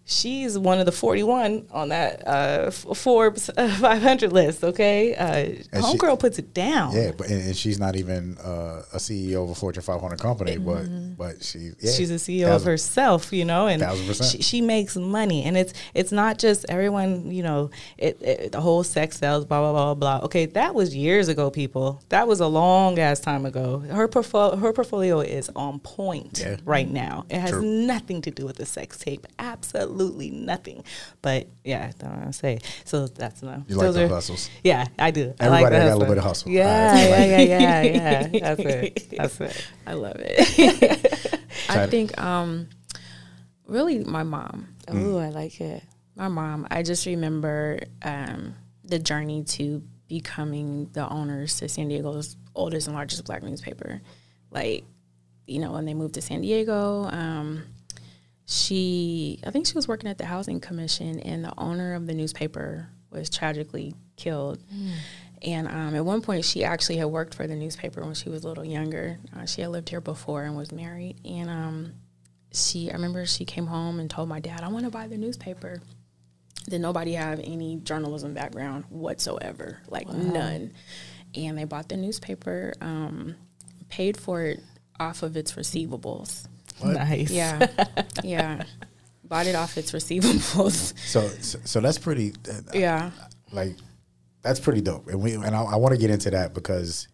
She's 0.08 0.56
one 0.56 0.78
of 0.78 0.86
the 0.86 0.92
41 0.92 1.66
on 1.72 1.88
that 1.88 2.26
uh, 2.28 2.70
Forbes 2.70 3.50
uh, 3.56 3.68
500 3.80 4.32
list, 4.32 4.62
okay? 4.62 5.16
Uh, 5.16 5.24
And 5.72 5.84
she- 5.84 5.98
Homegirl 5.98 6.20
puts 6.20 6.38
it 6.38 6.54
down. 6.54 6.94
Yeah, 6.94 7.10
but 7.10 7.28
and, 7.28 7.42
and 7.42 7.56
she's 7.56 7.80
not 7.80 7.96
even 7.96 8.38
uh, 8.38 8.82
a 8.92 8.98
CEO 8.98 9.42
of 9.42 9.50
a 9.50 9.54
Fortune 9.56 9.82
500 9.82 10.20
company, 10.20 10.58
but 10.58 10.84
but 11.18 11.42
she 11.42 11.70
yeah, 11.80 11.90
She's 11.90 12.12
a 12.12 12.14
CEO 12.14 12.54
of 12.54 12.62
herself, 12.62 13.32
you 13.32 13.44
know, 13.44 13.66
and 13.66 13.82
Thousand 13.82 14.24
she, 14.24 14.42
she 14.42 14.60
makes 14.60 14.94
money, 14.96 15.42
and 15.42 15.56
it's 15.56 15.72
it's 15.92 16.12
not 16.12 16.38
just 16.38 16.64
everyone, 16.68 17.32
you 17.32 17.42
know, 17.42 17.70
it, 17.98 18.22
it 18.22 18.52
the 18.52 18.60
whole 18.60 18.84
sex 18.84 19.18
sells, 19.18 19.44
blah 19.44 19.58
blah 19.60 19.72
blah 19.72 19.94
blah. 19.94 20.24
Okay, 20.26 20.46
that 20.46 20.72
was 20.72 20.94
years 20.94 21.26
ago, 21.26 21.50
people. 21.50 22.00
That 22.10 22.28
was 22.28 22.38
a 22.38 22.46
long 22.46 23.00
ass 23.00 23.18
time 23.18 23.44
ago. 23.44 23.80
Her 23.80 24.06
portfolio, 24.06 24.54
her 24.54 24.72
portfolio 24.72 25.18
is 25.18 25.50
on 25.56 25.80
point 25.80 26.38
Yeah. 26.44 26.58
right 26.64 26.88
now. 26.88 27.24
It 27.28 27.40
has 27.40 27.50
True. 27.50 27.62
nothing 27.62 28.22
to 28.22 28.30
do 28.30 28.46
with 28.46 28.54
the 28.56 28.66
sex 28.66 28.98
tape, 28.98 29.26
absolutely 29.40 29.95
nothing. 29.98 30.84
But 31.22 31.46
yeah, 31.64 31.92
that's 31.98 32.02
what 32.02 32.28
I 32.28 32.30
say. 32.30 32.58
So 32.84 33.06
that's 33.06 33.42
no. 33.42 33.64
You 33.68 33.76
like 33.76 33.86
those 33.86 33.94
the 33.96 34.04
are- 34.04 34.08
hustles. 34.08 34.50
Yeah, 34.62 34.86
I 34.98 35.10
do. 35.10 35.34
I 35.40 35.46
Everybody 35.46 35.62
like 35.64 35.72
got 35.72 35.82
a 35.82 35.96
little 35.96 36.06
bit 36.14 36.18
of 36.18 36.24
hustle. 36.24 36.50
Yeah, 36.50 36.88
All 36.88 36.94
right. 36.94 37.28
yeah, 37.28 37.38
yeah, 37.38 37.82
yeah, 37.82 38.28
yeah. 38.32 38.40
That's 38.54 38.60
it. 38.60 39.14
That's 39.16 39.40
it. 39.40 39.66
I 39.86 39.94
love 39.94 40.16
it. 40.18 41.40
I 41.68 41.86
think 41.86 42.18
um, 42.20 42.68
really 43.66 44.04
my 44.04 44.22
mom. 44.22 44.68
Oh, 44.88 45.18
I 45.18 45.30
like 45.30 45.60
it. 45.60 45.82
My 46.14 46.28
mom. 46.28 46.66
I 46.70 46.82
just 46.82 47.06
remember 47.06 47.80
um, 48.02 48.54
the 48.84 48.98
journey 48.98 49.44
to 49.44 49.82
becoming 50.08 50.88
the 50.92 51.08
owners 51.08 51.56
to 51.58 51.68
San 51.68 51.88
Diego's 51.88 52.36
oldest 52.54 52.86
and 52.86 52.94
largest 52.96 53.24
black 53.24 53.42
newspaper. 53.42 54.00
Like, 54.50 54.84
you 55.46 55.58
know, 55.58 55.72
when 55.72 55.84
they 55.84 55.94
moved 55.94 56.14
to 56.14 56.22
San 56.22 56.40
Diego, 56.40 57.04
um, 57.10 57.64
she, 58.46 59.40
I 59.44 59.50
think 59.50 59.66
she 59.66 59.74
was 59.74 59.88
working 59.88 60.08
at 60.08 60.18
the 60.18 60.24
Housing 60.24 60.60
Commission, 60.60 61.20
and 61.20 61.44
the 61.44 61.52
owner 61.58 61.94
of 61.94 62.06
the 62.06 62.14
newspaper 62.14 62.88
was 63.10 63.28
tragically 63.28 63.94
killed. 64.16 64.60
And 65.42 65.68
um, 65.68 65.94
at 65.94 66.04
one 66.04 66.22
point, 66.22 66.44
she 66.44 66.64
actually 66.64 66.96
had 66.96 67.06
worked 67.06 67.34
for 67.34 67.46
the 67.46 67.54
newspaper 67.54 68.02
when 68.02 68.14
she 68.14 68.28
was 68.28 68.44
a 68.44 68.48
little 68.48 68.64
younger. 68.64 69.18
Uh, 69.36 69.46
she 69.46 69.60
had 69.60 69.70
lived 69.70 69.88
here 69.88 70.00
before 70.00 70.44
and 70.44 70.56
was 70.56 70.72
married. 70.72 71.16
And 71.24 71.50
um, 71.50 71.92
she, 72.52 72.90
I 72.90 72.94
remember 72.94 73.26
she 73.26 73.44
came 73.44 73.66
home 73.66 74.00
and 74.00 74.08
told 74.08 74.28
my 74.28 74.40
dad, 74.40 74.62
I 74.62 74.68
want 74.68 74.84
to 74.86 74.90
buy 74.90 75.08
the 75.08 75.18
newspaper. 75.18 75.82
Did 76.68 76.80
nobody 76.80 77.12
have 77.12 77.38
any 77.40 77.76
journalism 77.76 78.32
background 78.32 78.84
whatsoever? 78.88 79.82
Like 79.88 80.08
none. 80.08 80.72
And 81.34 81.58
they 81.58 81.64
bought 81.64 81.88
the 81.88 81.96
newspaper, 81.96 82.72
um, 82.80 83.36
paid 83.88 84.16
for 84.16 84.42
it 84.42 84.60
off 84.98 85.22
of 85.22 85.36
its 85.36 85.52
receivables. 85.52 86.46
Nice. 86.84 87.30
Yeah, 87.30 87.66
yeah. 88.24 88.62
Bought 89.24 89.46
it 89.46 89.54
off 89.56 89.76
its 89.76 89.92
receivables. 89.92 90.96
So, 90.98 91.26
so 91.28 91.58
so 91.64 91.80
that's 91.80 91.98
pretty. 91.98 92.32
Uh, 92.48 92.60
Yeah. 92.74 93.10
like 93.52 93.76
that's 94.42 94.60
pretty 94.60 94.80
dope 94.80 95.08
and 95.08 95.20
we 95.20 95.34
and 95.34 95.56
i, 95.56 95.60
I 95.62 95.74
want 95.76 95.92
to 95.92 96.00
get 96.00 96.08
into 96.10 96.30
that 96.30 96.54
because 96.54 97.08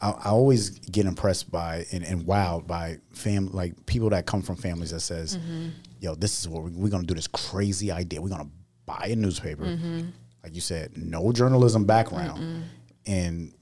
I, 0.00 0.10
I 0.10 0.28
always 0.30 0.70
get 0.70 1.04
impressed 1.04 1.50
by 1.50 1.84
and, 1.92 2.02
and 2.02 2.22
wowed 2.22 2.66
by 2.66 2.98
fam 3.12 3.48
like 3.52 3.84
people 3.84 4.08
that 4.10 4.24
come 4.24 4.40
from 4.40 4.56
families 4.56 4.90
that 4.92 5.00
says 5.00 5.36
Mm-hmm. 5.36 5.68
yo 6.00 6.14
this 6.14 6.40
is 6.40 6.48
what 6.48 6.62
we, 6.62 6.70
we're 6.70 6.88
gonna 6.88 7.04
do 7.06 7.12
this 7.14 7.26
crazy 7.26 7.92
idea 7.92 8.22
we're 8.22 8.30
gonna 8.30 8.48
buy 8.86 9.08
a 9.10 9.16
newspaper 9.16 9.64
Mm-hmm. 9.64 10.00
like 10.42 10.54
you 10.54 10.62
said 10.62 10.96
no 10.96 11.30
journalism 11.32 11.84
background 11.84 12.64
and 13.06 13.52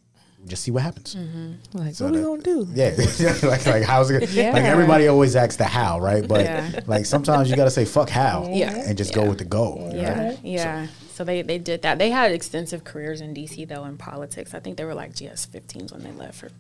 just 0.47 0.63
see 0.63 0.71
what 0.71 0.83
happens 0.83 1.15
Mm-hmm. 1.15 1.79
Like, 1.79 1.95
So 1.95 2.07
what 2.07 2.15
are 2.15 2.19
we 2.19 2.25
gonna 2.25 2.43
do? 2.43 2.69
yeah, 2.75 2.95
like 3.43 3.67
like 3.67 3.83
how's 3.83 4.11
it? 4.11 4.31
Yeah. 4.31 4.53
Like 4.53 4.65
everybody 4.65 5.09
always 5.09 5.37
asks 5.37 5.57
the 5.57 5.65
how, 5.65 5.99
right? 6.01 6.27
But 6.27 6.45
Yeah. 6.45 6.81
like 6.87 7.07
sometimes 7.07 7.51
you 7.51 7.57
got 7.57 7.65
to 7.65 7.71
say 7.71 7.85
fuck 7.85 8.09
how, 8.09 8.49
Yeah. 8.53 8.75
and 8.75 8.97
just 8.97 9.15
go 9.15 9.25
with 9.29 9.39
the 9.39 9.45
go. 9.45 9.91
Yeah, 9.95 10.29
right? 10.29 10.39
yeah. 10.43 10.87
So, 11.15 11.25
they, 11.25 11.41
they 11.43 11.57
did 11.59 11.81
that. 11.83 11.99
They 11.99 12.11
had 12.11 12.33
extensive 12.33 12.85
careers 12.85 13.21
in 13.23 13.33
DC 13.35 13.67
though 13.69 13.85
in 13.87 13.97
politics. 13.97 14.55
I 14.55 14.61
think 14.61 14.77
they 14.77 14.85
were 14.85 14.95
like 14.95 15.13
GS 15.15 15.47
15s 15.47 15.91
when 15.93 16.03
they 16.03 16.13
left 16.13 16.39
for 16.39 16.51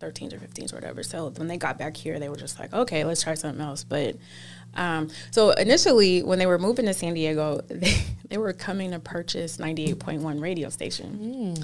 13s 0.00 0.32
or 0.32 0.38
15s 0.38 0.72
or 0.72 0.76
whatever. 0.76 1.02
So 1.04 1.30
when 1.36 1.46
they 1.46 1.56
got 1.58 1.78
back 1.78 1.96
here, 1.96 2.18
they 2.18 2.28
were 2.28 2.36
just 2.36 2.58
like, 2.58 2.72
okay, 2.72 3.04
let's 3.04 3.22
try 3.22 3.34
something 3.34 3.60
else. 3.60 3.84
But 3.84 4.16
Um, 4.74 5.10
so 5.30 5.50
initially, 5.50 6.22
when 6.22 6.38
they 6.38 6.46
were 6.46 6.58
moving 6.58 6.86
to 6.86 6.94
San 6.94 7.14
Diego, 7.14 7.60
they, 7.68 7.94
they 8.28 8.38
were 8.38 8.52
coming 8.52 8.90
to 8.92 8.98
purchase 8.98 9.58
98.1 9.58 10.40
radio 10.40 10.68
station. 10.70 11.54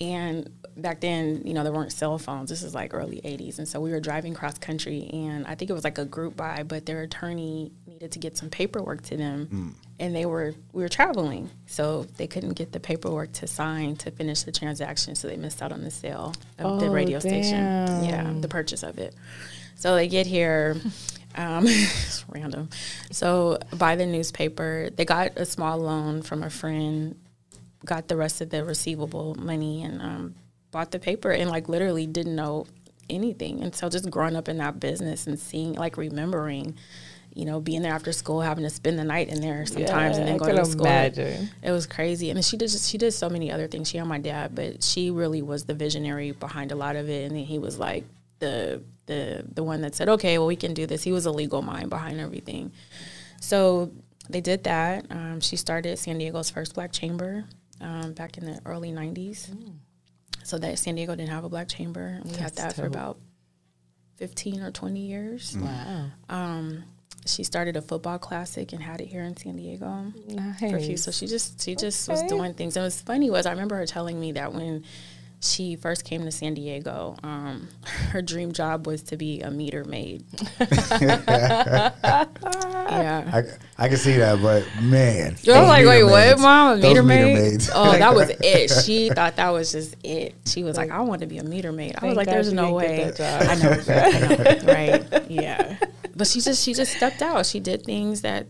And 0.00 0.48
back 0.76 1.00
then, 1.00 1.42
you 1.44 1.54
know, 1.54 1.64
there 1.64 1.72
weren't 1.72 1.92
cell 1.92 2.18
phones. 2.18 2.50
This 2.50 2.62
is 2.62 2.74
like 2.74 2.94
early 2.94 3.20
80s. 3.24 3.58
And 3.58 3.66
so 3.66 3.80
we 3.80 3.90
were 3.90 4.00
driving 4.00 4.32
cross 4.34 4.56
country, 4.58 5.10
and 5.12 5.46
I 5.46 5.54
think 5.56 5.70
it 5.70 5.74
was 5.74 5.82
like 5.84 5.98
a 5.98 6.04
group 6.04 6.36
buy, 6.36 6.62
but 6.62 6.86
their 6.86 7.02
attorney 7.02 7.72
needed 7.86 8.12
to 8.12 8.18
get 8.18 8.36
some 8.36 8.48
paperwork 8.48 9.02
to 9.02 9.16
them. 9.16 9.74
And 9.98 10.14
they 10.14 10.24
were, 10.26 10.54
we 10.72 10.82
were 10.82 10.88
traveling. 10.88 11.50
So 11.66 12.04
they 12.16 12.28
couldn't 12.28 12.52
get 12.54 12.70
the 12.70 12.78
paperwork 12.78 13.32
to 13.34 13.48
sign 13.48 13.96
to 13.96 14.12
finish 14.12 14.42
the 14.42 14.52
transaction. 14.52 15.16
So 15.16 15.26
they 15.26 15.36
missed 15.36 15.60
out 15.62 15.72
on 15.72 15.82
the 15.82 15.90
sale 15.90 16.32
of 16.60 16.78
the 16.78 16.86
Oh, 16.86 16.92
radio 16.92 17.18
station. 17.18 18.04
Yeah, 18.04 18.32
the 18.40 18.46
purchase 18.48 18.84
of 18.84 18.98
it. 18.98 19.14
So 19.74 19.94
they 19.96 20.06
get 20.08 20.26
here. 20.26 20.76
Um, 21.36 21.64
it's 21.68 22.24
random. 22.28 22.68
So 23.12 23.58
buy 23.76 23.94
the 23.94 24.06
newspaper. 24.06 24.88
They 24.96 25.04
got 25.04 25.36
a 25.36 25.44
small 25.44 25.78
loan 25.78 26.22
from 26.22 26.42
a 26.42 26.50
friend, 26.50 27.14
got 27.84 28.08
the 28.08 28.16
rest 28.16 28.40
of 28.40 28.50
the 28.50 28.64
receivable 28.64 29.34
money, 29.34 29.82
and 29.82 30.00
um, 30.02 30.34
bought 30.70 30.90
the 30.90 30.98
paper. 30.98 31.30
And 31.30 31.50
like 31.50 31.68
literally 31.68 32.06
didn't 32.06 32.36
know 32.36 32.66
anything. 33.10 33.62
And 33.62 33.74
so 33.74 33.88
just 33.88 34.10
growing 34.10 34.36
up 34.36 34.48
in 34.48 34.58
that 34.58 34.80
business 34.80 35.26
and 35.26 35.38
seeing, 35.38 35.74
like 35.74 35.96
remembering, 35.96 36.76
you 37.34 37.44
know, 37.44 37.60
being 37.60 37.82
there 37.82 37.92
after 37.92 38.12
school, 38.12 38.40
having 38.40 38.64
to 38.64 38.70
spend 38.70 38.98
the 38.98 39.04
night 39.04 39.28
in 39.28 39.40
there 39.40 39.64
sometimes, 39.66 40.16
and 40.16 40.28
then 40.28 40.34
I 40.34 40.38
go 40.38 40.56
to 40.56 40.64
school. 40.64 40.86
imagine. 40.86 41.50
It 41.62 41.70
was 41.70 41.86
crazy, 41.86 42.30
and 42.30 42.44
she 42.44 42.56
did 42.56 42.68
just, 42.68 42.90
she 42.90 42.98
did 42.98 43.12
so 43.12 43.28
many 43.28 43.50
other 43.50 43.68
things. 43.68 43.88
She 43.88 43.98
and 43.98 44.08
my 44.08 44.18
dad, 44.18 44.54
but 44.54 44.82
she 44.82 45.10
really 45.10 45.42
was 45.42 45.64
the 45.64 45.74
visionary 45.74 46.32
behind 46.32 46.72
a 46.72 46.74
lot 46.74 46.96
of 46.96 47.08
it. 47.08 47.24
And 47.24 47.36
then 47.36 47.44
he 47.44 47.58
was 47.58 47.78
like 47.78 48.04
the 48.40 48.82
the 49.06 49.44
the 49.54 49.62
one 49.62 49.82
that 49.82 49.94
said, 49.94 50.08
"Okay, 50.08 50.38
well, 50.38 50.46
we 50.46 50.56
can 50.56 50.74
do 50.74 50.86
this." 50.86 51.02
He 51.02 51.12
was 51.12 51.26
a 51.26 51.30
legal 51.30 51.62
mind 51.62 51.90
behind 51.90 52.18
everything. 52.18 52.72
So 53.40 53.92
they 54.28 54.40
did 54.40 54.64
that. 54.64 55.06
Um, 55.10 55.40
she 55.40 55.56
started 55.56 55.98
San 55.98 56.18
Diego's 56.18 56.50
first 56.50 56.74
black 56.74 56.92
chamber 56.92 57.44
um, 57.80 58.12
back 58.12 58.38
in 58.38 58.44
the 58.44 58.60
early 58.64 58.92
'90s. 58.92 59.50
So 60.44 60.58
that 60.58 60.78
San 60.78 60.94
Diego 60.94 61.14
didn't 61.14 61.30
have 61.30 61.44
a 61.44 61.48
black 61.48 61.68
chamber, 61.68 62.06
and 62.06 62.24
we 62.24 62.30
had 62.32 62.54
That's 62.54 62.74
that 62.74 62.76
for 62.76 62.86
about 62.86 63.18
fifteen 64.16 64.62
or 64.62 64.70
twenty 64.70 65.00
years. 65.00 65.56
Wow. 65.58 66.06
Um, 66.28 66.84
she 67.26 67.44
started 67.44 67.76
a 67.76 67.82
football 67.82 68.18
classic 68.18 68.72
and 68.72 68.82
had 68.82 69.00
it 69.00 69.06
here 69.06 69.22
in 69.22 69.36
San 69.36 69.56
Diego 69.56 70.12
Nice. 70.28 70.58
for 70.60 70.76
a 70.76 70.80
few. 70.80 70.96
So 70.96 71.10
she 71.10 71.26
just 71.26 71.62
she 71.62 71.74
just 71.74 72.08
was 72.08 72.22
doing 72.22 72.54
things. 72.54 72.76
And 72.76 72.84
what's 72.84 73.00
funny 73.00 73.30
was 73.30 73.46
I 73.46 73.50
remember 73.50 73.76
her 73.76 73.86
telling 73.86 74.18
me 74.18 74.32
that 74.32 74.54
when 74.54 74.84
she 75.40 75.76
first 75.76 76.04
came 76.04 76.24
to 76.24 76.32
San 76.32 76.54
Diego, 76.54 77.16
um, 77.22 77.68
her 78.10 78.22
dream 78.22 78.52
job 78.52 78.86
was 78.86 79.02
to 79.04 79.16
be 79.16 79.40
a 79.40 79.50
meter 79.50 79.84
maid. 79.84 80.24
yeah. 80.60 81.92
I, 83.32 83.42
I 83.78 83.88
can 83.88 83.96
see 83.96 84.16
that, 84.16 84.42
but 84.42 84.66
man, 84.82 85.36
I 85.46 85.60
was 85.60 85.68
like, 85.68 85.86
wait, 85.86 86.02
meter 86.02 86.06
what, 86.06 86.40
mom? 86.40 86.78
A 86.78 86.80
those 86.80 86.82
meter 86.82 87.02
meter 87.02 87.26
maid? 87.26 87.34
maids. 87.34 87.70
Oh, 87.72 87.92
that 87.92 88.14
was 88.14 88.30
it. 88.40 88.70
She 88.84 89.10
thought 89.10 89.36
that 89.36 89.50
was 89.50 89.70
just 89.70 89.94
it. 90.02 90.34
She 90.44 90.64
was 90.64 90.76
like, 90.76 90.90
I 90.90 91.00
want 91.00 91.20
to 91.20 91.26
be 91.26 91.38
a 91.38 91.44
meter 91.44 91.70
maid. 91.70 91.94
I 91.96 92.06
was 92.06 92.16
Thank 92.16 92.16
like, 92.16 92.28
there's 92.28 92.52
no 92.52 92.72
way. 92.72 92.96
get 92.96 93.16
that 93.16 93.48
job. 93.48 93.48
I 93.48 93.54
know, 93.62 93.70
I 93.94 94.64
know, 94.64 94.72
right? 94.72 95.30
Yeah. 95.30 95.76
But 96.16 96.26
she 96.26 96.40
just 96.40 96.64
she 96.64 96.74
just 96.74 96.96
stepped 96.96 97.22
out. 97.22 97.46
She 97.46 97.60
did 97.60 97.84
things 97.84 98.22
that 98.22 98.48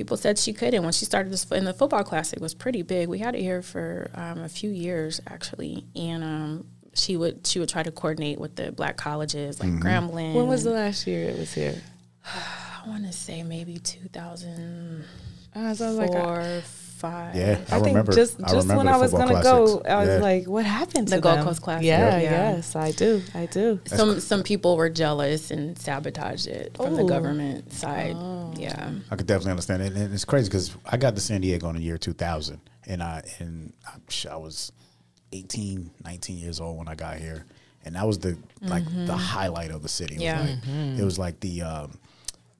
people 0.00 0.16
said 0.16 0.38
she 0.38 0.54
couldn't. 0.54 0.82
When 0.82 0.94
she 0.94 1.04
started 1.04 1.30
this 1.30 1.44
in 1.50 1.66
the 1.66 1.74
football 1.74 2.02
classic, 2.02 2.38
it 2.38 2.42
was 2.42 2.54
pretty 2.54 2.80
big. 2.80 3.06
We 3.08 3.18
had 3.18 3.34
it 3.34 3.42
here 3.42 3.60
for 3.60 4.10
um, 4.14 4.38
a 4.38 4.48
few 4.48 4.70
years 4.70 5.20
actually, 5.26 5.84
and 5.94 6.24
um, 6.24 6.66
she 6.94 7.18
would 7.18 7.46
she 7.46 7.58
would 7.58 7.68
try 7.68 7.82
to 7.82 7.90
coordinate 7.92 8.40
with 8.40 8.56
the 8.56 8.72
black 8.72 8.96
colleges 8.96 9.60
like 9.60 9.68
Grambling. 9.72 10.32
When 10.32 10.48
was 10.48 10.64
the 10.64 10.70
last 10.70 11.06
year 11.06 11.28
it 11.28 11.38
was 11.38 11.52
here? 11.52 11.82
I 12.24 12.88
want 12.88 13.04
to 13.04 13.12
say 13.12 13.42
maybe 13.42 13.76
two 13.76 14.08
thousand. 14.08 15.04
Uh, 15.54 15.74
so 15.74 15.84
I 15.84 15.88
was 15.88 15.98
like, 15.98 16.14
I, 16.14 16.62
five. 17.00 17.34
Yeah, 17.34 17.58
I, 17.70 17.76
I 17.76 17.80
think 17.80 17.86
remember. 17.86 18.12
just 18.12 18.38
I 18.42 18.52
just 18.52 18.68
remember 18.68 18.76
when 18.76 18.86
the 18.86 18.92
I 18.92 18.96
was 18.98 19.12
gonna 19.12 19.42
go, 19.42 19.66
classics. 19.80 19.88
I 19.90 19.96
was 20.00 20.08
Yeah. 20.08 20.16
like, 20.18 20.46
what 20.46 20.64
happened 20.64 21.08
to 21.08 21.14
The 21.16 21.20
Gold 21.20 21.38
them? 21.38 21.44
Coast 21.46 21.62
Classic. 21.62 21.86
Yeah, 21.86 22.18
Yeah. 22.18 22.30
yes, 22.56 22.76
I 22.76 22.90
do, 22.92 23.22
I 23.34 23.46
do. 23.46 23.80
some 23.86 24.20
some 24.20 24.42
people 24.42 24.76
were 24.76 24.90
jealous 24.90 25.50
and 25.50 25.76
sabotaged 25.78 26.46
it 26.46 26.76
from 26.76 26.94
the 26.96 27.04
government 27.04 27.72
side. 27.72 28.14
Oh. 28.16 28.52
Yeah. 28.56 28.90
I 29.10 29.16
could 29.16 29.26
definitely 29.26 29.52
understand 29.52 29.82
it, 29.82 29.92
and 29.94 30.12
it's 30.14 30.24
crazy 30.24 30.48
because 30.48 30.74
I 30.84 30.96
got 30.96 31.14
to 31.14 31.20
San 31.20 31.40
Diego 31.40 31.68
in 31.70 31.76
the 31.76 31.82
year 31.82 31.98
2000, 31.98 32.60
and 32.86 33.02
I 33.02 33.22
and 33.38 33.72
I'm 33.92 34.02
I 34.30 34.36
was 34.36 34.70
18, 35.32 35.90
19 36.04 36.38
years 36.38 36.60
old 36.60 36.76
when 36.78 36.88
I 36.88 36.94
got 36.94 37.16
here, 37.18 37.44
and 37.84 37.94
that 37.94 38.06
was 38.06 38.18
the 38.18 38.36
like 38.62 38.84
the 39.06 39.16
highlight 39.16 39.70
of 39.70 39.82
the 39.82 39.88
city. 39.88 40.14
It 40.16 40.18
was 40.18 40.24
Yeah. 40.24 40.40
like, 40.40 40.98
it 41.00 41.04
was 41.04 41.18
like 41.18 41.40
the 41.40 41.62
um, 41.62 41.98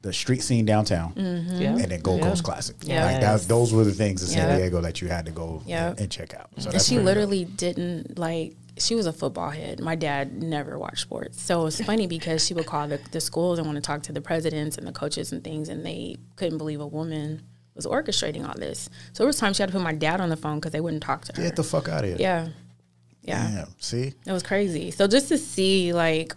the 0.02 0.12
street 0.12 0.42
scene 0.42 0.64
downtown, 0.64 1.12
mm-hmm. 1.12 1.60
Yeah. 1.60 1.76
and 1.76 1.90
then 1.90 2.00
Gold 2.00 2.20
Yeah. 2.20 2.28
Coast 2.30 2.42
Classic. 2.44 2.76
Yeah. 2.82 3.04
like 3.04 3.20
that, 3.20 3.42
those 3.42 3.72
were 3.74 3.84
the 3.84 3.92
things 3.92 4.22
in 4.22 4.28
San 4.28 4.48
Yeah. 4.48 4.56
Diego 4.56 4.80
that 4.80 5.02
you 5.02 5.08
had 5.08 5.26
to 5.26 5.30
go 5.32 5.62
Yeah. 5.66 5.90
and, 5.90 6.00
and 6.00 6.10
check 6.10 6.34
out. 6.34 6.48
So 6.58 6.70
And 6.70 6.80
she 6.80 6.94
pretty 6.94 6.96
dope. 6.96 7.04
literally 7.04 7.44
didn't 7.44 8.18
like 8.18 8.54
she 8.78 8.94
was 8.94 9.04
a 9.04 9.12
football 9.12 9.50
head. 9.50 9.78
My 9.80 9.94
dad 9.94 10.42
never 10.42 10.78
watched 10.78 11.00
sports. 11.02 11.38
So 11.42 11.66
it's 11.66 11.80
funny 11.84 12.06
because 12.06 12.46
she 12.46 12.54
would 12.54 12.64
call 12.64 12.88
the, 12.88 12.98
the 13.10 13.20
schools 13.20 13.58
and 13.58 13.66
want 13.66 13.76
to 13.76 13.82
talk 13.82 14.02
to 14.04 14.12
the 14.12 14.22
presidents 14.22 14.78
and 14.78 14.86
the 14.86 14.92
coaches 14.92 15.32
and 15.32 15.44
things 15.44 15.68
and 15.68 15.84
they 15.84 16.16
couldn't 16.36 16.56
believe 16.56 16.80
a 16.80 16.86
woman 16.86 17.42
was 17.74 17.84
orchestrating 17.84 18.48
all 18.48 18.54
this. 18.58 18.88
So 19.12 19.22
there 19.22 19.26
was 19.26 19.36
times 19.36 19.56
she 19.56 19.62
had 19.62 19.68
to 19.68 19.74
put 19.74 19.82
my 19.82 19.92
dad 19.92 20.20
on 20.22 20.30
the 20.30 20.36
phone 20.36 20.60
because 20.60 20.72
they 20.72 20.80
wouldn't 20.80 21.02
talk 21.02 21.26
to 21.26 21.32
her. 21.36 21.42
get 21.42 21.56
the 21.56 21.64
fuck 21.64 21.88
out 21.90 22.04
of 22.04 22.08
here. 22.10 22.16
yeah. 22.18 22.48
Yeah. 23.22 23.50
Damn, 23.50 23.74
see, 23.80 24.14
It 24.26 24.32
was 24.32 24.42
crazy. 24.42 24.90
So 24.92 25.06
just 25.06 25.28
to 25.28 25.36
see 25.36 25.92
like 25.92 26.34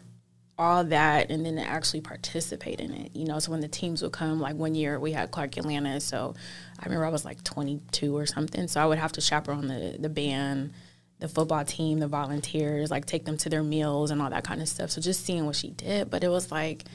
all 0.64 0.84
that 0.86 1.30
and 1.30 1.46
then 1.46 1.58
to 1.58 1.62
actually 1.62 2.02
participate 2.02 2.80
in 2.80 2.94
it, 2.94 3.16
you 3.16 3.26
know, 3.26 3.40
so 3.40 3.52
when 3.52 3.60
the 3.60 3.68
teams 3.68 4.02
would 4.02 4.14
come, 4.14 4.40
like 4.40 4.56
one 4.56 4.76
year 4.76 5.00
we 5.00 5.12
had 5.12 5.32
Clark 5.32 5.58
Atlanta, 5.58 6.00
so 6.00 6.34
I 6.80 6.86
remember 6.86 7.06
I 7.06 7.10
was 7.10 7.26
like 7.26 7.44
22 7.44 8.16
or 8.16 8.26
something, 8.26 8.68
so 8.68 8.82
I 8.82 8.86
would 8.86 8.98
have 8.98 9.12
to 9.14 9.22
chaperone 9.22 9.68
the 9.68 9.98
the 10.00 10.10
band, 10.10 10.74
the 11.20 11.28
football 11.28 11.66
team, 11.66 12.00
the 12.00 12.08
volunteers, 12.08 12.90
like 12.90 13.06
take 13.06 13.26
them 13.26 13.38
to 13.38 13.50
their 13.50 13.64
meals 13.64 14.10
and 14.10 14.22
all 14.22 14.30
that 14.30 14.44
kind 14.44 14.62
of 14.62 14.70
stuff. 14.70 14.90
So 14.92 15.02
just 15.02 15.26
seeing 15.26 15.46
what 15.46 15.56
she 15.56 15.70
did, 15.70 16.10
but 16.10 16.24
it 16.24 16.30
was 16.30 16.52
like 16.52 16.86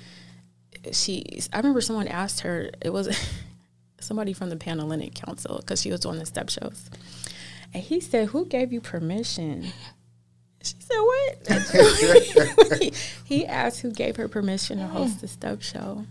she. 0.92 1.40
I 1.52 1.58
remember 1.58 1.80
someone 1.80 2.08
asked 2.08 2.40
her. 2.40 2.70
It 2.80 2.92
was 2.92 3.16
somebody 4.00 4.32
from 4.32 4.50
the 4.50 4.56
Panhellenic 4.56 5.14
Council 5.14 5.58
because 5.58 5.80
she 5.82 5.90
was 5.90 6.00
doing 6.00 6.18
the 6.18 6.26
step 6.26 6.50
shows. 6.50 6.90
And 7.74 7.82
he 7.82 8.00
said, 8.00 8.28
Who 8.28 8.46
gave 8.46 8.72
you 8.72 8.80
permission? 8.80 9.68
She 10.62 10.74
said, 10.80 10.98
What? 10.98 12.78
he, 12.80 12.92
he 13.24 13.46
asked 13.46 13.80
who 13.80 13.90
gave 13.92 14.16
her 14.16 14.28
permission 14.28 14.78
to 14.78 14.86
host 14.86 15.20
the 15.20 15.28
step 15.28 15.62
show. 15.62 16.04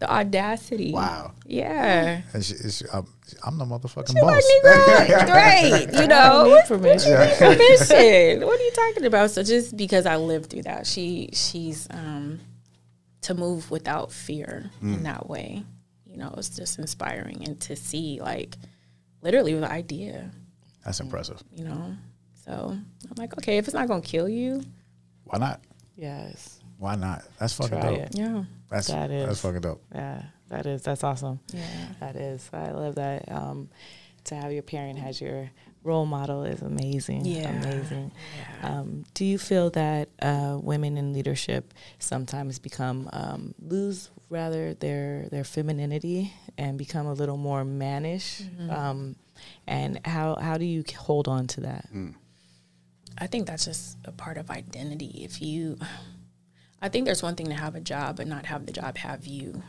The 0.00 0.10
audacity. 0.12 0.90
Wow. 0.92 1.32
Yeah. 1.46 2.22
And 2.32 2.44
she- 2.44 2.56
she- 2.68 2.84
I'm, 2.92 3.06
I'm 3.44 3.58
the 3.58 3.64
motherfucking 3.64 4.08
She 4.12 4.20
like, 4.20 4.42
boss. 4.42 4.52
Negro, 4.64 5.26
great. 5.32 5.92
You 5.94 6.00
I 6.00 6.06
know, 6.06 6.44
don't 6.44 6.48
need 6.54 6.66
permission. 6.66 7.12
permission. 7.38 8.44
What 8.46 8.58
are 8.60 8.62
you 8.64 8.72
talking 8.72 9.04
about? 9.06 9.30
So 9.30 9.42
just 9.44 9.76
because 9.76 10.04
I 10.04 10.16
lived 10.16 10.50
through 10.50 10.62
that, 10.62 10.86
she 10.86 11.30
she's 11.32 11.86
um 11.90 12.40
to 13.22 13.34
move 13.34 13.70
without 13.70 14.10
fear 14.12 14.68
Mm. 14.82 14.94
in 14.96 15.02
that 15.04 15.28
way. 15.30 15.62
You 16.06 16.16
know, 16.18 16.34
it's 16.36 16.50
just 16.50 16.78
inspiring 16.80 17.44
and 17.46 17.58
to 17.62 17.76
see 17.76 18.20
like 18.20 18.56
literally 19.22 19.54
the 19.54 19.70
idea, 19.70 20.30
That's 20.84 20.98
impressive. 21.00 21.40
you 21.54 21.64
know. 21.64 21.96
So 22.44 22.76
I'm 22.76 23.14
like, 23.16 23.32
okay, 23.38 23.58
if 23.58 23.66
it's 23.66 23.74
not 23.74 23.88
gonna 23.88 24.02
kill 24.02 24.28
you, 24.28 24.62
Why 25.24 25.38
not? 25.38 25.60
Yes, 25.96 26.60
Why 26.78 26.96
not? 26.96 27.22
That's 27.38 27.54
fucking 27.54 27.80
Try 27.80 27.90
dope. 27.90 27.98
it. 28.00 28.10
yeah, 28.18 28.44
That's 28.68 28.88
That 28.88 29.08
that's 29.08 29.40
fucking 29.40 29.60
dope. 29.62 29.82
yeah, 29.94 30.22
that 30.48 30.66
is 30.66 30.82
that's 30.82 31.04
awesome. 31.04 31.40
yeah. 31.52 31.62
That 32.00 32.16
is, 32.16 32.48
I 32.52 32.70
love 32.72 32.96
that. 32.96 33.30
Um, 33.30 33.68
to 34.24 34.34
have 34.34 34.52
your 34.52 34.62
parent 34.62 34.98
as 35.04 35.20
your 35.20 35.50
role 35.82 36.06
model 36.06 36.44
is 36.44 36.62
amazing. 36.62 37.26
Yeah. 37.26 37.50
amazing. 37.50 38.10
Um, 38.62 39.04
do 39.12 39.22
you 39.26 39.36
feel 39.36 39.68
that 39.70 40.08
uh, 40.22 40.58
women 40.62 40.96
in 40.96 41.12
leadership 41.12 41.74
sometimes 41.98 42.58
become 42.58 43.10
um, 43.12 43.54
lose 43.60 44.08
rather 44.30 44.72
their 44.72 45.28
their 45.30 45.44
femininity 45.44 46.32
and 46.56 46.78
become 46.78 47.06
a 47.06 47.12
little 47.12 47.36
more 47.36 47.64
mannish? 47.66 48.40
Um, 48.70 49.16
and 49.66 50.00
how 50.06 50.36
how 50.36 50.56
do 50.56 50.64
you 50.64 50.84
hold 50.96 51.28
on 51.28 51.46
to 51.48 51.60
that? 51.62 51.86
I 53.18 53.26
think 53.26 53.46
that's 53.46 53.64
just 53.64 53.96
a 54.04 54.12
part 54.12 54.36
of 54.38 54.50
identity. 54.50 55.22
If 55.24 55.40
you, 55.40 55.78
I 56.82 56.88
think 56.88 57.04
there's 57.06 57.22
one 57.22 57.34
thing 57.36 57.46
to 57.46 57.54
have 57.54 57.74
a 57.74 57.80
job, 57.80 58.16
but 58.16 58.26
not 58.26 58.46
have 58.46 58.66
the 58.66 58.72
job 58.72 58.96
have 58.98 59.26
you. 59.26 59.62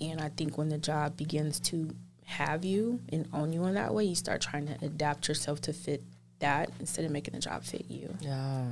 And 0.00 0.20
I 0.20 0.28
think 0.28 0.58
when 0.58 0.68
the 0.68 0.78
job 0.78 1.16
begins 1.16 1.60
to 1.60 1.94
have 2.24 2.64
you 2.64 3.00
and 3.12 3.28
own 3.32 3.52
you 3.52 3.64
in 3.64 3.74
that 3.74 3.94
way, 3.94 4.04
you 4.04 4.14
start 4.14 4.40
trying 4.40 4.66
to 4.66 4.76
adapt 4.84 5.28
yourself 5.28 5.60
to 5.62 5.72
fit 5.72 6.02
that 6.40 6.70
instead 6.80 7.04
of 7.04 7.10
making 7.12 7.34
the 7.34 7.40
job 7.40 7.62
fit 7.64 7.86
you. 7.88 8.14
Yeah, 8.20 8.66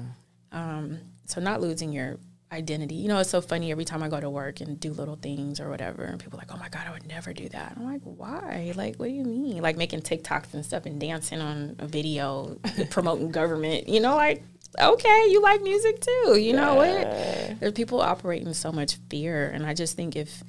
Um, 0.50 0.98
so 1.26 1.40
not 1.40 1.61
losing 1.61 1.92
your 1.92 2.18
identity. 2.53 2.95
You 2.97 3.09
know, 3.09 3.19
it's 3.19 3.31
so 3.31 3.41
funny 3.41 3.71
every 3.73 3.85
time 3.85 4.03
I 4.03 4.09
go 4.09 4.21
to 4.21 4.31
work 4.31 4.61
and 4.61 4.79
do 4.79 4.93
little 4.93 5.17
things 5.17 5.59
or 5.59 5.69
whatever, 5.71 6.05
and 6.05 6.21
people 6.21 6.38
are 6.38 6.43
like, 6.43 6.53
"Oh 6.55 6.59
my 6.59 6.69
god, 6.69 6.87
I 6.87 6.93
would 6.93 7.07
never 7.09 7.33
do 7.33 7.49
that." 7.49 7.73
I'm 7.77 7.85
like, 7.85 8.03
"Why? 8.05 8.73
Like, 8.77 8.97
what 8.97 9.07
do 9.07 9.12
you 9.12 9.25
mean? 9.25 9.62
Like 9.62 9.77
making 9.77 10.03
TikToks 10.03 10.53
and 10.55 10.65
stuff 10.65 10.85
and 10.87 11.01
dancing 11.01 11.41
on 11.41 11.77
a 11.79 11.87
video, 11.87 12.59
promoting 12.91 13.31
government? 13.31 13.88
You 13.88 14.00
know, 14.00 14.15
like." 14.17 14.42
Okay, 14.81 15.27
you 15.29 15.42
like 15.42 15.63
music 15.63 16.00
too. 16.00 16.38
You 16.38 16.55
know 16.55 16.77
what? 16.77 17.59
There's 17.61 17.73
people 17.75 18.00
operating 18.00 18.55
so 18.55 18.73
much 18.73 18.96
fear, 19.11 19.50
and 19.50 19.67
I 19.67 19.75
just 19.75 19.96
think 19.96 20.17
if 20.17 20.42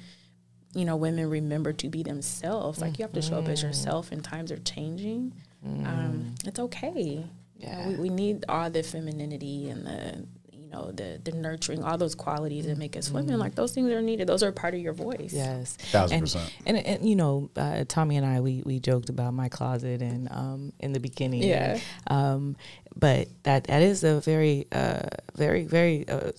you 0.74 0.86
know 0.86 0.96
women 0.96 1.28
remember 1.28 1.74
to 1.74 1.88
be 1.90 2.02
themselves. 2.02 2.80
Like 2.80 2.98
you 2.98 3.02
have 3.04 3.12
to 3.12 3.20
show 3.20 3.36
up 3.36 3.48
as 3.48 3.58
Mm-hmm. 3.58 3.66
yourself, 3.68 4.12
and 4.12 4.24
times 4.24 4.50
are 4.50 4.56
changing. 4.58 5.34
Um, 5.62 6.34
it's 6.46 6.58
okay. 6.58 7.26
Yeah, 7.58 7.86
we, 7.88 7.94
we 7.96 8.08
need 8.08 8.46
all 8.48 8.70
the 8.70 8.82
femininity 8.82 9.68
and 9.68 9.86
the 9.86 10.26
know 10.74 10.90
the 10.92 11.20
the 11.22 11.32
nurturing, 11.32 11.82
all 11.82 11.98
those 11.98 12.14
qualities 12.14 12.66
that 12.66 12.78
make 12.78 12.96
us 12.96 13.10
women. 13.10 13.38
Like 13.38 13.54
those 13.54 13.72
things 13.72 13.90
are 13.90 14.02
needed. 14.02 14.26
Those 14.26 14.42
are 14.42 14.52
part 14.52 14.74
of 14.74 14.80
your 14.80 14.92
voice. 14.92 15.32
Yes, 15.32 15.76
Thousand 15.76 16.16
and, 16.16 16.22
percent. 16.22 16.52
And, 16.66 16.76
and 16.78 17.08
you 17.08 17.16
know, 17.16 17.50
uh, 17.56 17.84
Tommy 17.86 18.16
and 18.16 18.26
I 18.26 18.40
we 18.40 18.62
we 18.64 18.80
joked 18.80 19.08
about 19.08 19.34
my 19.34 19.48
closet 19.48 20.02
and 20.02 20.28
um, 20.30 20.72
in 20.80 20.92
the 20.92 21.00
beginning. 21.00 21.42
Yeah. 21.42 21.78
Um, 22.06 22.56
but 22.96 23.28
that 23.44 23.64
that 23.64 23.82
is 23.82 24.04
a 24.04 24.20
very 24.20 24.66
uh, 24.72 25.08
very 25.36 25.64
very 25.64 26.08
uh, 26.08 26.32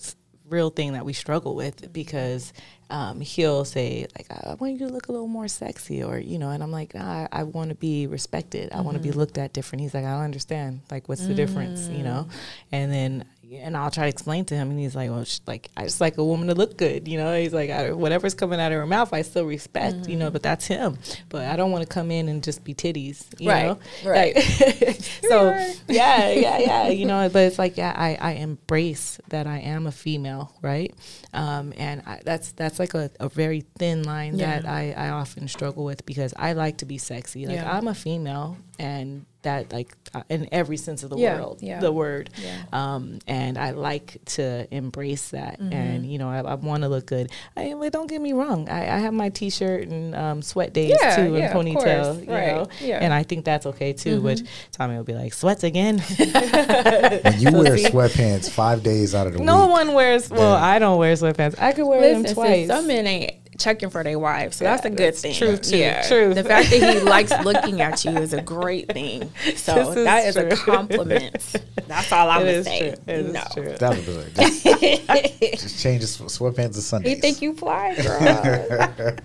real 0.48 0.70
thing 0.70 0.92
that 0.92 1.04
we 1.04 1.12
struggle 1.12 1.54
with 1.54 1.92
because 1.92 2.52
um, 2.88 3.20
he'll 3.20 3.64
say 3.64 4.06
like 4.16 4.26
I 4.30 4.54
want 4.54 4.74
you 4.74 4.86
to 4.86 4.92
look 4.92 5.08
a 5.08 5.12
little 5.12 5.26
more 5.26 5.48
sexy 5.48 6.04
or 6.04 6.18
you 6.18 6.38
know 6.38 6.50
and 6.50 6.62
I'm 6.62 6.70
like 6.70 6.94
nah, 6.94 7.26
I, 7.32 7.40
I 7.40 7.42
want 7.42 7.70
to 7.70 7.74
be 7.74 8.06
respected 8.06 8.72
I 8.72 8.82
want 8.82 8.96
to 8.96 9.02
be 9.02 9.10
looked 9.10 9.38
at 9.38 9.52
different 9.52 9.82
he's 9.82 9.92
like 9.92 10.04
I 10.04 10.12
don't 10.12 10.22
understand 10.22 10.82
like 10.90 11.08
what's 11.08 11.26
the 11.26 11.34
difference 11.34 11.88
you 11.88 12.04
know 12.04 12.28
and 12.70 12.92
then 12.92 13.24
and 13.52 13.76
I'll 13.76 13.90
try 13.90 14.04
to 14.04 14.08
explain 14.08 14.44
to 14.46 14.54
him 14.54 14.70
and 14.70 14.78
he's 14.78 14.94
like 14.94 15.10
well 15.10 15.24
sh- 15.24 15.40
like 15.46 15.70
I 15.76 15.84
just 15.84 16.00
like 16.00 16.18
a 16.18 16.24
woman 16.24 16.48
to 16.48 16.54
look 16.54 16.76
good 16.76 17.06
you 17.08 17.16
know 17.18 17.38
he's 17.38 17.52
like 17.52 17.70
I, 17.70 17.92
whatever's 17.92 18.34
coming 18.34 18.60
out 18.60 18.72
of 18.72 18.78
her 18.78 18.86
mouth 18.86 19.12
I 19.12 19.22
still 19.22 19.44
respect 19.44 20.08
you 20.08 20.16
know 20.16 20.30
but 20.30 20.42
that's 20.42 20.66
him 20.66 20.98
but 21.28 21.44
I 21.46 21.56
don't 21.56 21.70
want 21.70 21.82
to 21.82 21.88
come 21.88 22.10
in 22.10 22.28
and 22.28 22.42
just 22.42 22.64
be 22.64 22.74
titties 22.74 23.24
you 23.38 23.48
Right, 23.50 23.66
know 23.66 23.78
right. 24.04 24.34
Like- 24.34 24.44
so 25.28 25.50
yeah, 25.88 26.30
yeah, 26.30 26.58
yeah. 26.58 26.88
You 26.88 27.06
know, 27.06 27.28
but 27.28 27.40
it's 27.44 27.58
like 27.58 27.76
yeah, 27.76 27.92
I, 27.96 28.16
I 28.20 28.32
embrace 28.32 29.18
that 29.28 29.46
I 29.46 29.58
am 29.58 29.86
a 29.86 29.92
female, 29.92 30.52
right? 30.62 30.94
Um, 31.32 31.72
and 31.76 32.02
I, 32.06 32.20
that's 32.24 32.52
that's 32.52 32.78
like 32.78 32.94
a, 32.94 33.10
a 33.20 33.28
very 33.28 33.62
thin 33.78 34.02
line 34.04 34.36
Yeah. 34.38 34.60
that 34.60 34.68
I, 34.68 34.92
I 34.96 35.08
often 35.10 35.48
struggle 35.48 35.84
with 35.84 36.04
because 36.06 36.32
I 36.36 36.52
like 36.54 36.78
to 36.78 36.84
be 36.84 36.98
sexy. 36.98 37.46
Like 37.46 37.56
Yeah. 37.56 37.76
I'm 37.76 37.88
a 37.88 37.94
female, 37.94 38.56
and 38.78 39.26
that 39.46 39.72
like 39.72 39.96
uh, 40.14 40.22
in 40.28 40.48
every 40.52 40.76
sense 40.76 41.02
of 41.04 41.10
the 41.10 41.16
Yeah, 41.16 41.36
world, 41.40 41.58
yeah. 41.62 41.80
the 41.80 41.90
word. 41.92 42.30
Yeah. 42.42 42.62
Um, 42.72 43.18
and 43.26 43.56
I 43.56 43.70
like 43.72 44.18
to 44.36 44.66
embrace 44.74 45.30
that, 45.30 45.58
Mm-hmm. 45.60 45.72
and 45.72 46.06
you 46.12 46.18
know, 46.18 46.28
I, 46.28 46.40
I 46.40 46.54
want 46.54 46.82
to 46.82 46.88
look 46.88 47.06
good. 47.06 47.30
I, 47.56 47.74
but 47.78 47.92
don't 47.92 48.06
get 48.08 48.20
me 48.20 48.32
wrong, 48.32 48.68
I, 48.68 48.82
I 48.96 48.98
have 48.98 49.14
my 49.14 49.28
t-shirt 49.30 49.88
and 49.88 50.14
um, 50.14 50.42
sweat 50.42 50.72
days 50.72 50.96
Yeah, 51.00 51.16
too, 51.16 51.34
yeah, 51.36 51.46
and 51.46 51.54
ponytail, 51.54 52.04
course. 52.14 52.26
you 52.26 52.32
Right, 52.32 52.54
know, 52.56 52.66
yeah. 52.80 52.98
and 53.00 53.12
I 53.14 53.22
think 53.22 53.44
that's 53.44 53.66
okay 53.66 53.92
too. 53.92 54.20
Which 54.20 54.40
Tommy 54.72 54.96
will 54.96 55.04
be 55.04 55.14
like, 55.14 55.32
sweats 55.34 55.64
again. 55.64 55.98
When 56.16 57.40
you 57.40 57.50
So 57.50 57.62
wear 57.62 57.78
see- 57.78 57.84
sweatpants 57.90 58.50
five 58.50 58.82
days 58.82 59.14
out 59.14 59.26
of 59.26 59.32
the 59.34 59.38
No 59.40 59.44
week, 59.60 59.66
no 59.66 59.66
one 59.68 59.92
wears. 59.94 60.28
Well, 60.30 60.40
Yeah. 60.58 60.64
I 60.64 60.78
don't 60.78 60.98
wear 60.98 61.14
sweatpants. 61.14 61.58
I 61.60 61.72
could 61.72 61.86
wear 61.86 62.00
Listen, 62.00 62.22
them 62.22 62.26
sis, 62.28 62.34
twice. 62.34 62.66
some 62.68 62.86
men 62.86 63.06
ain't 63.06 63.34
checking 63.58 63.90
for 63.90 64.02
their 64.04 64.18
wives, 64.18 64.56
so 64.56 64.64
that's 64.64 64.84
a 64.84 64.90
good 64.90 64.98
that's 65.14 65.22
thing. 65.22 65.34
true, 65.34 65.56
too. 65.56 65.76
Yeah, 65.78 66.06
True. 66.06 66.34
The 66.34 66.44
fact 66.44 66.70
that 66.70 66.94
he 66.94 67.00
likes 67.08 67.30
looking 67.44 67.80
at 67.80 68.04
you 68.04 68.10
is 68.12 68.32
a 68.32 68.42
great 68.42 68.92
thing. 68.92 69.30
So 69.56 69.90
is 69.92 70.04
that 70.04 70.26
is 70.26 70.34
true. 70.36 70.48
a 70.48 70.56
compliment. 70.56 71.56
That's 71.88 72.10
all 72.12 72.28
I'm 72.30 72.42
It 72.42 72.50
gonna 72.50 72.64
say. 72.64 72.78
true. 72.80 72.88
It 73.06 73.18
is 73.26 73.32
no. 73.32 73.40
thousand 73.40 74.04
true. 74.04 74.22
percent. 74.34 74.36
Just, 74.36 75.62
just 75.62 75.82
change 75.82 76.00
the 76.02 76.06
sw- 76.08 76.38
sweatpants 76.38 76.74
to 76.74 76.82
Sundays. 76.82 77.14
You 77.14 77.20
think 77.20 77.42
you 77.42 77.54
fly, 77.54 77.94
girl? 77.94 78.18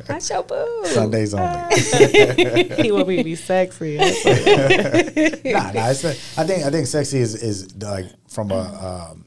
That's 0.06 0.30
your 0.30 0.44
boo. 0.44 0.82
Sundays 0.86 1.34
only. 1.34 1.76
he 2.84 2.92
want 2.92 3.08
me 3.08 3.18
to 3.18 3.24
be 3.24 3.36
sexy. 3.36 3.98
Nah, 3.98 4.04
nah. 5.72 5.90
It's 5.90 6.04
a, 6.04 6.10
I 6.38 6.46
think 6.46 6.64
I 6.66 6.70
think 6.70 6.88
sexy 6.88 7.20
is 7.20 7.36
is 7.36 7.76
like 7.82 8.06
from 8.30 8.52
a 8.52 9.10
um, 9.12 9.26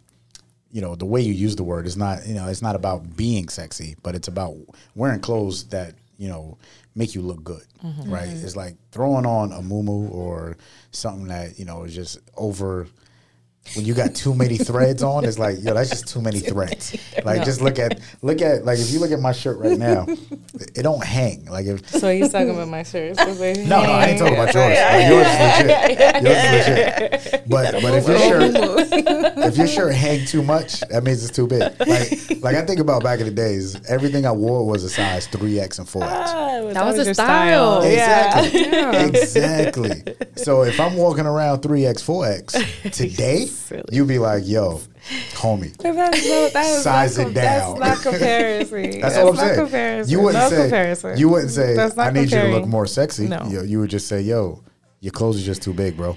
you 0.74 0.80
know 0.80 0.96
the 0.96 1.06
way 1.06 1.20
you 1.20 1.32
use 1.32 1.54
the 1.54 1.62
word 1.62 1.86
is 1.86 1.96
not 1.96 2.26
you 2.26 2.34
know 2.34 2.48
it's 2.48 2.60
not 2.60 2.74
about 2.74 3.16
being 3.16 3.48
sexy, 3.48 3.94
but 4.02 4.16
it's 4.16 4.26
about 4.26 4.56
wearing 4.96 5.20
clothes 5.20 5.68
that 5.68 5.94
you 6.18 6.28
know 6.28 6.58
make 6.96 7.14
you 7.14 7.22
look 7.22 7.44
good, 7.44 7.62
mm-hmm. 7.82 8.12
right? 8.12 8.28
Mm-hmm. 8.28 8.44
It's 8.44 8.56
like 8.56 8.74
throwing 8.90 9.24
on 9.24 9.52
a 9.52 9.60
muumuu 9.60 10.10
or 10.12 10.56
something 10.90 11.28
that 11.28 11.60
you 11.60 11.64
know 11.64 11.84
is 11.84 11.94
just 11.94 12.18
over. 12.36 12.88
When 13.74 13.84
you 13.86 13.94
got 13.94 14.14
too 14.14 14.34
many 14.34 14.56
threads 14.58 15.02
on, 15.02 15.24
it's 15.24 15.38
like 15.38 15.56
yo, 15.60 15.74
that's 15.74 15.88
just 15.90 16.06
too 16.06 16.20
many 16.20 16.38
threads. 16.38 16.96
Like 17.24 17.44
just 17.44 17.60
look 17.60 17.78
at 17.78 17.98
look 18.22 18.40
at 18.42 18.64
like 18.64 18.78
if 18.78 18.90
you 18.90 19.00
look 19.00 19.10
at 19.10 19.18
my 19.20 19.32
shirt 19.32 19.58
right 19.58 19.78
now, 19.78 20.06
it 20.76 20.82
don't 20.82 21.02
hang. 21.02 21.46
Like 21.46 21.66
if 21.66 21.88
so 21.88 22.12
he's 22.12 22.30
talking 22.30 22.50
about 22.50 22.68
my 22.68 22.82
shirt. 22.84 23.16
So 23.16 23.34
they 23.34 23.64
no, 23.66 23.82
no, 23.82 23.90
I 23.90 24.06
ain't 24.08 24.18
talking 24.18 24.34
about 24.34 24.54
yours. 24.54 24.78
Like, 24.78 25.08
yours 25.08 25.26
is 25.26 25.40
legit. 25.66 26.22
Yours 26.22 26.36
is 26.36 27.22
legit. 27.32 27.48
But 27.48 27.72
but 27.82 27.94
if 27.94 28.06
your 28.06 28.18
shirt 28.18 28.54
if 29.38 29.56
your 29.56 29.66
shirt 29.66 29.94
hang 29.94 30.24
too 30.26 30.42
much, 30.42 30.80
that 30.80 31.02
means 31.02 31.24
it's 31.26 31.34
too 31.34 31.46
big. 31.46 31.62
Like 31.80 32.42
like 32.42 32.54
I 32.56 32.64
think 32.66 32.80
about 32.80 33.02
back 33.02 33.18
in 33.20 33.26
the 33.26 33.32
days, 33.32 33.76
everything 33.88 34.26
I 34.26 34.32
wore 34.32 34.64
was 34.66 34.84
a 34.84 34.90
size 34.90 35.26
three 35.26 35.58
X 35.58 35.78
and 35.78 35.88
four 35.88 36.04
X. 36.04 36.30
Ah, 36.32 36.60
That 36.72 36.84
was 36.84 36.98
a 36.98 37.04
your 37.04 37.14
style. 37.14 37.82
Yeah. 37.90 38.44
Exactly. 38.44 39.14
Exactly. 39.24 40.02
So 40.36 40.62
if 40.62 40.78
I'm 40.78 40.96
walking 40.96 41.26
around 41.26 41.62
three 41.62 41.86
X, 41.86 42.02
four 42.02 42.26
X 42.26 42.54
today, 42.92 43.46
Silly. 43.54 43.84
you 43.92 44.04
be 44.04 44.18
like, 44.18 44.42
yo, 44.46 44.80
homie. 45.32 45.76
That's 45.78 45.96
no, 46.28 46.48
that 46.48 46.66
is 46.66 46.82
Size 46.82 47.18
not 47.18 47.22
it 47.22 47.24
com- 47.24 47.32
down. 47.34 47.78
That's 47.80 48.04
not 48.04 48.12
comparison. 48.12 49.00
That's 49.00 49.16
all 49.16 49.28
I'm 49.28 49.34
not 49.34 49.40
saying. 49.40 49.58
Comparison. 49.60 50.12
You 50.12 50.20
wouldn't 50.20 50.44
no 50.44 50.50
say 50.50 50.62
comparison. 50.62 51.18
you 51.18 51.28
wouldn't 51.28 51.50
say 51.50 51.74
That's 51.74 51.96
not 51.96 52.08
I 52.08 52.10
need 52.10 52.30
you 52.30 52.40
to 52.40 52.48
look 52.48 52.66
more 52.66 52.86
sexy. 52.86 53.28
No. 53.28 53.44
You, 53.46 53.62
you 53.62 53.80
would 53.80 53.90
just 53.90 54.08
say, 54.08 54.20
yo, 54.20 54.62
your 55.00 55.12
clothes 55.12 55.40
are 55.42 55.44
just 55.44 55.62
too 55.62 55.72
big, 55.74 55.96
bro. 55.96 56.16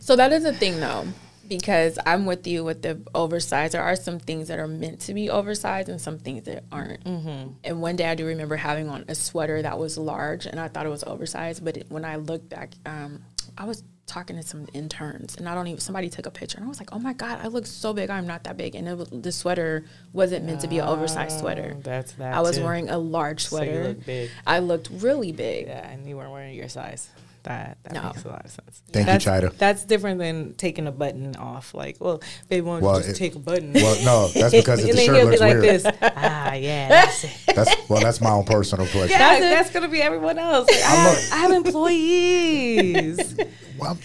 So 0.00 0.16
that 0.16 0.32
is 0.32 0.44
a 0.44 0.52
thing 0.52 0.80
though, 0.80 1.06
because 1.48 1.98
I'm 2.06 2.24
with 2.24 2.46
you 2.46 2.64
with 2.64 2.82
the 2.82 3.00
oversized. 3.14 3.74
There 3.74 3.82
are 3.82 3.96
some 3.96 4.18
things 4.18 4.48
that 4.48 4.58
are 4.58 4.68
meant 4.68 5.00
to 5.00 5.14
be 5.14 5.28
oversized 5.28 5.88
and 5.88 6.00
some 6.00 6.18
things 6.18 6.44
that 6.44 6.64
aren't. 6.70 7.04
Mm-hmm. 7.04 7.52
And 7.64 7.82
one 7.82 7.96
day 7.96 8.06
I 8.06 8.14
do 8.14 8.24
remember 8.26 8.56
having 8.56 8.88
on 8.88 9.04
a 9.08 9.14
sweater 9.14 9.60
that 9.62 9.78
was 9.78 9.98
large 9.98 10.46
and 10.46 10.58
I 10.60 10.68
thought 10.68 10.86
it 10.86 10.90
was 10.90 11.04
oversized, 11.04 11.64
but 11.64 11.76
it, 11.76 11.86
when 11.90 12.04
I 12.04 12.16
looked 12.16 12.48
back, 12.48 12.74
um, 12.86 13.22
I 13.56 13.64
was 13.64 13.82
talking 14.08 14.36
to 14.36 14.42
some 14.42 14.66
interns 14.72 15.36
and 15.36 15.48
I 15.48 15.54
don't 15.54 15.66
even 15.68 15.80
somebody 15.80 16.08
took 16.08 16.26
a 16.26 16.30
picture 16.30 16.56
and 16.56 16.64
I 16.64 16.68
was 16.68 16.80
like, 16.80 16.92
oh 16.92 16.98
my 16.98 17.12
god, 17.12 17.38
I 17.42 17.48
look 17.48 17.66
so 17.66 17.92
big. 17.92 18.10
I'm 18.10 18.26
not 18.26 18.44
that 18.44 18.56
big, 18.56 18.74
and 18.74 18.98
was, 18.98 19.08
the 19.10 19.30
sweater 19.30 19.84
wasn't 20.12 20.44
meant 20.46 20.62
to 20.62 20.68
be 20.68 20.78
an 20.78 20.86
ah, 20.86 20.92
oversized 20.92 21.38
sweater. 21.38 21.74
Oh, 21.76 21.80
that's 21.82 22.12
that. 22.12 22.34
I 22.34 22.40
was 22.40 22.56
too. 22.56 22.64
wearing 22.64 22.88
a 22.88 22.98
large 22.98 23.44
So 23.46 23.62
you 23.62 23.64
sweater. 23.66 23.88
look 23.88 24.06
big. 24.06 24.30
I 24.46 24.58
looked 24.58 24.88
really 24.90 25.32
big. 25.32 25.66
Yeah, 25.68 25.88
and 25.88 26.08
you 26.08 26.16
weren't 26.16 26.32
wearing 26.32 26.54
your 26.54 26.68
size. 26.68 27.08
That 27.48 27.78
that 27.84 27.92
No. 27.94 28.02
makes 28.04 28.24
a 28.24 28.28
lot 28.28 28.44
of 28.44 28.50
sense. 28.50 28.82
Thank 28.92 29.06
you, 29.06 29.12
that's, 29.12 29.24
Chida. 29.24 29.56
That's 29.56 29.84
different 29.84 30.18
than 30.18 30.52
taking 30.54 30.86
a 30.86 30.92
button 30.92 31.34
off. 31.36 31.72
Like, 31.72 31.96
well, 31.98 32.20
they 32.48 32.60
won't 32.60 32.82
Well, 32.82 32.98
just 32.98 33.08
it- 33.08 33.14
take 33.16 33.34
a 33.36 33.38
button. 33.38 33.72
Well, 33.72 33.96
no, 34.04 34.28
that's 34.28 34.52
because 34.54 34.80
if 34.84 34.90
and 34.90 34.98
the 34.98 35.02
shirt 35.04 35.24
looks 35.24 35.36
be 35.36 35.40
like 35.40 35.52
weird. 35.58 35.80
this. 35.82 35.86
Ah, 36.02 36.52
yeah, 36.52 36.88
that's 36.88 37.24
it. 37.24 37.30
That's 37.58 37.74
well, 37.88 38.00
that's 38.00 38.20
my 38.20 38.30
own 38.30 38.44
personal 38.44 38.86
question. 38.92 39.10
Yeah, 39.18 39.40
That's 39.40 39.40
that's, 39.40 39.70
gonna 39.70 39.88
be 39.88 40.00
everyone 40.02 40.38
else. 40.38 40.68
Like, 40.70 40.76
I, 40.84 40.94
have, 40.94 41.16
a- 41.16 41.34
I 41.34 41.38
have 41.38 41.50
employees. 41.52 43.36
Well, 43.78 43.96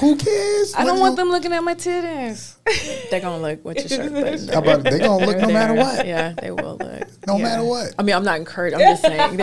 who 0.00 0.16
cares? 0.16 0.74
I 0.76 0.84
don't 0.84 1.00
want 1.00 1.16
them 1.16 1.28
looking 1.30 1.52
at 1.52 1.62
my 1.64 1.74
titties. 1.74 2.54
They're 3.10 3.20
gonna 3.20 3.42
look 3.42 3.64
with 3.64 3.78
your 3.78 3.88
shirt 3.88 4.12
button. 4.12 4.48
How 4.48 4.58
about 4.60 4.84
they 4.84 4.98
gonna 4.98 5.26
look 5.26 5.38
no 5.38 5.48
matter 5.48 5.74
what? 5.74 6.06
Yeah, 6.06 6.34
they 6.40 6.50
will 6.52 6.76
look. 6.78 7.08
No 7.26 7.36
Yeah. 7.38 7.42
matter 7.42 7.64
what. 7.64 7.94
I 7.98 8.02
mean, 8.02 8.14
I'm 8.14 8.24
not 8.24 8.36
encouraged. 8.38 8.74
I'm 8.76 8.80
just 8.80 9.02
saying 9.02 9.36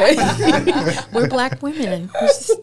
we're 1.13 1.27
black 1.27 1.61
women. 1.61 2.09
There's 2.19 2.47
just 2.47 2.59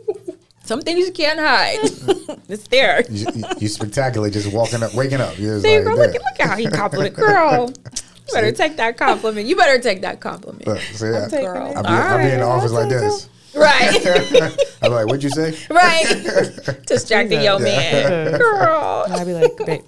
Some 0.66 0.80
things 0.80 1.06
you 1.06 1.12
can't 1.12 1.38
hide. 1.38 1.78
it's 2.48 2.66
there. 2.66 3.04
You, 3.08 3.26
you, 3.36 3.44
you 3.60 3.68
spectacularly 3.68 4.32
just 4.32 4.52
walking 4.52 4.82
up, 4.82 4.94
waking 4.94 5.20
up. 5.20 5.38
You're 5.38 5.60
See, 5.60 5.76
like, 5.76 5.84
girl, 5.84 5.96
look, 5.96 6.12
look 6.12 6.40
at 6.40 6.48
how 6.48 6.56
he 6.56 6.66
complimented. 6.68 7.14
Girl, 7.16 7.72
you 8.26 8.32
better 8.32 8.50
take 8.50 8.76
that 8.76 8.96
compliment. 8.96 9.46
You 9.46 9.54
better 9.54 9.80
take 9.80 10.00
that 10.00 10.18
compliment. 10.20 10.66
Look, 10.66 10.80
see, 10.80 11.06
I, 11.06 11.28
taking 11.28 11.46
Girl. 11.46 11.70
it. 11.70 11.76
I 11.76 11.82
be, 11.82 11.88
I 11.88 12.16
be 12.26 12.32
in 12.32 12.40
the 12.40 12.46
office 12.46 12.72
I'll 12.72 12.80
like 12.80 12.88
take 12.90 12.98
this. 12.98 13.28
Right, 13.54 14.56
I'm 14.82 14.90
like, 14.92 15.06
what'd 15.06 15.22
you 15.22 15.30
say? 15.30 15.56
right. 15.70 16.84
Distracting 16.86 17.42
your 17.42 17.60
man. 17.60 18.36
Girl. 18.36 19.04
And 19.04 19.14
I'd 19.14 19.24
be 19.26 19.32
like, 19.32 19.56
babe, 19.64 19.82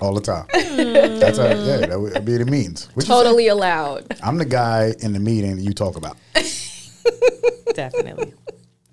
All 0.00 0.12
the 0.12 0.20
time. 0.20 0.46
That's 0.52 1.38
how, 1.38 1.46
yeah, 1.46 1.86
that 1.86 1.98
would 2.00 2.24
be 2.24 2.36
the 2.36 2.44
means. 2.44 2.86
What 2.94 2.96
you 2.96 3.00
say? 3.02 3.06
Totally 3.06 3.46
allowed. 3.46 4.18
I'm 4.22 4.38
the 4.38 4.44
guy 4.44 4.92
in 5.00 5.12
the 5.12 5.20
meeting 5.20 5.60
you 5.60 5.72
talk 5.72 5.96
about. 5.96 6.16
definitely. 7.74 8.34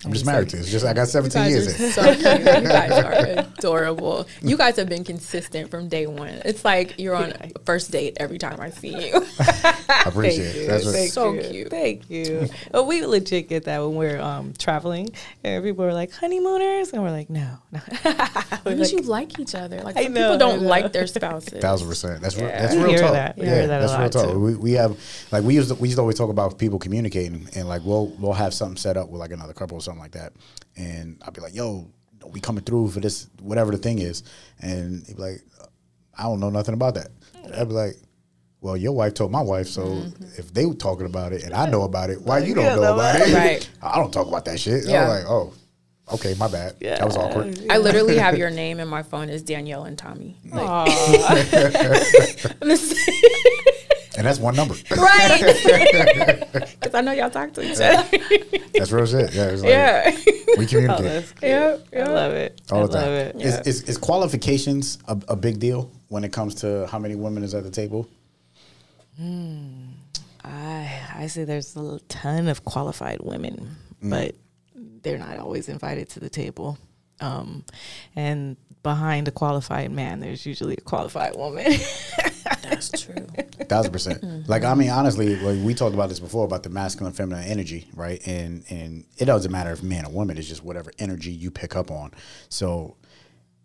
I'm 0.06 0.14
just 0.14 0.26
married 0.26 0.50
to. 0.50 0.58
It's 0.58 0.72
just 0.72 0.86
I 0.86 0.94
got 0.94 1.08
17 1.08 1.44
You 1.44 1.50
years 1.50 1.68
guys 1.68 1.80
in. 1.80 1.86
are 1.86 1.92
so 1.92 2.04
cute. 2.16 2.48
You 2.64 2.70
guys 2.70 2.92
are 2.92 3.40
adorable. 3.58 4.28
You 4.42 4.58
guys 4.58 4.76
have 4.78 4.90
been 4.90 5.04
consistent 5.04 5.70
from 5.70 5.90
day 5.90 6.08
one. 6.08 6.30
It's 6.46 6.66
like 6.66 7.00
you're 7.00 7.16
on 7.16 7.34
a 7.40 7.52
first 7.66 7.92
date 7.92 8.18
every 8.20 8.38
time 8.40 8.60
I 8.60 8.72
see 8.72 8.90
you. 8.90 9.14
I 9.40 10.04
appreciate 10.08 10.44
Thank 10.46 10.56
it. 10.56 10.62
you. 10.62 10.68
That's 10.68 10.92
Thank 10.92 11.12
So 11.12 11.34
you. 11.34 11.42
cute. 11.44 11.70
Thank 11.70 12.10
you. 12.10 12.50
Well, 12.74 12.86
we 12.88 13.06
legit 13.06 13.48
get 13.50 13.66
that 13.66 13.80
when 13.80 13.96
we're 13.96 14.20
um, 14.20 14.54
traveling, 14.58 15.10
and 15.44 15.64
people 15.64 15.86
are 15.86 15.94
like 15.94 16.12
honeymooners, 16.12 16.94
and 16.94 17.04
we're 17.04 17.12
like, 17.12 17.30
no, 17.30 17.58
no. 17.72 17.80
We're 18.66 18.76
Because 18.76 18.94
like, 18.94 19.04
you 19.04 19.10
like 19.10 19.40
each 19.40 19.56
other. 19.56 19.82
Like 19.82 19.98
I 19.98 20.04
some 20.04 20.14
know, 20.14 20.22
people 20.22 20.38
don't 20.38 20.62
know. 20.64 20.68
like 20.68 20.92
their 20.94 21.08
spouses. 21.08 21.62
thousand 21.62 21.88
percent. 21.88 22.22
That's 22.22 22.36
real. 22.36 22.48
Yeah. 22.48 22.62
That's 22.62 22.76
You 22.76 22.84
real 22.86 23.00
talk. 23.00 23.14
that. 23.14 23.38
Yeah, 23.38 23.66
that 23.68 23.80
that's 23.88 24.16
real 24.16 24.26
talk. 24.26 24.36
We, 24.36 24.56
we 24.56 24.72
have 24.74 24.98
like 25.32 25.44
we 25.44 25.56
used 25.56 25.70
to, 25.70 25.76
we 25.76 25.88
used 25.88 25.98
to 25.98 26.02
always 26.02 26.18
talk 26.18 26.30
about 26.30 26.58
people 26.60 26.80
communicating 26.80 27.48
and 27.56 27.68
like 27.68 27.82
we'll 27.84 28.08
we'll 28.20 28.34
have 28.34 28.54
something 28.54 28.78
set 28.78 28.98
up 28.98 29.10
with 29.10 29.20
like 29.20 29.32
another 29.32 29.54
couple 29.54 29.78
or 29.78 29.82
something 29.82 29.91
like 30.00 30.12
that, 30.12 30.34
and 30.76 31.22
I'd 31.26 31.34
be 31.34 31.42
like, 31.42 31.56
yo, 31.56 31.88
we 32.28 32.40
coming 32.40 32.64
through 32.64 32.90
for 32.90 33.00
this 33.00 33.28
whatever 33.42 33.72
the 33.72 33.78
thing 33.78 34.00
is, 34.00 34.24
and 34.62 35.06
he'd 35.08 35.16
be 35.18 35.22
like, 35.22 35.42
I 36.18 36.24
don't 36.24 36.40
know 36.40 36.50
nothing 36.50 36.74
about 36.74 36.96
that. 36.96 37.10
I'd 37.58 37.68
be 37.68 37.74
like, 37.74 37.96
well, 38.62 38.78
your 38.78 38.92
wife 38.92 39.16
told 39.16 39.32
my 39.32 39.42
wife, 39.42 39.68
so 39.68 39.82
Mm-hmm. 39.86 40.24
if 40.38 40.54
they 40.54 40.66
were 40.68 40.76
talking 40.76 41.08
about 41.08 41.34
it 41.34 41.42
and 41.44 41.54
I 41.54 41.68
know 41.70 41.82
about 41.82 42.10
it, 42.12 42.22
why 42.22 42.40
you 42.40 42.54
don't 42.54 42.80
know 42.80 42.94
about 42.94 43.16
it? 43.20 43.34
Right. 43.34 43.68
I 43.82 43.96
don't 43.98 44.12
talk 44.14 44.28
about 44.28 44.46
that 44.46 44.60
shit. 44.60 44.86
Yeah. 44.86 45.02
I'm 45.04 45.08
like, 45.10 45.26
oh, 45.28 45.52
okay, 46.14 46.36
my 46.38 46.48
bad. 46.48 46.76
Yeah. 46.80 46.98
That 46.98 47.06
was 47.06 47.18
awkward. 47.18 47.60
I 47.72 47.80
literally 47.80 48.18
have 48.18 48.38
your 48.38 48.52
name 48.52 48.80
in 48.80 48.88
my 48.88 49.02
phone 49.02 49.30
as 49.30 49.42
Danielle 49.42 49.86
and 49.86 49.98
Tommy. 49.98 50.38
Like, 50.46 50.92
And 54.22 54.28
that's 54.28 54.38
one 54.40 54.56
number. 54.56 54.76
right. 54.96 56.48
Because 56.80 56.94
I 56.94 57.02
know 57.02 57.12
y'all 57.12 57.32
talk 57.32 57.54
to 57.54 57.62
each 57.64 57.80
other. 57.80 58.08
that's 58.76 58.92
real 58.92 59.06
shit. 59.08 59.34
Yeah, 59.34 59.46
it's 59.50 59.62
like, 59.64 59.70
yeah. 59.72 60.12
we 60.60 60.66
Oh, 60.66 60.68
communicate 60.68 61.04
that's 61.06 61.32
good. 61.32 61.82
Yeah, 61.92 62.04
I 62.04 62.10
love 62.10 62.34
it. 62.34 62.62
all 62.72 62.84
I 62.84 62.86
the 62.86 62.94
time. 62.94 63.02
love 63.02 63.14
it. 63.14 63.36
Is, 63.42 63.60
is, 63.62 63.82
is 63.84 63.98
qualifications 63.98 65.00
a, 65.08 65.20
a 65.30 65.36
big 65.36 65.60
deal 65.60 65.92
when 66.10 66.24
it 66.24 66.32
comes 66.32 66.54
to 66.56 66.86
how 66.86 67.00
many 67.00 67.16
women 67.16 67.44
is 67.44 67.56
at 67.56 67.64
the 67.64 67.72
table? 67.72 68.08
Hmm. 69.18 69.90
I 70.44 71.00
I 71.16 71.28
say 71.28 71.44
there's 71.46 71.76
a 71.76 72.00
ton 72.08 72.48
of 72.48 72.64
qualified 72.64 73.22
women, 73.22 73.76
hmm. 74.02 74.10
but 74.12 74.36
they're 75.02 75.18
not 75.18 75.40
always 75.40 75.68
invited 75.68 76.10
to 76.10 76.20
the 76.20 76.30
table. 76.30 76.78
Um, 77.22 77.64
and 78.16 78.58
behind 78.84 79.28
a 79.28 79.32
qualified 79.32 79.92
man, 79.92 80.20
there's 80.20 80.46
usually 80.46 80.76
a 80.76 80.82
qualified 80.82 81.36
woman. 81.36 81.72
That's 82.64 82.90
true. 83.02 83.28
thousand 83.70 83.92
percent. 83.92 84.22
Mm-hmm. 84.22 84.50
Like 84.50 84.64
I 84.64 84.74
mean, 84.74 84.90
honestly, 84.90 85.36
like 85.38 85.64
we 85.64 85.74
talked 85.74 85.94
about 85.94 86.10
this 86.10 86.20
before 86.20 86.46
about 86.46 86.64
the 86.64 86.70
masculine, 86.70 87.14
feminine 87.14 87.46
energy, 87.46 87.88
right? 87.96 88.26
And 88.26 88.64
and 88.70 89.06
it 89.18 89.26
doesn't 89.26 89.52
matter 89.52 89.72
if 89.72 89.84
man 89.84 90.06
or 90.06 90.10
woman. 90.12 90.38
It's 90.38 90.48
just 90.48 90.64
whatever 90.64 90.92
energy 91.00 91.32
you 91.32 91.52
pick 91.52 91.76
up 91.76 91.92
on. 91.92 92.12
So 92.50 92.98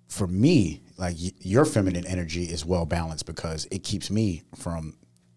for 0.08 0.26
me, 0.26 0.82
like 0.98 1.16
y- 1.20 1.32
your 1.40 1.64
feminine 1.64 2.06
energy 2.06 2.44
is 2.44 2.64
well 2.64 2.86
balanced 2.86 3.26
because 3.26 3.66
it 3.70 3.82
keeps 3.82 4.10
me 4.10 4.42
from 4.54 4.96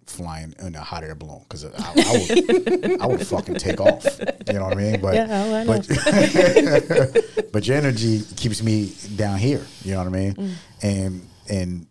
flying 0.09 0.53
in 0.59 0.75
a 0.75 0.81
hot 0.81 1.03
air 1.03 1.15
balloon 1.15 1.41
because 1.43 1.65
I, 1.65 1.69
I 1.77 2.13
would 2.13 3.01
I 3.01 3.05
would 3.05 3.27
fucking 3.27 3.55
take 3.55 3.79
off. 3.79 4.05
You 4.47 4.53
know 4.53 4.65
what 4.65 4.73
I 4.73 4.75
mean? 4.75 5.01
But 5.01 5.13
Yeah, 5.15 5.63
know. 5.63 5.65
but 5.65 7.51
but 7.53 7.67
your 7.67 7.77
energy 7.77 8.21
keeps 8.35 8.63
me 8.63 8.93
down 9.15 9.37
here. 9.37 9.65
You 9.83 9.93
know 9.93 9.99
what 9.99 10.07
I 10.07 10.09
mean? 10.09 10.33
Mm. 10.33 10.53
And 10.81 11.29
and 11.49 11.87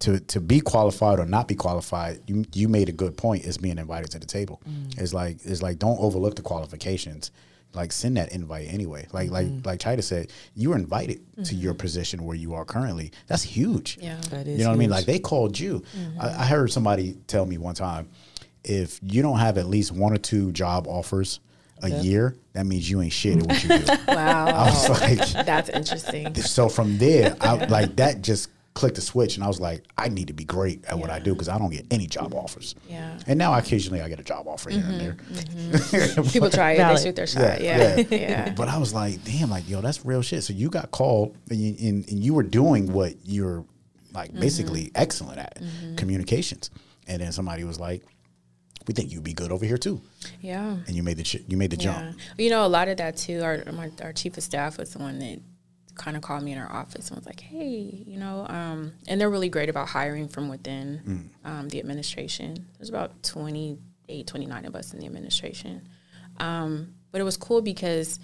to 0.00 0.18
to 0.20 0.40
be 0.40 0.60
qualified 0.60 1.20
or 1.20 1.26
not 1.26 1.48
be 1.48 1.54
qualified, 1.54 2.20
you 2.26 2.44
you 2.52 2.68
made 2.68 2.88
a 2.88 2.92
good 2.92 3.16
point. 3.16 3.44
Is 3.44 3.58
being 3.58 3.78
invited 3.78 4.10
to 4.12 4.18
the 4.18 4.26
table. 4.26 4.60
Mm. 4.68 5.00
It's 5.00 5.14
like 5.14 5.38
it's 5.44 5.62
like 5.62 5.78
don't 5.78 5.98
overlook 6.00 6.36
the 6.36 6.42
qualifications. 6.42 7.30
Like 7.74 7.90
send 7.92 8.16
that 8.18 8.32
invite 8.32 8.68
anyway. 8.72 9.06
Like 9.12 9.30
like 9.30 9.46
Mm-hmm. 9.46 9.66
like 9.66 9.80
Chida 9.80 10.02
said, 10.02 10.30
you 10.54 10.70
were 10.70 10.76
invited 10.76 11.20
to 11.44 11.54
your 11.54 11.74
position 11.74 12.24
where 12.24 12.36
you 12.36 12.54
are 12.54 12.64
currently. 12.64 13.12
That's 13.28 13.42
huge. 13.42 13.98
Yeah. 14.00 14.20
That 14.30 14.46
You 14.46 14.52
is 14.54 14.58
know 14.60 14.68
what 14.68 14.74
I 14.74 14.76
mean? 14.76 14.90
Like 14.90 15.06
they 15.06 15.18
called 15.18 15.58
you. 15.58 15.82
I, 16.20 16.28
I 16.28 16.46
heard 16.46 16.70
somebody 16.70 17.16
tell 17.26 17.46
me 17.46 17.56
one 17.58 17.74
time, 17.74 18.08
if 18.64 19.00
you 19.02 19.22
don't 19.22 19.38
have 19.38 19.56
at 19.58 19.66
least 19.66 19.90
one 19.92 20.12
or 20.12 20.18
two 20.18 20.52
job 20.52 20.86
offers 20.86 21.40
a 21.82 21.88
year, 21.90 22.36
that 22.52 22.64
means 22.64 22.88
you 22.88 23.00
ain't 23.02 23.12
shit 23.12 23.38
at 23.38 23.46
what 23.46 23.62
you 23.64 23.68
do. 23.78 23.84
Wow, 24.08 24.46
I 24.46 24.64
was 24.70 24.88
like, 24.88 25.46
That's 25.46 25.68
interesting. 25.70 26.32
so 26.36 26.68
from 26.68 26.98
there, 26.98 27.36
I 27.40 27.54
like 27.66 27.96
that 27.96 28.22
just 28.22 28.50
clicked 28.74 28.96
the 28.96 29.02
switch, 29.02 29.36
and 29.36 29.44
I 29.44 29.48
was 29.48 29.60
like, 29.60 29.84
I 29.98 30.08
need 30.08 30.28
to 30.28 30.32
be 30.32 30.44
great 30.44 30.84
at 30.86 30.98
what 30.98 31.10
I 31.10 31.18
do 31.18 31.32
because 31.32 31.48
I 31.48 31.58
don't 31.58 31.70
get 31.70 31.86
any 31.90 32.06
job 32.06 32.34
offers. 32.34 32.74
Yeah. 32.88 33.18
And 33.26 33.38
now 33.38 33.54
occasionally 33.54 34.00
I 34.00 34.08
get 34.08 34.18
a 34.18 34.24
job 34.24 34.46
offer 34.46 34.70
here 34.70 34.80
and 34.84 35.00
mm-hmm. 35.00 35.72
there. 35.72 35.82
Mm-hmm. 35.82 36.22
People 36.32 36.50
try 36.50 36.72
it, 36.72 36.78
Valid. 36.78 36.98
they 36.98 37.02
shoot 37.02 37.16
their 37.16 37.26
shot. 37.26 37.60
Yeah. 37.60 38.02
Yeah. 38.12 38.52
But 38.52 38.68
I 38.68 38.78
was 38.78 38.94
like, 38.94 39.24
damn, 39.24 39.50
like 39.50 39.68
yo, 39.68 39.80
that's 39.80 40.04
real 40.04 40.22
shit. 40.22 40.44
So 40.44 40.52
you 40.52 40.68
got 40.68 40.90
called, 40.90 41.36
and 41.50 41.58
you, 41.58 41.88
and, 41.88 42.08
and 42.08 42.22
you 42.22 42.34
were 42.34 42.42
doing 42.42 42.92
what 42.92 43.14
you're 43.24 43.64
like 44.12 44.30
mm-hmm. 44.30 44.40
basically 44.40 44.90
excellent 44.94 45.38
at, 45.38 45.60
communications. 45.96 46.70
And 47.08 47.20
then 47.20 47.32
somebody 47.32 47.64
was 47.64 47.80
like, 47.80 48.02
we 48.86 48.94
think 48.94 49.12
you'd 49.12 49.24
be 49.24 49.32
good 49.32 49.52
over 49.52 49.64
here 49.64 49.78
too. 49.78 50.00
Yeah. 50.40 50.76
And 50.86 50.90
you 50.90 51.02
made 51.02 51.16
the 51.16 51.22
ch- 51.22 51.42
you 51.46 51.56
made 51.56 51.70
the 51.70 51.76
Yeah. 51.76 52.02
jump. 52.04 52.18
You 52.38 52.50
know, 52.50 52.66
a 52.66 52.68
lot 52.68 52.88
of 52.88 52.96
that 52.98 53.16
too. 53.16 53.42
Our 53.42 53.64
my, 53.72 53.90
our 54.02 54.12
chief 54.12 54.36
of 54.36 54.42
staff 54.42 54.78
was 54.78 54.92
the 54.92 54.98
one 54.98 55.18
that 55.18 55.40
kind 55.94 56.16
of 56.16 56.22
called 56.22 56.42
me 56.42 56.52
in 56.52 56.58
our 56.58 56.70
office 56.72 57.08
and 57.08 57.16
was 57.16 57.26
like, 57.26 57.40
"Hey, 57.40 58.04
you 58.06 58.18
know," 58.18 58.46
um, 58.48 58.92
and 59.06 59.20
they're 59.20 59.30
really 59.30 59.48
great 59.48 59.68
about 59.68 59.88
hiring 59.88 60.28
from 60.28 60.48
within 60.48 61.30
um, 61.44 61.68
the 61.68 61.78
administration. 61.78 62.66
There's 62.78 62.88
about 62.88 63.22
28, 63.22 64.26
29 64.26 64.64
of 64.64 64.74
us 64.74 64.92
in 64.92 65.00
the 65.00 65.06
administration, 65.06 65.88
um, 66.38 66.94
but 67.10 67.20
it 67.20 67.24
was 67.24 67.36
cool 67.36 67.62
because 67.62 68.18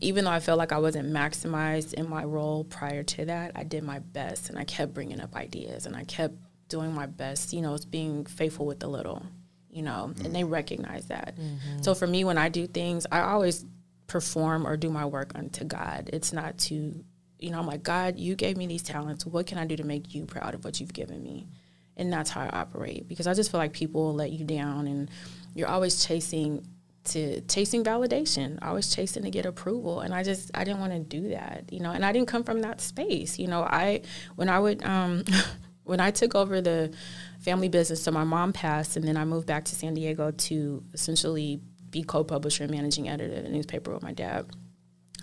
even 0.00 0.24
though 0.24 0.30
I 0.30 0.40
felt 0.40 0.58
like 0.58 0.72
I 0.72 0.78
wasn't 0.78 1.10
maximized 1.12 1.94
in 1.94 2.08
my 2.08 2.24
role 2.24 2.64
prior 2.64 3.02
to 3.02 3.24
that, 3.26 3.52
I 3.54 3.64
did 3.64 3.82
my 3.84 4.00
best 4.00 4.50
and 4.50 4.58
I 4.58 4.64
kept 4.64 4.92
bringing 4.92 5.20
up 5.20 5.34
ideas 5.36 5.86
and 5.86 5.96
I 5.96 6.04
kept 6.04 6.34
doing 6.68 6.92
my 6.92 7.06
best. 7.06 7.52
You 7.52 7.62
know, 7.62 7.74
it's 7.74 7.84
being 7.84 8.26
faithful 8.26 8.66
with 8.66 8.80
the 8.80 8.88
little, 8.88 9.22
you 9.70 9.82
know, 9.82 10.12
and 10.24 10.34
they 10.34 10.44
recognize 10.44 11.06
that. 11.06 11.38
So 11.80 11.94
for 11.94 12.06
me, 12.06 12.24
when 12.24 12.36
I 12.36 12.48
do 12.48 12.66
things, 12.66 13.06
I 13.10 13.20
always 13.20 13.64
perform 14.06 14.66
or 14.66 14.76
do 14.76 14.90
my 14.90 15.04
work 15.04 15.32
unto 15.34 15.64
God. 15.64 16.10
It's 16.12 16.32
not 16.32 16.58
to, 16.58 17.04
you 17.38 17.50
know, 17.50 17.58
I'm 17.58 17.66
like, 17.66 17.82
God, 17.82 18.18
you 18.18 18.34
gave 18.34 18.56
me 18.56 18.66
these 18.66 18.82
talents. 18.82 19.26
What 19.26 19.46
can 19.46 19.58
I 19.58 19.66
do 19.66 19.76
to 19.76 19.84
make 19.84 20.14
you 20.14 20.26
proud 20.26 20.54
of 20.54 20.64
what 20.64 20.80
you've 20.80 20.92
given 20.92 21.22
me? 21.22 21.48
And 21.96 22.12
that's 22.12 22.30
how 22.30 22.42
I 22.42 22.48
operate 22.48 23.08
because 23.08 23.26
I 23.26 23.34
just 23.34 23.50
feel 23.50 23.58
like 23.58 23.72
people 23.72 24.14
let 24.14 24.32
you 24.32 24.44
down 24.44 24.86
and 24.86 25.10
you're 25.54 25.68
always 25.68 26.04
chasing 26.04 26.66
to 27.04 27.40
chasing 27.42 27.84
validation, 27.84 28.58
always 28.62 28.94
chasing 28.94 29.22
to 29.22 29.30
get 29.30 29.46
approval. 29.46 30.00
And 30.00 30.14
I 30.14 30.22
just 30.22 30.50
I 30.54 30.64
didn't 30.64 30.80
want 30.80 30.92
to 30.92 30.98
do 30.98 31.28
that, 31.30 31.64
you 31.70 31.80
know, 31.80 31.92
and 31.92 32.04
I 32.04 32.12
didn't 32.12 32.28
come 32.28 32.44
from 32.44 32.62
that 32.62 32.80
space. 32.80 33.38
You 33.38 33.46
know, 33.46 33.62
I 33.62 34.02
when 34.36 34.48
I 34.48 34.58
would 34.58 34.84
um 34.84 35.24
when 35.84 36.00
I 36.00 36.10
took 36.10 36.34
over 36.34 36.60
the 36.60 36.92
family 37.40 37.68
business, 37.68 38.02
so 38.02 38.10
my 38.10 38.24
mom 38.24 38.52
passed 38.52 38.96
and 38.96 39.06
then 39.06 39.16
I 39.16 39.24
moved 39.24 39.46
back 39.46 39.64
to 39.66 39.74
San 39.74 39.94
Diego 39.94 40.30
to 40.30 40.82
essentially 40.94 41.60
be 41.94 42.02
co-publisher 42.02 42.64
and 42.64 42.72
managing 42.72 43.08
editor 43.08 43.36
of 43.36 43.44
the 43.44 43.48
newspaper 43.48 43.92
with 43.94 44.02
my 44.02 44.12
dad. 44.12 44.46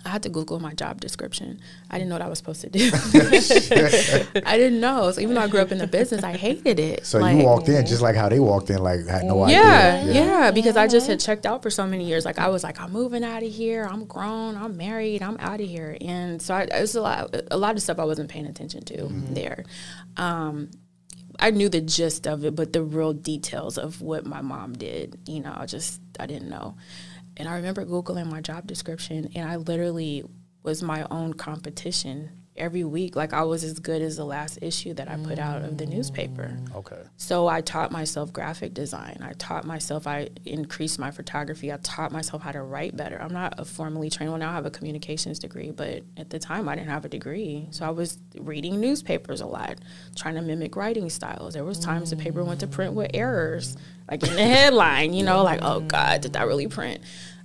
I 0.04 0.08
had 0.08 0.22
to 0.24 0.30
Google 0.30 0.58
my 0.58 0.72
job 0.74 1.00
description. 1.00 1.60
I 1.88 1.96
didn't 1.98 2.08
know 2.08 2.16
what 2.16 2.22
I 2.22 2.28
was 2.28 2.38
supposed 2.38 2.62
to 2.62 2.70
do. 2.70 2.90
I 4.44 4.56
didn't 4.58 4.80
know. 4.80 5.10
So 5.12 5.20
even 5.20 5.34
though 5.36 5.42
I 5.42 5.46
grew 5.48 5.60
up 5.60 5.70
in 5.70 5.78
the 5.78 5.86
business, 5.86 6.24
I 6.24 6.32
hated 6.36 6.80
it. 6.80 7.06
So 7.06 7.18
Like- 7.20 7.36
you 7.36 7.44
walked 7.44 7.68
in 7.68 7.86
just 7.86 8.02
like 8.02 8.16
how 8.16 8.28
they 8.28 8.40
walked 8.40 8.70
in, 8.70 8.78
like 8.82 9.06
had 9.06 9.24
no 9.24 9.46
yeah, 9.46 10.00
idea. 10.02 10.12
yeah, 10.14 10.24
yeah, 10.46 10.50
because 10.50 10.76
I 10.76 10.88
just 10.88 11.06
had 11.06 11.20
checked 11.20 11.46
out 11.46 11.62
for 11.62 11.70
so 11.70 11.86
many 11.86 12.04
years. 12.04 12.24
Like 12.24 12.38
I 12.40 12.48
was 12.48 12.64
like, 12.64 12.80
I'm 12.80 12.90
moving 12.90 13.22
out 13.22 13.44
of 13.44 13.52
here. 13.52 13.84
I'm 13.88 14.04
grown. 14.06 14.56
I'm 14.56 14.76
married. 14.76 15.22
I'm 15.22 15.36
out 15.38 15.60
of 15.60 15.68
here. 15.68 15.96
And 16.00 16.42
so 16.42 16.54
I, 16.54 16.62
it 16.62 16.80
was 16.80 16.96
a 16.96 17.00
lot, 17.00 17.36
a 17.52 17.56
lot 17.56 17.76
of 17.76 17.82
stuff 17.82 18.00
I 18.00 18.04
wasn't 18.04 18.28
paying 18.28 18.46
attention 18.46 18.82
to 18.86 19.06
there. 19.30 19.64
Um, 20.16 20.70
I 21.38 21.50
knew 21.50 21.68
the 21.68 21.80
gist 21.80 22.26
of 22.26 22.44
it, 22.44 22.56
but 22.56 22.72
the 22.72 22.82
real 22.82 23.12
details 23.12 23.78
of 23.78 24.02
what 24.02 24.26
my 24.26 24.42
mom 24.42 24.72
did, 24.74 25.18
you 25.26 25.40
know, 25.40 25.54
I 25.56 25.66
just 25.66 26.00
I 26.18 26.26
didn't 26.26 26.48
know. 26.48 26.76
And 27.36 27.48
I 27.48 27.56
remember 27.56 27.84
googling 27.84 28.26
my 28.26 28.40
job 28.40 28.66
description, 28.66 29.30
and 29.34 29.48
I 29.48 29.56
literally 29.56 30.24
was 30.62 30.82
my 30.82 31.06
own 31.10 31.34
competition 31.34 32.41
every 32.56 32.84
week. 32.84 33.16
Like 33.16 33.32
I 33.32 33.42
was 33.44 33.64
as 33.64 33.78
good 33.78 34.02
as 34.02 34.16
the 34.16 34.24
last 34.24 34.58
issue 34.60 34.92
that 34.94 35.10
I 35.10 35.16
put 35.16 35.38
out 35.38 35.62
of 35.62 35.78
the 35.78 35.86
newspaper. 35.86 36.56
Okay. 36.74 37.00
So 37.16 37.46
I 37.48 37.62
taught 37.62 37.90
myself 37.90 38.32
graphic 38.32 38.74
design. 38.74 39.18
I 39.22 39.32
taught 39.32 39.64
myself, 39.64 40.06
I 40.06 40.28
increased 40.44 40.98
my 40.98 41.10
photography. 41.10 41.72
I 41.72 41.78
taught 41.78 42.12
myself 42.12 42.42
how 42.42 42.52
to 42.52 42.62
write 42.62 42.96
better. 42.96 43.20
I'm 43.20 43.32
not 43.32 43.54
a 43.58 43.64
formally 43.64 44.10
trained, 44.10 44.30
well, 44.30 44.38
now 44.38 44.50
I 44.50 44.54
have 44.54 44.66
a 44.66 44.70
communications 44.70 45.38
degree, 45.38 45.70
but 45.70 46.02
at 46.16 46.28
the 46.30 46.38
time 46.38 46.68
I 46.68 46.74
didn't 46.74 46.90
have 46.90 47.04
a 47.04 47.08
degree. 47.08 47.68
So 47.70 47.86
I 47.86 47.90
was 47.90 48.18
reading 48.38 48.80
newspapers 48.80 49.40
a 49.40 49.46
lot, 49.46 49.78
trying 50.14 50.34
to 50.34 50.42
mimic 50.42 50.76
writing 50.76 51.08
styles. 51.08 51.54
There 51.54 51.64
was 51.64 51.78
times 51.78 52.10
the 52.10 52.16
paper 52.16 52.44
went 52.44 52.60
to 52.60 52.66
print 52.66 52.92
with 52.92 53.12
errors, 53.14 53.76
like 54.10 54.22
in 54.22 54.34
the 54.34 54.44
headline, 54.44 55.14
you 55.14 55.24
know, 55.24 55.42
like, 55.42 55.60
oh 55.62 55.80
God, 55.80 56.20
did 56.20 56.34
that 56.34 56.46
really 56.46 56.66
print? 56.66 57.02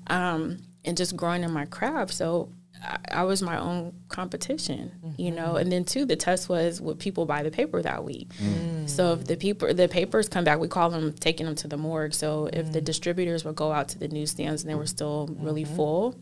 Um, 0.08 0.60
and 0.84 0.98
just 0.98 1.16
growing 1.16 1.44
in 1.44 1.52
my 1.52 1.66
craft. 1.66 2.14
So 2.14 2.50
I, 2.84 2.98
I 3.12 3.24
was 3.24 3.42
my 3.42 3.60
own 3.60 3.94
competition, 4.10 5.16
you 5.18 5.32
mm-hmm. 5.32 5.36
know. 5.36 5.56
And 5.56 5.72
then 5.72 5.86
too, 5.86 6.06
the 6.06 6.16
test 6.16 6.50
was 6.50 6.80
would 6.82 7.00
people 7.00 7.26
buy 7.26 7.44
the 7.44 7.52
paper 7.52 7.82
that 7.82 8.04
week. 8.04 8.30
Mm. 8.36 8.90
So 8.90 9.14
if 9.14 9.26
the 9.26 9.36
people, 9.36 9.74
the 9.74 9.88
papers 9.88 10.30
come 10.30 10.44
back, 10.44 10.60
we 10.60 10.68
call 10.68 10.90
them 10.90 11.14
taking 11.14 11.46
them 11.46 11.56
to 11.56 11.68
the 11.68 11.78
morgue. 11.78 12.14
So 12.14 12.50
if 12.52 12.72
the 12.72 12.82
mm. 12.82 12.86
distributors 12.86 13.44
would 13.46 13.56
go 13.56 13.72
out 13.72 13.90
to 13.90 14.00
the 14.00 14.08
newsstands 14.08 14.64
and 14.64 14.70
they 14.70 14.76
were 14.76 14.88
still 14.88 15.30
really 15.40 15.64
mm-hmm. 15.64 15.76
full, 15.76 16.16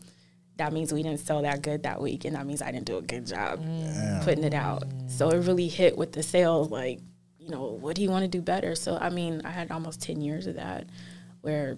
that 0.56 0.72
means 0.72 0.92
we 0.92 1.02
didn't 1.02 1.20
sell 1.20 1.42
that 1.42 1.62
good 1.62 1.82
that 1.82 2.00
week, 2.00 2.24
and 2.24 2.34
that 2.34 2.46
means 2.46 2.62
I 2.62 2.72
didn't 2.72 2.86
do 2.86 2.96
a 2.96 3.02
good 3.02 3.26
job 3.26 3.60
mm. 3.60 4.24
putting 4.24 4.44
it 4.44 4.54
out. 4.54 4.84
So 5.08 5.28
it 5.28 5.46
really 5.46 5.68
hit 5.68 5.98
with 5.98 6.12
the 6.12 6.22
sales, 6.22 6.70
like 6.70 7.00
you 7.38 7.50
know, 7.50 7.66
what 7.66 7.94
do 7.94 8.02
you 8.02 8.10
want 8.10 8.22
to 8.22 8.28
do 8.28 8.40
better? 8.40 8.74
So 8.74 8.96
I 8.98 9.10
mean, 9.10 9.42
I 9.44 9.50
had 9.50 9.70
almost 9.70 10.00
ten 10.00 10.20
years 10.20 10.46
of 10.46 10.56
that, 10.56 10.86
where 11.42 11.76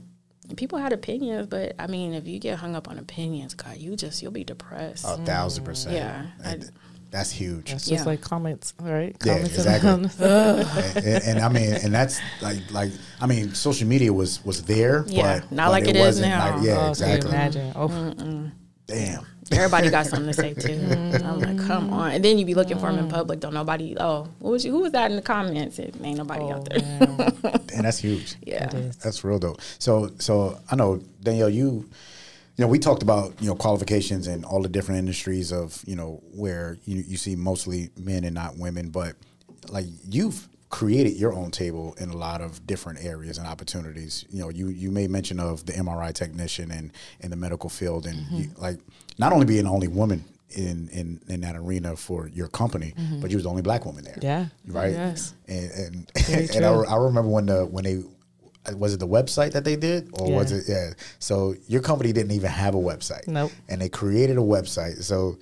people 0.57 0.79
had 0.79 0.93
opinions, 0.93 1.47
but 1.47 1.75
I 1.79 1.87
mean, 1.87 2.15
if 2.15 2.27
you 2.27 2.39
get 2.39 2.59
hung 2.59 2.75
up 2.75 2.89
on 2.89 2.99
opinions, 2.99 3.55
God, 3.55 3.77
you 3.77 3.97
just 3.97 4.23
you'll 4.23 4.33
be 4.33 4.45
depressed. 4.45 5.05
A 5.07 5.17
thousand 5.19 5.65
percent. 5.65 5.95
Yeah, 5.97 6.27
I- 6.45 6.61
that's 7.11 7.31
huge. 7.31 7.73
It's 7.73 7.89
Yeah. 7.89 7.97
just 7.97 8.07
like 8.07 8.21
comments, 8.21 8.75
right? 8.81 9.17
Yeah, 9.25 9.37
exactly. 9.37 9.89
and, 9.89 10.11
and- 10.21 11.25
and 11.25 11.39
I 11.39 11.49
mean, 11.49 11.73
and 11.73 11.95
that's 11.95 12.21
like, 12.43 12.71
like 12.71 12.91
I 13.21 13.27
mean, 13.27 13.55
social 13.55 13.89
media 13.89 14.13
was 14.13 14.45
was 14.45 14.63
there, 14.65 15.05
Yeah, 15.09 15.41
but 15.41 15.51
not 15.53 15.67
but 15.67 15.71
like 15.71 15.83
it 15.85 15.91
it 15.91 15.97
is 15.97 16.05
wasn't 16.07 16.29
now. 16.29 16.57
Like, 16.57 16.67
yeah, 16.67 16.73
Oh, 16.73 16.77
can 16.77 16.85
you 16.85 16.91
exactly. 16.91 17.31
imagine. 17.31 17.73
Oh, 17.77 18.51
Damn. 18.87 19.27
Everybody 19.53 19.91
got 19.91 20.07
something 20.07 20.27
to 20.27 20.35
say 20.35 20.55
too. 20.55 20.69
Mm-hmm. 20.69 21.27
I'm 21.27 21.41
like, 21.41 21.67
come 21.67 21.93
on. 21.93 22.13
And 22.13 22.25
then 22.25 22.39
you 22.39 22.45
be 22.45 22.55
looking 22.55 22.79
for 22.79 22.87
them 22.87 22.99
in 22.99 23.05
mm-hmm. 23.07 23.15
public. 23.15 23.41
Don't 23.41 23.55
nobody. 23.55 23.97
Oh, 23.99 24.29
what 24.41 24.51
was 24.51 24.65
you, 24.65 24.73
who 24.73 24.81
was 24.81 24.93
that 24.93 25.11
in 25.11 25.17
the 25.17 25.23
comments? 25.23 25.79
It 25.79 25.95
ain't 26.03 26.19
nobody 26.19 26.45
Oh, 26.45 26.53
out 26.53 26.69
there. 26.69 26.79
and 27.75 27.85
that's 27.85 27.99
huge. 27.99 28.37
Yeah. 28.43 28.65
It 28.65 28.75
is. 28.75 28.97
That's 28.97 29.25
real 29.25 29.39
dope. 29.39 29.61
So, 29.79 30.11
so 30.19 30.61
I 30.71 30.77
know 30.77 31.03
Danielle, 31.23 31.49
you, 31.49 31.89
you 32.57 32.65
know, 32.65 32.69
we 32.69 32.79
talked 32.79 33.03
about 33.03 33.41
you 33.41 33.49
know 33.49 33.55
qualifications 33.55 34.27
and 34.27 34.45
all 34.45 34.63
the 34.63 34.69
different 34.69 34.99
industries 34.99 35.53
of 35.53 35.83
you 35.87 35.95
know 35.95 36.21
where 36.35 36.77
you 36.85 37.05
you 37.07 37.17
see 37.17 37.37
mostly 37.37 37.91
men 37.97 38.25
and 38.25 38.35
not 38.35 38.59
women, 38.59 38.91
but 38.91 39.15
like 39.71 39.87
you've 40.09 40.48
created 40.71 41.16
your 41.16 41.33
own 41.33 41.51
table 41.51 41.95
in 41.99 42.11
a 42.11 42.16
lot 42.16 42.41
of 42.41 42.66
different 42.66 43.05
areas 43.05 43.39
and 43.39 43.47
opportunities. 43.47 44.25
You 44.31 44.43
know, 44.43 44.49
you 44.51 44.69
you 44.69 44.91
made 44.91 45.11
mention 45.11 45.41
of 45.41 45.64
the 45.66 45.73
MRI 45.73 46.12
technician 46.12 46.71
and 46.71 46.93
in 47.21 47.31
the 47.31 47.37
medical 47.37 47.71
field, 47.71 48.07
and 48.07 48.19
you, 48.31 48.49
mm-hmm. 48.49 48.62
like 48.62 48.79
not 49.19 49.33
only 49.33 49.47
being 49.47 49.64
the 49.64 49.71
only 49.71 49.89
woman. 49.89 50.25
In, 50.57 50.89
in, 50.95 51.21
in 51.29 51.43
that 51.43 51.57
arena 51.57 51.95
for 51.95 52.27
your 52.29 52.49
company, 52.49 52.95
mm-hmm. 52.97 53.21
but 53.21 53.31
you 53.31 53.37
was 53.37 53.45
the 53.45 53.51
only 53.51 53.61
black 53.61 53.85
woman 53.85 54.03
there. 54.03 54.16
Yeah. 54.23 54.47
right. 54.66 54.93
Yes. 54.93 55.35
And 55.47 56.11
and, 56.16 56.51
and 56.57 56.64
I. 56.64 56.71
I 56.71 56.97
remember 56.97 57.29
when 57.29 57.45
the 57.45 57.66
when 57.66 57.85
they 57.85 58.03
was 58.75 58.95
it 58.95 59.01
the 59.01 59.07
website 59.07 59.53
that 59.53 59.64
they 59.64 59.77
did 59.77 60.09
or 60.14 60.33
was 60.33 60.53
it 60.53 60.64
yeah 60.69 60.91
so 61.19 61.55
your 61.66 61.83
company 61.83 62.12
didn't 62.12 62.33
even 62.33 62.51
have 62.51 62.75
a 62.75 62.79
website 62.79 63.27
Nope. 63.27 63.53
and 63.69 63.81
they 63.81 63.89
created 63.89 64.37
a 64.37 64.43
website 64.43 65.03
so 65.03 65.39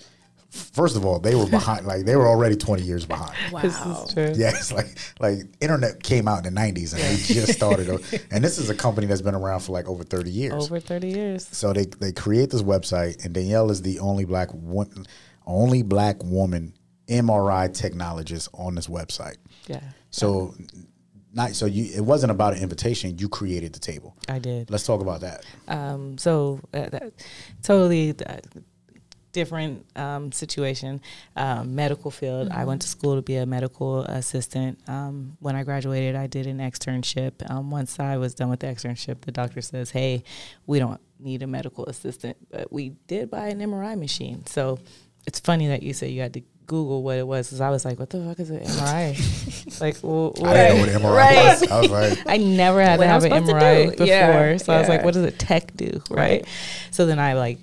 first 0.56 0.96
of 0.96 1.04
all 1.04 1.18
they 1.18 1.34
were 1.34 1.46
behind 1.46 1.86
like 1.86 2.04
they 2.04 2.16
were 2.16 2.26
already 2.26 2.56
20 2.56 2.82
years 2.82 3.04
behind 3.06 3.32
This 3.62 3.78
Wow. 3.80 4.04
is 4.06 4.14
true. 4.14 4.32
yeah 4.36 4.48
it's 4.50 4.72
like 4.72 4.96
like 5.20 5.38
internet 5.60 6.02
came 6.02 6.26
out 6.28 6.44
in 6.46 6.54
the 6.54 6.60
90s 6.60 6.92
and 6.92 7.02
they 7.02 7.16
just 7.34 7.52
started 7.52 7.88
and 8.30 8.42
this 8.42 8.58
is 8.58 8.70
a 8.70 8.74
company 8.74 9.06
that's 9.06 9.22
been 9.22 9.34
around 9.34 9.60
for 9.60 9.72
like 9.72 9.86
over 9.88 10.02
30 10.04 10.30
years 10.30 10.52
Over 10.64 10.80
30 10.80 11.08
years. 11.08 11.48
so 11.52 11.72
they 11.72 11.84
they 12.00 12.12
create 12.12 12.50
this 12.50 12.62
website, 12.62 13.24
and 13.24 13.34
Danielle 13.34 13.70
is 13.70 13.82
the 13.82 13.98
only 14.00 14.24
black 14.24 14.48
woman, 14.52 15.06
only 15.46 15.82
black 15.82 16.22
woman 16.22 16.72
MRI 17.08 17.68
technologist 17.70 18.48
on 18.54 18.74
this 18.74 18.88
website. 18.88 19.36
Yeah. 19.68 19.80
So, 20.10 20.54
not 21.32 21.54
so 21.54 21.66
you. 21.66 21.84
It 21.94 22.00
wasn't 22.04 22.30
about 22.32 22.54
an 22.56 22.62
invitation. 22.62 23.16
You 23.18 23.28
created 23.28 23.72
the 23.72 23.78
table. 23.78 24.16
I 24.28 24.38
did. 24.40 24.70
Let's 24.70 24.84
talk 24.84 25.00
about 25.00 25.20
that. 25.20 25.44
Um, 25.68 26.18
so 26.18 26.60
uh, 26.74 26.88
that, 26.88 27.12
totally 27.62 28.10
uh, 28.26 28.38
different 29.36 29.84
um, 29.96 30.32
situation. 30.32 31.02
Um, 31.36 31.74
medical 31.74 32.10
field. 32.10 32.48
I 32.50 32.64
went 32.64 32.80
to 32.82 32.88
school 32.88 33.16
to 33.16 33.22
be 33.22 33.36
a 33.36 33.44
medical 33.44 34.00
assistant. 34.00 34.78
Um, 34.88 35.36
when 35.40 35.54
I 35.54 35.62
graduated, 35.62 36.16
I 36.16 36.26
did 36.26 36.46
an 36.46 36.58
externship. 36.58 37.32
Um, 37.50 37.70
once 37.70 38.00
I 38.00 38.16
was 38.16 38.34
done 38.34 38.48
with 38.48 38.60
the 38.60 38.66
externship, 38.68 39.20
the 39.20 39.32
doctor 39.32 39.60
says, 39.60 39.90
"Hey, 39.90 40.24
we 40.66 40.78
don't 40.78 41.00
need 41.20 41.42
a 41.42 41.46
medical 41.46 41.84
assistant, 41.84 42.38
but 42.50 42.72
we 42.72 42.94
did 43.08 43.30
buy 43.30 43.48
an 43.48 43.60
MRI 43.60 43.94
machine." 43.94 44.46
So 44.46 44.78
it's 45.26 45.38
funny 45.38 45.68
that 45.68 45.82
you 45.82 45.92
say 45.92 46.08
you 46.08 46.22
had 46.22 46.32
to. 46.32 46.42
Google 46.66 47.02
what 47.02 47.16
it 47.18 47.26
was 47.26 47.48
because 47.48 47.60
I 47.60 47.70
was 47.70 47.84
like, 47.84 47.98
"What 47.98 48.10
the 48.10 48.24
fuck 48.24 48.38
is 48.40 48.50
an 48.50 48.60
MRI?" 48.60 49.80
like, 49.80 49.96
well, 50.02 50.32
I 50.44 50.52
didn't 50.68 51.02
know 51.02 51.08
what 51.10 51.12
MRI 51.12 51.16
Right. 51.16 51.60
was. 51.60 51.70
I 51.70 51.80
was 51.80 51.90
like, 51.90 52.18
I 52.26 52.36
never 52.38 52.82
had 52.82 52.98
to 53.00 53.06
have 53.06 53.24
an 53.24 53.32
MRI 53.32 53.90
before. 53.90 54.06
Yeah, 54.06 54.56
So 54.58 54.72
I 54.72 54.78
was 54.80 54.88
like, 54.88 55.04
what 55.04 55.14
does 55.14 55.24
a 55.24 55.30
tech 55.30 55.76
do? 55.76 56.02
Right. 56.10 56.18
Right. 56.42 56.46
So 56.90 57.06
then 57.06 57.18
I 57.18 57.34
like 57.34 57.58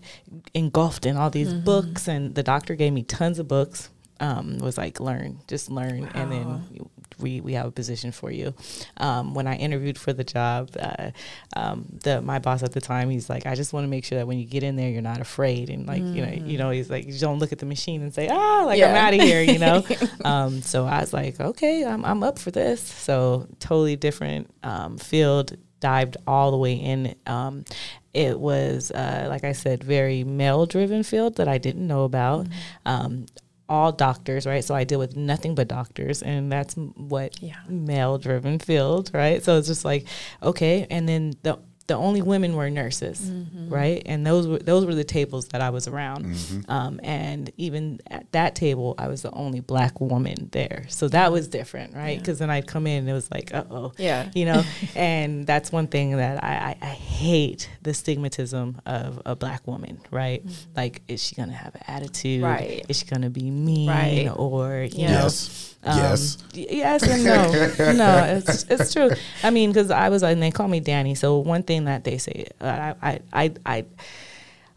engulfed 0.54 1.06
in 1.06 1.18
all 1.18 1.30
these 1.30 1.54
books 1.54 2.08
and 2.08 2.34
the 2.36 2.44
doctor 2.44 2.76
gave 2.76 2.94
me 2.94 3.04
tons 3.04 3.40
of 3.40 3.48
books. 3.48 3.90
Um, 4.20 4.60
was 4.60 4.78
like 4.78 5.00
learn, 5.02 5.40
just 5.48 5.70
learn, 5.70 6.06
and 6.14 6.32
then 6.32 6.64
you- 6.72 6.90
we 7.20 7.42
we 7.42 7.54
have 7.54 7.66
a 7.66 7.72
position 7.72 8.12
for 8.12 8.32
you. 8.32 8.54
Um, 8.98 9.34
when 9.34 9.48
I 9.48 9.56
interviewed 9.56 9.98
for 9.98 10.14
the 10.14 10.24
job, 10.24 10.72
uh, 10.80 11.12
um, 11.56 11.86
the 12.04 12.22
my 12.22 12.40
boss 12.40 12.64
at 12.64 12.74
the 12.74 12.82
time, 12.82 13.10
he's 13.10 13.30
like, 13.30 13.46
I 13.46 13.56
just 13.56 13.74
want 13.74 13.84
to 13.86 13.90
make 13.90 14.06
sure 14.06 14.18
that 14.18 14.28
when 14.28 14.40
you 14.40 14.46
get 14.46 14.64
in 14.64 14.76
there, 14.76 14.90
you're 14.90 15.02
not 15.02 15.22
afraid, 15.22 15.70
and 15.70 15.86
like 15.88 16.02
you 16.02 16.26
know, 16.26 16.32
you 16.32 16.58
know, 16.58 16.70
he's 16.70 16.90
like, 16.90 17.06
you 17.06 17.18
don't 17.20 17.40
look 17.40 17.52
at 17.52 17.60
the 17.60 17.66
machine 17.66 18.02
and 18.02 18.14
say, 18.14 18.28
ah, 18.30 18.64
like 18.66 18.82
I'm 18.82 18.96
out 18.96 19.14
of 19.14 19.22
here, 19.22 19.42
you 19.42 19.60
know. 19.60 19.84
um, 20.26 20.62
so 20.62 20.86
I 20.86 21.00
was 21.02 21.14
like, 21.14 21.40
okay, 21.40 21.86
I'm 21.86 22.06
I'm 22.06 22.24
up 22.24 22.40
for 22.40 22.52
this. 22.52 22.82
So 22.82 23.48
totally 23.60 23.96
different 23.96 24.50
um, 24.64 24.98
field. 24.98 25.56
Dived 25.80 26.16
all 26.26 26.52
the 26.52 26.58
way 26.58 26.76
in. 26.76 27.14
Um, 27.28 27.66
it 28.14 28.40
was, 28.40 28.92
uh, 28.92 29.26
like 29.28 29.44
I 29.44 29.54
said, 29.54 29.84
very 29.84 30.24
male 30.24 30.66
driven 30.66 31.04
field 31.04 31.38
that 31.38 31.48
I 31.48 31.58
didn't 31.58 31.88
know 31.88 32.04
about. 32.04 32.48
Um, 32.86 33.26
all 33.70 33.92
doctors, 33.92 34.46
right? 34.46 34.64
So 34.64 34.76
I 34.76 34.84
deal 34.84 35.00
with 35.00 35.16
nothing 35.16 35.56
but 35.56 35.68
doctors, 35.68 36.22
and 36.22 36.52
that's 36.52 36.74
what 36.76 37.42
Yeah. 37.42 37.56
male 37.68 38.18
driven 38.18 38.60
field, 38.60 39.12
right? 39.14 39.44
So 39.44 39.58
it's 39.58 39.68
just 39.68 39.86
like, 39.86 40.06
okay, 40.42 40.86
and 40.90 41.08
then 41.08 41.34
the 41.44 41.60
the 41.88 41.96
only 41.96 42.22
women 42.22 42.56
were 42.56 42.70
nurses, 42.70 43.20
Mm-hmm. 43.20 43.68
right? 43.70 44.02
And 44.06 44.26
those 44.26 44.48
were 44.48 44.60
those 44.60 44.86
were 44.86 44.96
the 44.96 45.04
tables 45.04 45.48
that 45.50 45.60
I 45.62 45.70
was 45.70 45.88
around, 45.88 46.26
Mm-hmm. 46.26 46.72
um, 46.72 47.00
and 47.04 47.52
even 47.58 48.00
at 48.10 48.32
that 48.32 48.56
table, 48.56 48.96
I 48.98 49.08
was 49.10 49.22
the 49.22 49.32
only 49.32 49.60
black 49.60 50.00
woman 50.00 50.50
there, 50.54 50.86
so 50.88 51.08
that 51.10 51.32
was 51.34 51.48
different, 51.50 51.94
right? 51.94 52.18
Because 52.18 52.40
then 52.40 52.50
I'd 52.50 52.68
come 52.68 52.88
in, 52.88 53.00
and 53.00 53.10
it 53.10 53.14
was 53.14 53.30
like, 53.32 53.54
uh 53.54 53.66
oh, 53.70 53.92
Yeah. 53.98 54.30
you 54.34 54.46
know, 54.46 54.64
and 54.96 55.46
that's 55.46 55.72
one 55.74 55.88
thing 55.88 56.16
that 56.18 56.42
I, 56.44 56.78
I, 56.82 56.88
I 56.88 56.92
hate 56.94 57.70
the 57.82 57.92
stigmatism 57.92 58.80
of 58.86 59.22
a 59.26 59.36
black 59.36 59.68
woman, 59.68 60.00
right? 60.10 60.42
Like, 60.76 61.02
is 61.10 61.22
she 61.22 61.36
gonna 61.36 61.52
have 61.54 61.76
an 61.76 61.82
attitude? 61.88 62.44
Mm-hmm. 62.44 62.46
Right. 62.54 62.86
Is 62.88 63.00
she 63.00 63.06
gonna 63.06 63.30
be 63.30 63.50
mean? 63.52 63.90
Right. 63.90 64.30
Or 64.34 64.84
you 64.84 65.04
Yeah. 65.04 65.12
know, 65.12 65.24
yes, 65.24 65.76
um, 65.84 65.98
yes. 65.98 66.38
Yes 66.54 67.04
and 67.04 67.24
no. 67.26 67.94
no, 67.94 68.24
it's 68.38 68.64
it's 68.70 68.94
true. 68.94 69.10
I 69.44 69.50
mean, 69.50 69.70
because 69.72 69.92
I 69.92 70.08
was 70.10 70.24
and 70.24 70.42
they 70.42 70.52
call 70.52 70.68
me 70.70 70.80
Danny. 70.80 71.14
So 71.16 71.40
one 71.40 71.64
thing 71.64 71.73
that 71.86 72.04
they 72.04 72.18
say, 72.18 72.48
I 72.62 72.96
I 73.02 73.20
I 73.34 73.54
I, 73.66 73.86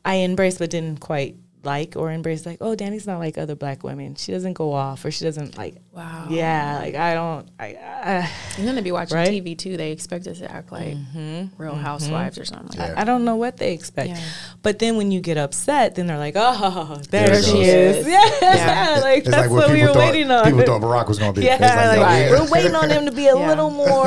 I 0.05 0.16
embraced 0.18 0.59
but 0.59 0.70
didn't 0.70 1.01
quite 1.01 1.36
like 1.66 1.97
or 1.97 2.11
embrace 2.11 2.47
like, 2.47 2.59
oh, 2.61 2.74
Danny's 2.74 3.07
not 3.07 3.18
like 3.18 3.36
other 3.36 3.55
black 3.55 3.82
women. 3.82 4.14
She 4.14 4.32
doesn't 4.32 4.55
go 4.55 4.72
off 4.72 5.05
or 5.05 5.11
she 5.11 5.24
doesn't 5.24 5.59
like. 5.59 5.76
Wow. 5.97 6.26
Yeah, 6.28 6.78
like 6.82 6.94
I 6.94 7.14
don't. 7.14 7.49
I. 7.59 7.72
Uh, 7.74 8.26
And 8.59 8.68
then 8.68 8.74
they 8.74 8.82
be 8.82 8.92
watching 8.92 9.16
Right? 9.16 9.28
TV 9.30 9.57
too. 9.57 9.78
They 9.78 9.92
expect 9.92 10.26
us 10.26 10.38
to 10.40 10.51
act 10.53 10.70
like 10.70 10.94
mm-hmm. 10.94 11.47
Real 11.61 11.72
mm-hmm. 11.72 11.80
Housewives 11.80 12.36
or 12.38 12.44
something 12.44 12.68
like 12.68 12.76
Yeah. 12.88 12.94
that. 12.94 12.99
I 12.99 13.05
don't 13.05 13.24
know 13.24 13.36
what 13.36 13.57
they 13.57 13.72
expect. 13.72 14.11
Yeah. 14.11 14.20
But 14.62 14.78
then 14.78 14.99
when 14.99 15.11
you 15.11 15.20
get 15.22 15.38
upset, 15.38 15.94
then 15.94 16.07
they're 16.07 16.18
like, 16.18 16.34
oh, 16.36 17.01
there, 17.11 17.28
There 17.28 17.38
it 17.38 17.44
she 17.47 17.53
goes. 17.53 17.66
is. 17.66 18.07
Yeah, 18.16 18.30
Yeah. 18.42 18.99
like 19.03 19.18
It's 19.20 19.28
that's 19.30 19.42
like 19.44 19.51
what 19.51 19.68
what 19.68 19.70
we 19.72 19.80
were 19.82 19.88
thought. 19.88 19.97
waiting 20.12 20.30
on. 20.30 20.44
People 20.44 20.62
thought 20.64 20.82
Barack 20.82 21.09
was 21.09 21.18
going 21.18 21.32
to 21.32 21.40
be. 21.40 21.47
Yeah, 21.51 21.57
like, 21.57 21.99
like, 21.99 22.01
Right. 22.01 22.30
we're 22.30 22.51
waiting 22.51 22.74
on 22.74 22.90
him 22.90 23.07
to 23.07 23.12
be 23.12 23.26
a 23.28 23.36
Yeah. 23.38 23.49
little 23.49 23.70
more, 23.70 24.05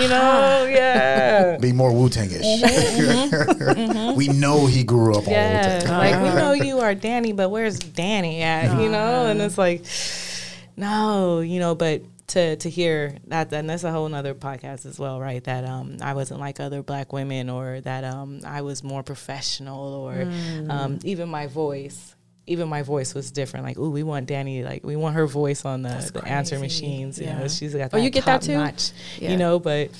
you 0.00 0.08
know, 0.08 0.66
yeah. 0.70 1.58
Be 1.58 1.72
more 1.72 1.92
Wu 1.92 2.08
Tangish. 2.08 2.40
Mm-hmm, 2.62 4.16
we 4.16 4.28
know 4.28 4.66
he 4.66 4.84
grew 4.84 5.12
up 5.12 5.18
on 5.24 5.24
Wu 5.26 5.30
Yeah, 5.32 5.80
Tang. 5.80 5.98
like 5.98 6.22
we 6.22 6.28
know 6.40 6.52
you 6.52 6.80
are 6.80 6.94
Danny, 6.94 7.32
but 7.32 7.50
where's 7.50 7.78
Danny 7.78 8.40
at? 8.42 8.80
You 8.80 8.88
know, 8.88 9.26
and 9.26 9.40
it's 9.42 9.58
like, 9.58 9.84
no, 10.80 11.40
you 11.40 11.60
know, 11.60 11.74
but 11.74 12.02
to 12.28 12.56
to 12.56 12.70
hear 12.70 13.16
that, 13.26 13.52
and 13.52 13.68
that's 13.68 13.84
a 13.84 13.90
whole 13.92 14.08
nother 14.08 14.34
podcast 14.34 14.86
as 14.86 14.98
well, 14.98 15.20
right? 15.20 15.42
That 15.44 15.64
um, 15.64 15.98
I 16.00 16.14
wasn't 16.14 16.40
like 16.40 16.60
other 16.60 16.82
black 16.82 17.12
women, 17.12 17.50
or 17.50 17.80
that 17.82 18.04
um, 18.04 18.40
I 18.46 18.62
was 18.62 18.82
more 18.82 19.02
professional, 19.02 19.94
or 19.94 20.22
um, 20.68 20.98
even 21.04 21.28
my 21.28 21.46
voice. 21.46 22.14
Even 22.46 22.68
my 22.68 22.82
voice 22.82 23.14
was 23.14 23.30
different. 23.30 23.64
Like, 23.64 23.78
ooh, 23.78 23.90
we 23.90 24.02
want 24.02 24.26
Danny. 24.26 24.64
Like, 24.64 24.82
we 24.82 24.96
want 24.96 25.14
her 25.14 25.26
voice 25.26 25.64
on 25.64 25.82
the, 25.82 26.10
the 26.12 26.26
answer 26.26 26.58
machines. 26.58 27.18
You 27.20 27.26
know, 27.26 27.42
Yeah. 27.42 27.48
she's 27.48 27.74
got. 27.74 27.90
Oh, 27.92 27.96
you 27.96 28.04
that 28.04 28.10
get 28.10 28.24
that 28.24 28.42
too? 28.42 28.54
Notch, 28.54 28.90
Yeah. 29.20 29.30
You 29.30 29.36
know, 29.36 29.60
but 29.60 29.90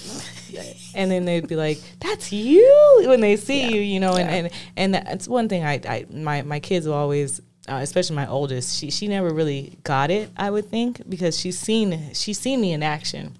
and 0.96 1.10
then 1.10 1.24
they'd 1.26 1.46
be 1.46 1.54
like, 1.56 1.78
"That's 2.00 2.32
you" 2.32 3.04
when 3.06 3.20
they 3.20 3.36
see 3.36 3.60
Yeah. 3.62 3.68
you, 3.68 3.80
you 3.82 4.00
know. 4.00 4.14
And 4.16 4.28
Yeah. 4.28 4.50
and 4.76 4.94
and 4.94 4.94
that's 4.94 5.28
one 5.28 5.48
thing 5.48 5.62
I, 5.64 5.74
I 5.86 6.06
my 6.10 6.42
my 6.42 6.60
kids 6.60 6.86
will 6.86 6.94
always. 6.94 7.40
Uh, 7.70 7.80
especially 7.82 8.16
my 8.16 8.26
oldest, 8.26 8.76
she 8.78 8.90
she 8.90 9.06
never 9.08 9.30
really 9.32 9.78
got 9.84 10.10
it. 10.10 10.28
I 10.36 10.50
would 10.50 10.66
think 10.70 11.08
because 11.08 11.38
she's 11.38 11.58
seen 11.58 12.10
she's 12.14 12.38
seen 12.38 12.60
me 12.60 12.72
in 12.72 12.82
action, 12.82 13.34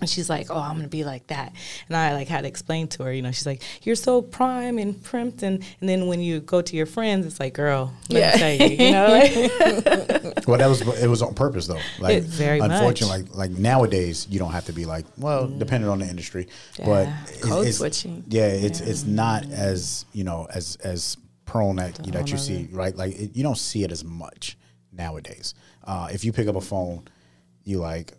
and 0.00 0.10
she's 0.10 0.28
like, 0.28 0.48
"Oh, 0.50 0.58
I'm 0.58 0.76
gonna 0.76 0.88
be 0.88 1.04
like 1.04 1.26
that." 1.28 1.52
And 1.88 1.96
I 1.96 2.12
like 2.12 2.28
had 2.28 2.42
to 2.42 2.48
explain 2.48 2.88
to 2.88 3.04
her, 3.04 3.12
you 3.12 3.22
know, 3.22 3.30
she's 3.32 3.46
like, 3.46 3.62
"You're 3.82 3.96
so 3.96 4.20
prime 4.20 4.78
and 4.78 4.94
primped," 5.02 5.42
and 5.42 5.64
and 5.80 5.88
then 5.88 6.06
when 6.06 6.20
you 6.20 6.40
go 6.40 6.60
to 6.60 6.76
your 6.76 6.86
friends, 6.86 7.24
it's 7.24 7.40
like, 7.40 7.54
"Girl, 7.54 7.92
let 8.10 8.20
Yeah. 8.20 8.32
me 8.32 8.58
tell 8.58 8.68
you," 8.70 8.76
you 8.86 8.92
know. 8.92 9.06
like- 9.08 10.28
Well, 10.48 10.58
that 10.58 10.66
was 10.66 10.80
it 11.02 11.06
was 11.06 11.22
on 11.22 11.34
purpose 11.34 11.66
though. 11.68 11.78
Like 12.00 12.16
It 12.18 12.24
very 12.24 12.58
unfortunately, 12.58 13.22
like 13.22 13.34
like 13.34 13.50
nowadays, 13.52 14.26
you 14.28 14.38
don't 14.38 14.50
have 14.52 14.66
to 14.66 14.72
be 14.72 14.84
like 14.84 15.06
well, 15.16 15.46
depending 15.46 15.88
on 15.88 16.00
the 16.00 16.06
industry, 16.08 16.48
but 16.78 17.06
Yeah. 17.06 17.24
it- 17.32 17.40
Code 17.42 17.66
it's, 17.68 17.78
switching. 17.78 18.24
Yeah, 18.28 18.48
it's 18.48 18.80
it's 18.80 19.04
not 19.04 19.48
as 19.50 20.04
you 20.12 20.24
know 20.24 20.46
as 20.52 20.76
as 20.82 21.16
that 21.76 22.06
you, 22.06 22.12
that 22.12 22.30
you 22.30 22.38
see 22.38 22.68
right. 22.72 22.96
Like 22.96 23.14
it, 23.14 23.36
you 23.36 23.42
don't 23.42 23.58
see 23.58 23.84
it 23.84 23.92
as 23.92 24.04
much 24.04 24.56
nowadays. 24.92 25.54
Uh, 25.84 26.08
if 26.12 26.24
you 26.24 26.32
pick 26.32 26.48
up 26.48 26.56
a 26.56 26.60
phone, 26.60 27.08
you 27.64 27.78
like. 27.78 28.12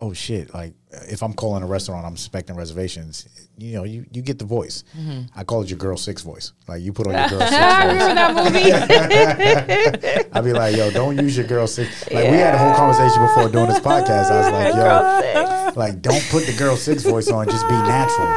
Oh 0.00 0.12
shit! 0.12 0.52
Like 0.52 0.74
if 1.08 1.22
I'm 1.22 1.32
calling 1.32 1.62
a 1.62 1.66
restaurant, 1.66 2.04
I'm 2.06 2.12
expecting 2.12 2.56
reservations. 2.56 3.28
You 3.56 3.74
know, 3.76 3.84
you, 3.84 4.04
you 4.12 4.20
get 4.22 4.38
the 4.38 4.44
voice. 4.44 4.82
Mm-hmm. 4.98 5.22
I 5.38 5.44
call 5.44 5.62
it 5.62 5.70
your 5.70 5.78
girl 5.78 5.96
six 5.96 6.22
voice. 6.22 6.52
Like 6.66 6.82
you 6.82 6.92
put 6.92 7.06
on 7.06 7.12
your 7.14 7.28
girl 7.38 7.40
six 7.40 7.52
I 7.52 7.84
voice. 7.86 7.92
remember 7.92 8.14
that 8.14 8.34
movie. 8.44 10.28
I'd 10.32 10.44
be 10.44 10.52
like, 10.52 10.76
yo, 10.76 10.90
don't 10.90 11.16
use 11.18 11.36
your 11.36 11.46
girl 11.46 11.66
six. 11.66 12.10
Like 12.10 12.30
we 12.30 12.36
had 12.36 12.54
a 12.54 12.58
whole 12.58 12.74
conversation 12.74 13.22
before 13.22 13.48
doing 13.48 13.68
this 13.68 13.80
podcast. 13.80 14.30
I 14.30 14.40
was 14.40 14.52
like, 14.52 14.74
yo, 14.74 15.80
like 15.80 16.02
don't 16.02 16.22
put 16.30 16.46
the 16.46 16.54
girl 16.58 16.76
six 16.76 17.02
voice 17.04 17.28
on. 17.30 17.46
Just 17.46 17.66
be 17.68 17.74
natural. 17.74 18.28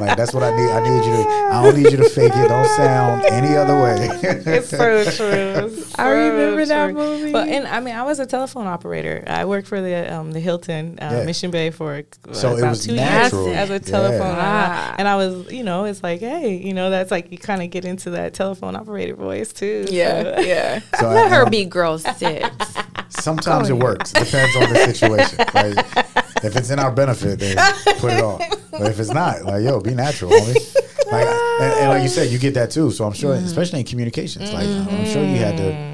Like 0.00 0.16
that's 0.16 0.34
what 0.34 0.42
I 0.42 0.54
need. 0.56 0.70
I 0.70 0.80
need 0.82 1.04
you 1.06 1.16
to. 1.22 1.28
I 1.52 1.62
don't 1.62 1.76
need 1.80 1.90
you 1.90 1.98
to 1.98 2.08
fake 2.08 2.32
it. 2.34 2.48
Don't 2.48 2.68
sound 2.76 3.24
any 3.26 3.56
other 3.56 3.80
way. 3.82 3.96
it's 4.22 4.68
so 4.70 4.76
true. 5.04 5.66
It's 5.68 5.98
I 5.98 6.10
remember 6.10 6.64
so 6.66 6.68
that 6.70 6.94
movie. 6.94 7.32
Well, 7.32 7.48
and 7.48 7.66
I 7.66 7.80
mean, 7.80 7.94
I 7.94 8.02
was 8.02 8.18
a 8.20 8.26
telephone 8.26 8.66
operator. 8.66 9.24
I 9.26 9.44
worked 9.46 9.66
for 9.68 9.80
the 9.80 10.12
um, 10.14 10.32
the 10.32 10.40
Hilton 10.40 10.98
uh, 11.00 11.10
Yeah. 11.12 11.24
Mission 11.24 11.50
Bay 11.50 11.70
for 11.70 11.81
uh, 11.90 12.32
So 12.32 12.52
it 12.54 12.58
about 12.60 12.70
was 12.70 12.86
two 12.86 12.94
natural. 12.96 13.46
years 13.46 13.56
as 13.56 13.70
a 13.70 13.80
telephone. 13.80 14.20
and 14.22 14.40
I- 14.40 14.68
Ah. 14.68 14.94
And 14.98 15.08
I 15.08 15.16
was, 15.16 15.50
you 15.52 15.62
know, 15.64 15.84
it's 15.84 16.02
like, 16.02 16.20
hey, 16.20 16.56
you 16.56 16.72
know, 16.74 16.90
that's 16.90 17.10
like 17.10 17.30
you 17.32 17.38
kind 17.38 17.62
of 17.62 17.70
get 17.70 17.84
into 17.84 18.10
that 18.10 18.34
telephone 18.34 18.76
operator 18.76 19.14
voice 19.16 19.52
too. 19.52 19.86
Yeah, 19.90 20.22
So- 20.22 20.40
yeah. 20.52 20.80
So 21.00 21.08
Let 21.08 21.26
I- 21.32 21.36
her 21.36 21.50
be 21.50 21.64
girl 21.64 21.98
six. 21.98 22.48
Sometimes 23.08 23.68
it 23.68 23.74
works. 23.74 24.12
Depends 24.12 24.56
on 24.56 24.68
the 24.72 24.76
situation. 24.86 25.38
Like, 25.54 26.44
if 26.44 26.56
it's 26.56 26.70
in 26.70 26.78
our 26.78 26.90
benefit, 26.90 27.38
then 27.38 27.56
put 27.98 28.12
it 28.12 28.22
on. 28.22 28.40
But 28.72 28.90
if 28.90 28.98
it's 28.98 29.10
not, 29.12 29.44
like 29.44 29.62
yo, 29.64 29.80
be 29.80 29.94
natural, 29.94 30.30
homie. 30.32 30.76
Like, 31.12 31.26
and, 31.28 31.72
and 31.80 31.88
like 31.90 32.02
you 32.02 32.08
said, 32.08 32.30
you 32.30 32.38
get 32.38 32.54
that 32.54 32.70
too. 32.70 32.90
So 32.90 33.04
I'm 33.04 33.12
sure, 33.12 33.34
especially 33.34 33.80
in 33.80 33.86
communications, 33.86 34.50
like 34.52 34.66
I'm 34.66 35.04
sure 35.06 35.22
you 35.22 35.36
had 35.36 35.56
to 35.58 35.91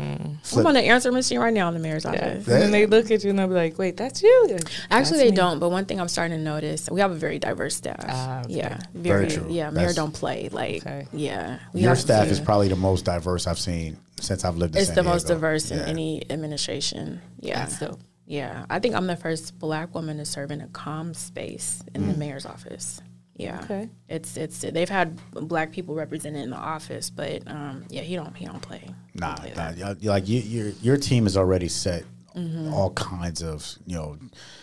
I'm 0.56 0.66
on 0.66 0.74
the 0.74 0.80
answer 0.82 1.10
machine 1.12 1.38
right 1.38 1.52
now 1.52 1.68
in 1.68 1.74
the 1.74 1.80
mayor's 1.80 2.04
Yeah. 2.04 2.10
office. 2.10 2.48
And 2.48 2.72
they 2.72 2.86
look 2.86 3.10
at 3.10 3.24
you 3.24 3.30
and 3.30 3.38
they'll 3.38 3.48
be 3.48 3.54
like, 3.54 3.78
wait, 3.78 3.96
that's 3.96 4.22
you? 4.22 4.46
Actually, 4.50 4.68
That's 4.90 5.10
they 5.10 5.30
me. 5.30 5.36
don't. 5.36 5.58
But 5.58 5.70
one 5.70 5.84
thing 5.84 6.00
I'm 6.00 6.08
starting 6.08 6.38
to 6.38 6.42
notice, 6.42 6.88
we 6.90 7.00
have 7.00 7.10
a 7.10 7.14
very 7.16 7.38
diverse 7.38 7.76
staff. 7.76 8.04
Ah, 8.08 8.40
okay. 8.44 8.54
Yeah, 8.54 8.78
Very 8.94 9.26
very, 9.26 9.30
true. 9.30 9.46
Yeah, 9.50 9.70
mayor 9.70 9.88
That's- 9.88 9.94
don't 9.94 10.12
play. 10.14 10.48
Like, 10.50 10.82
Okay. 10.86 11.06
yeah, 11.12 11.58
we 11.72 11.82
Your 11.82 11.94
staff 11.96 12.26
to- 12.26 12.30
is 12.32 12.40
probably 12.40 12.68
the 12.68 12.76
most 12.76 13.04
diverse 13.04 13.46
I've 13.46 13.58
seen 13.58 13.96
since 14.20 14.44
I've 14.44 14.56
lived 14.56 14.74
in 14.74 14.80
It's 14.80 14.88
San 14.88 14.96
the 14.96 15.02
most 15.04 15.26
Diego. 15.26 15.34
diverse 15.40 15.70
in 15.70 15.80
any 15.80 16.22
administration. 16.30 17.20
Yeah. 17.40 17.58
That's 17.60 17.78
dope. 17.78 18.00
Yeah. 18.26 18.64
I 18.68 18.78
think 18.78 18.94
I'm 18.94 19.06
the 19.06 19.16
first 19.16 19.58
black 19.58 19.94
woman 19.94 20.18
to 20.18 20.24
serve 20.24 20.50
in 20.50 20.60
a 20.60 20.66
comm 20.68 21.14
space 21.16 21.82
in 21.94 22.02
Mm. 22.02 22.12
the 22.12 22.18
mayor's 22.18 22.44
office. 22.46 23.00
Yeah. 23.36 23.60
Okay. 23.62 23.88
It's 24.08 24.36
it's 24.36 24.58
they've 24.62 24.88
had 24.88 25.16
black 25.32 25.70
people 25.70 25.94
represented 25.94 26.42
in 26.42 26.50
the 26.50 26.56
office, 26.56 27.08
but 27.08 27.42
um, 27.46 27.84
yeah, 27.88 28.02
he 28.02 28.16
don't 28.16 28.34
he 28.36 28.44
don't 28.46 28.60
play. 28.60 28.82
Nah, 29.18 29.36
nah 29.56 29.94
like 30.02 30.28
you, 30.28 30.40
your 30.40 30.68
your 30.82 30.96
team 30.96 31.26
is 31.26 31.36
already 31.36 31.68
set 31.68 32.04
Mm-hmm. 32.36 32.72
all 32.72 32.90
kinds 32.92 33.42
of 33.42 33.66
you 33.84 33.96
know 33.96 34.16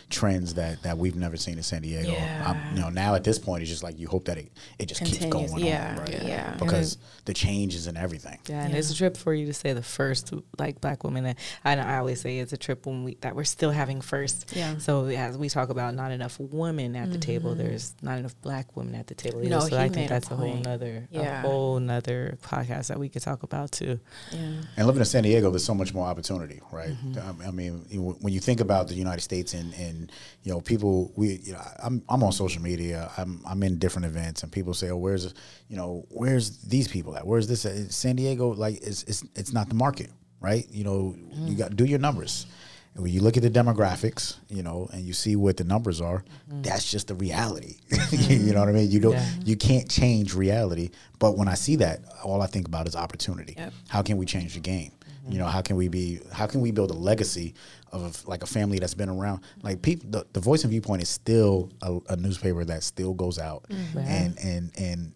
trends 0.10 0.53
that 0.53 0.84
that 0.84 0.97
we've 0.97 1.16
never 1.16 1.38
seen 1.38 1.58
in 1.58 1.64
San 1.64 1.82
Diego. 1.82 2.12
Yeah. 2.12 2.43
Um, 2.49 2.76
you 2.76 2.82
know, 2.82 2.89
now 2.89 3.16
at 3.16 3.24
this 3.24 3.39
point, 3.39 3.62
it's 3.62 3.72
just 3.72 3.84
like 3.84 3.97
you 3.99 4.08
hope 4.08 4.26
that 4.26 4.38
it, 4.38 4.51
it 4.80 4.86
just 4.86 5.03
keeps 5.03 5.26
going 5.26 5.49
yeah, 5.58 5.91
on, 5.91 5.97
right? 6.01 6.24
yeah. 6.24 6.56
Because 6.58 6.97
the 7.26 7.34
change 7.34 7.74
is 7.76 7.88
in 7.88 7.97
everything. 7.97 8.39
Yeah, 8.47 8.64
and 8.64 8.74
Yeah. 8.74 8.80
it's 8.80 8.91
a 8.91 8.95
trip 8.95 9.18
for 9.18 9.34
you 9.34 9.45
to 9.47 9.53
say 9.53 9.74
the 9.74 9.82
first 9.84 10.34
like 10.60 10.80
black 10.82 11.03
woman. 11.03 11.24
That, 11.24 11.38
I, 11.64 11.76
I 11.78 11.97
always 11.97 12.22
say 12.22 12.39
it's 12.39 12.53
a 12.53 12.58
trip 12.58 12.86
when 12.86 13.03
we 13.03 13.16
that 13.22 13.36
we're 13.36 13.43
still 13.43 13.72
having 13.72 14.01
first. 14.01 14.53
Yeah. 14.56 14.78
So 14.78 15.06
as 15.06 15.38
we 15.38 15.49
talk 15.49 15.70
about 15.70 15.95
not 15.95 16.12
enough 16.12 16.39
women 16.39 16.95
at 16.95 17.12
the 17.12 17.18
table, 17.18 17.56
there's 17.56 17.95
not 18.01 18.20
enough 18.20 18.39
black 18.41 18.76
women 18.76 18.95
at 18.95 19.08
the 19.08 19.16
table. 19.16 19.39
No, 19.41 19.58
either. 19.58 19.70
so 19.70 19.76
he 19.76 19.76
I 19.78 19.84
made 19.86 19.93
think 19.93 20.10
that's 20.10 20.30
a, 20.32 20.36
whole 20.36 20.51
point. 20.51 20.66
nother 20.66 21.08
Yeah. 21.12 21.39
a 21.39 21.41
whole 21.41 21.80
nother 21.80 22.38
podcast 22.43 22.88
that 22.88 22.99
we 22.99 23.10
could 23.10 23.22
talk 23.22 23.43
about 23.43 23.72
too. 23.72 23.99
Yeah. 24.32 24.62
And 24.78 24.86
living 24.88 24.99
in 25.01 25.06
San 25.06 25.24
Diego, 25.24 25.49
there's 25.49 25.66
so 25.66 25.74
much 25.74 25.93
more 25.93 26.06
opportunity, 26.06 26.62
right? 26.72 26.89
Mm-hmm. 26.91 27.30
Um, 27.30 27.41
I 27.45 27.51
mean, 27.51 27.86
when 28.22 28.34
you 28.34 28.39
think 28.39 28.60
about 28.60 28.88
the 28.88 28.93
United 28.95 29.22
States 29.22 29.53
and, 29.53 29.74
and 29.74 29.94
you 30.43 30.51
know, 30.51 30.61
people, 30.61 31.11
we, 31.15 31.39
you 31.43 31.53
know, 31.53 31.61
I'm, 31.83 32.01
I'm 32.09 32.23
on 32.23 32.31
social 32.31 32.61
media, 32.61 33.09
I'm, 33.17 33.41
I'm 33.47 33.61
in 33.63 33.77
different 33.79 34.05
events, 34.05 34.43
and 34.43 34.51
people 34.51 34.73
say, 34.73 34.89
oh, 34.89 34.97
where's, 34.97 35.33
you 35.69 35.77
know, 35.77 36.05
where's 36.09 36.57
these 36.59 36.87
people 36.87 37.15
at? 37.17 37.25
Where's 37.25 37.47
this 37.47 37.65
at? 37.65 37.91
San 37.91 38.15
Diego, 38.15 38.53
like, 38.53 38.75
it's, 38.81 39.03
it's, 39.03 39.23
it's 39.35 39.53
not 39.53 39.69
the 39.69 39.75
market, 39.75 40.09
right? 40.41 40.65
You 40.71 40.83
know, 40.83 41.15
Mm-hmm. 41.17 41.47
you 41.47 41.55
got 41.55 41.75
do 41.75 41.85
your 41.85 41.99
numbers. 41.99 42.45
And 42.93 43.03
when 43.03 43.11
you 43.11 43.19
look 43.19 43.35
at 43.35 43.43
the 43.43 43.49
demographics, 43.49 44.37
you 44.49 44.63
know, 44.63 44.87
and 44.93 45.01
you 45.03 45.11
see 45.11 45.35
what 45.35 45.57
the 45.57 45.65
numbers 45.65 45.99
are, 45.99 46.23
that's 46.47 46.89
just 46.89 47.07
the 47.09 47.15
reality. 47.15 47.75
you 48.11 48.53
know 48.53 48.61
what 48.61 48.69
I 48.69 48.71
mean? 48.71 48.89
You 48.89 49.01
don't, 49.01 49.11
Yeah. 49.13 49.29
you 49.43 49.57
can't 49.57 49.89
change 49.89 50.33
reality. 50.33 50.91
But 51.19 51.37
when 51.37 51.49
I 51.49 51.55
see 51.55 51.75
that, 51.77 51.99
all 52.23 52.41
I 52.41 52.47
think 52.47 52.67
about 52.69 52.87
is 52.87 52.95
opportunity. 52.95 53.55
Yep. 53.57 53.73
How 53.89 54.01
can 54.01 54.15
we 54.17 54.25
change 54.25 54.53
the 54.53 54.61
game? 54.61 54.93
You 55.28 55.39
know, 55.39 55.45
how 55.47 55.61
can 55.61 55.76
we 55.76 55.88
be? 55.88 56.19
How 56.32 56.45
can 56.45 56.61
we 56.61 56.71
build 56.71 56.91
a 56.91 56.95
legacy 56.95 57.55
of 57.91 58.26
like 58.28 58.43
a 58.43 58.45
family 58.47 58.80
that's 58.80 58.93
been 58.93 59.09
around? 59.09 59.41
Like 59.63 59.82
people, 59.82 60.09
the, 60.11 60.26
the 60.34 60.39
Voice 60.39 60.63
and 60.63 60.71
Viewpoint 60.71 61.01
is 61.01 61.09
still 61.09 61.71
a, 61.82 61.97
a 62.09 62.15
newspaper 62.15 62.63
that 62.65 62.84
still 62.84 63.13
goes 63.13 63.39
out, 63.39 63.65
mm-hmm. 63.69 63.97
and 63.99 64.38
and 64.39 64.71
and 64.78 65.13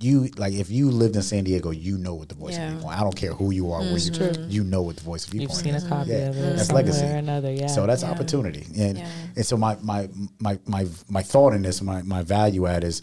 you 0.00 0.28
like 0.36 0.54
if 0.54 0.70
you 0.70 0.90
lived 0.90 1.16
in 1.16 1.22
San 1.22 1.44
Diego, 1.44 1.70
you 1.70 1.98
know 1.98 2.14
what 2.14 2.28
the 2.28 2.34
Voice 2.34 2.54
Yeah. 2.56 2.66
of 2.68 2.72
Viewpoint. 2.74 2.98
I 2.98 3.02
don't 3.02 3.16
care 3.16 3.32
who 3.32 3.50
you 3.52 3.70
are, 3.72 3.80
where 3.80 3.90
you, 3.98 4.10
mm-hmm. 4.10 4.50
you 4.50 4.64
know 4.64 4.82
what 4.82 4.96
the 4.96 5.02
Voice 5.02 5.26
of 5.26 5.34
You've 5.34 5.50
Viewpoint. 5.50 5.60
seen 5.60 5.74
a 5.74 5.88
copy 5.88 6.10
Yeah, 6.10 6.16
of 6.30 6.36
it 6.36 6.40
that's 6.56 6.66
somewhere 6.66 6.82
legacy. 6.84 7.04
or 7.06 7.16
another. 7.16 7.52
Yeah. 7.52 7.66
So 7.68 7.86
that's 7.86 8.02
Yeah. 8.02 8.10
opportunity, 8.10 8.66
and 8.76 8.98
Yeah. 8.98 9.08
and 9.36 9.46
so 9.46 9.56
my 9.56 9.76
my 9.82 10.08
my 10.40 10.58
my 10.66 10.86
my 11.08 11.22
thought 11.22 11.52
in 11.52 11.62
this, 11.62 11.80
my 11.82 12.02
my 12.02 12.22
value 12.22 12.66
add 12.66 12.82
is, 12.84 13.02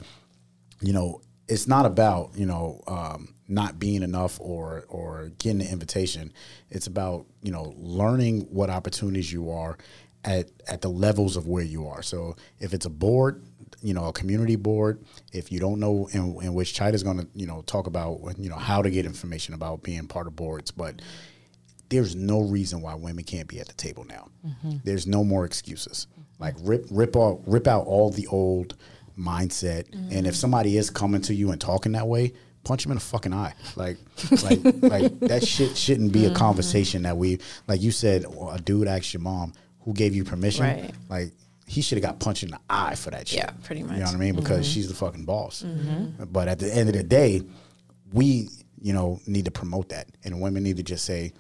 you 0.82 0.92
know, 0.94 1.22
it's 1.48 1.68
not 1.68 1.86
about 1.86 2.32
you 2.36 2.46
know 2.46 2.82
um, 2.88 3.34
not 3.48 3.80
being 3.80 4.04
enough 4.04 4.40
or 4.40 4.86
or 4.88 5.32
getting 5.40 5.60
the 5.60 5.72
invitation. 5.72 6.34
It's 6.70 6.88
about 6.88 7.26
you 7.42 7.52
know 7.52 7.74
learning 7.78 8.42
what 8.50 8.70
opportunities 8.70 9.32
you 9.32 9.52
are 9.52 9.78
at 10.24 10.50
at 10.68 10.82
the 10.82 10.90
levels 10.90 11.38
of 11.38 11.48
where 11.48 11.64
you 11.64 11.88
are. 11.88 12.02
So 12.02 12.36
if 12.60 12.74
it's 12.74 12.86
a 12.86 12.90
board, 12.90 13.44
you 13.82 13.94
know, 13.94 14.06
a 14.06 14.14
community 14.14 14.56
board, 14.56 15.04
if 15.32 15.52
you 15.52 15.60
don't 15.60 15.80
know 15.80 16.10
in, 16.12 16.38
in 16.42 16.54
which 16.54 16.74
Chida's 16.74 17.04
going 17.04 17.20
to 17.20 17.28
you 17.36 17.46
know 17.46 17.62
talk 17.64 17.88
about 17.88 18.20
you 18.38 18.50
know 18.50 18.58
how 18.58 18.82
to 18.82 18.90
get 18.90 19.06
information 19.06 19.54
about 19.54 19.84
being 19.84 20.08
part 20.08 20.28
of 20.28 20.36
boards, 20.36 20.72
but 20.72 21.02
there's 21.90 22.16
no 22.16 22.42
reason 22.42 22.82
why 22.82 22.96
women 22.96 23.24
can't 23.24 23.48
be 23.48 23.60
at 23.60 23.68
the 23.68 23.74
table 23.74 24.04
now. 24.06 24.30
There's 24.84 25.06
no 25.06 25.24
more 25.24 25.46
excuses. 25.46 26.08
Like 26.40 26.56
rip 26.62 26.88
rip 26.90 27.16
out 27.16 27.42
rip 27.46 27.68
out 27.68 27.86
all 27.86 28.10
the 28.10 28.26
old 28.28 28.76
mindset, 29.18 29.92
and 29.94 30.12
if 30.12 30.18
mm-hmm. 30.18 30.32
somebody 30.32 30.78
is 30.78 30.90
coming 30.90 31.22
to 31.22 31.34
you 31.34 31.52
and 31.52 31.60
talking 31.60 31.94
that 31.94 32.08
way, 32.08 32.34
punch 32.66 32.84
them 32.84 32.92
in 32.92 32.98
the 32.98 33.04
fucking 33.04 33.34
eye. 33.34 33.54
Like 33.76 33.98
like 34.44 34.60
like 34.82 35.20
that 35.22 35.48
shit 35.48 35.78
shouldn't 35.78 36.12
be 36.12 36.26
a 36.26 36.30
mm-hmm. 36.30 36.38
conversation 36.38 37.04
that 37.04 37.16
we 37.16 37.40
like. 37.68 37.82
You 37.82 37.92
said 37.92 38.26
a 38.52 38.60
dude 38.60 38.88
asked 38.88 39.14
your 39.14 39.22
mom 39.22 39.54
who 39.82 39.94
gave 39.94 40.14
you 40.14 40.26
permission. 40.26 40.66
Right. 40.66 40.92
Like 41.10 41.32
he 41.68 41.82
should 41.82 41.98
have 41.98 42.04
got 42.04 42.20
punched 42.20 42.44
in 42.44 42.52
the 42.52 42.60
eye 42.70 42.96
for 42.96 43.12
that 43.12 43.28
shit. 43.28 43.40
Yeah, 43.40 43.52
pretty 43.64 43.84
much. 43.84 43.94
You 43.94 44.00
know 44.00 44.06
what 44.06 44.16
I 44.16 44.20
mean? 44.20 44.36
Because 44.36 44.66
mm-hmm. 44.68 44.74
she's 44.74 44.90
the 44.90 44.96
fucking 44.96 45.26
boss. 45.26 45.64
But 46.32 46.48
at 46.48 46.60
the 46.60 46.74
end 46.74 46.90
of 46.90 46.96
the 46.96 47.04
day, 47.04 47.42
we 48.12 48.50
you 48.82 48.94
know 48.94 49.22
need 49.28 49.46
to 49.46 49.52
promote 49.52 49.90
that, 49.90 50.08
and 50.24 50.42
women 50.42 50.64
need 50.64 50.78
to 50.78 50.84
just 50.84 51.06
say. 51.06 51.32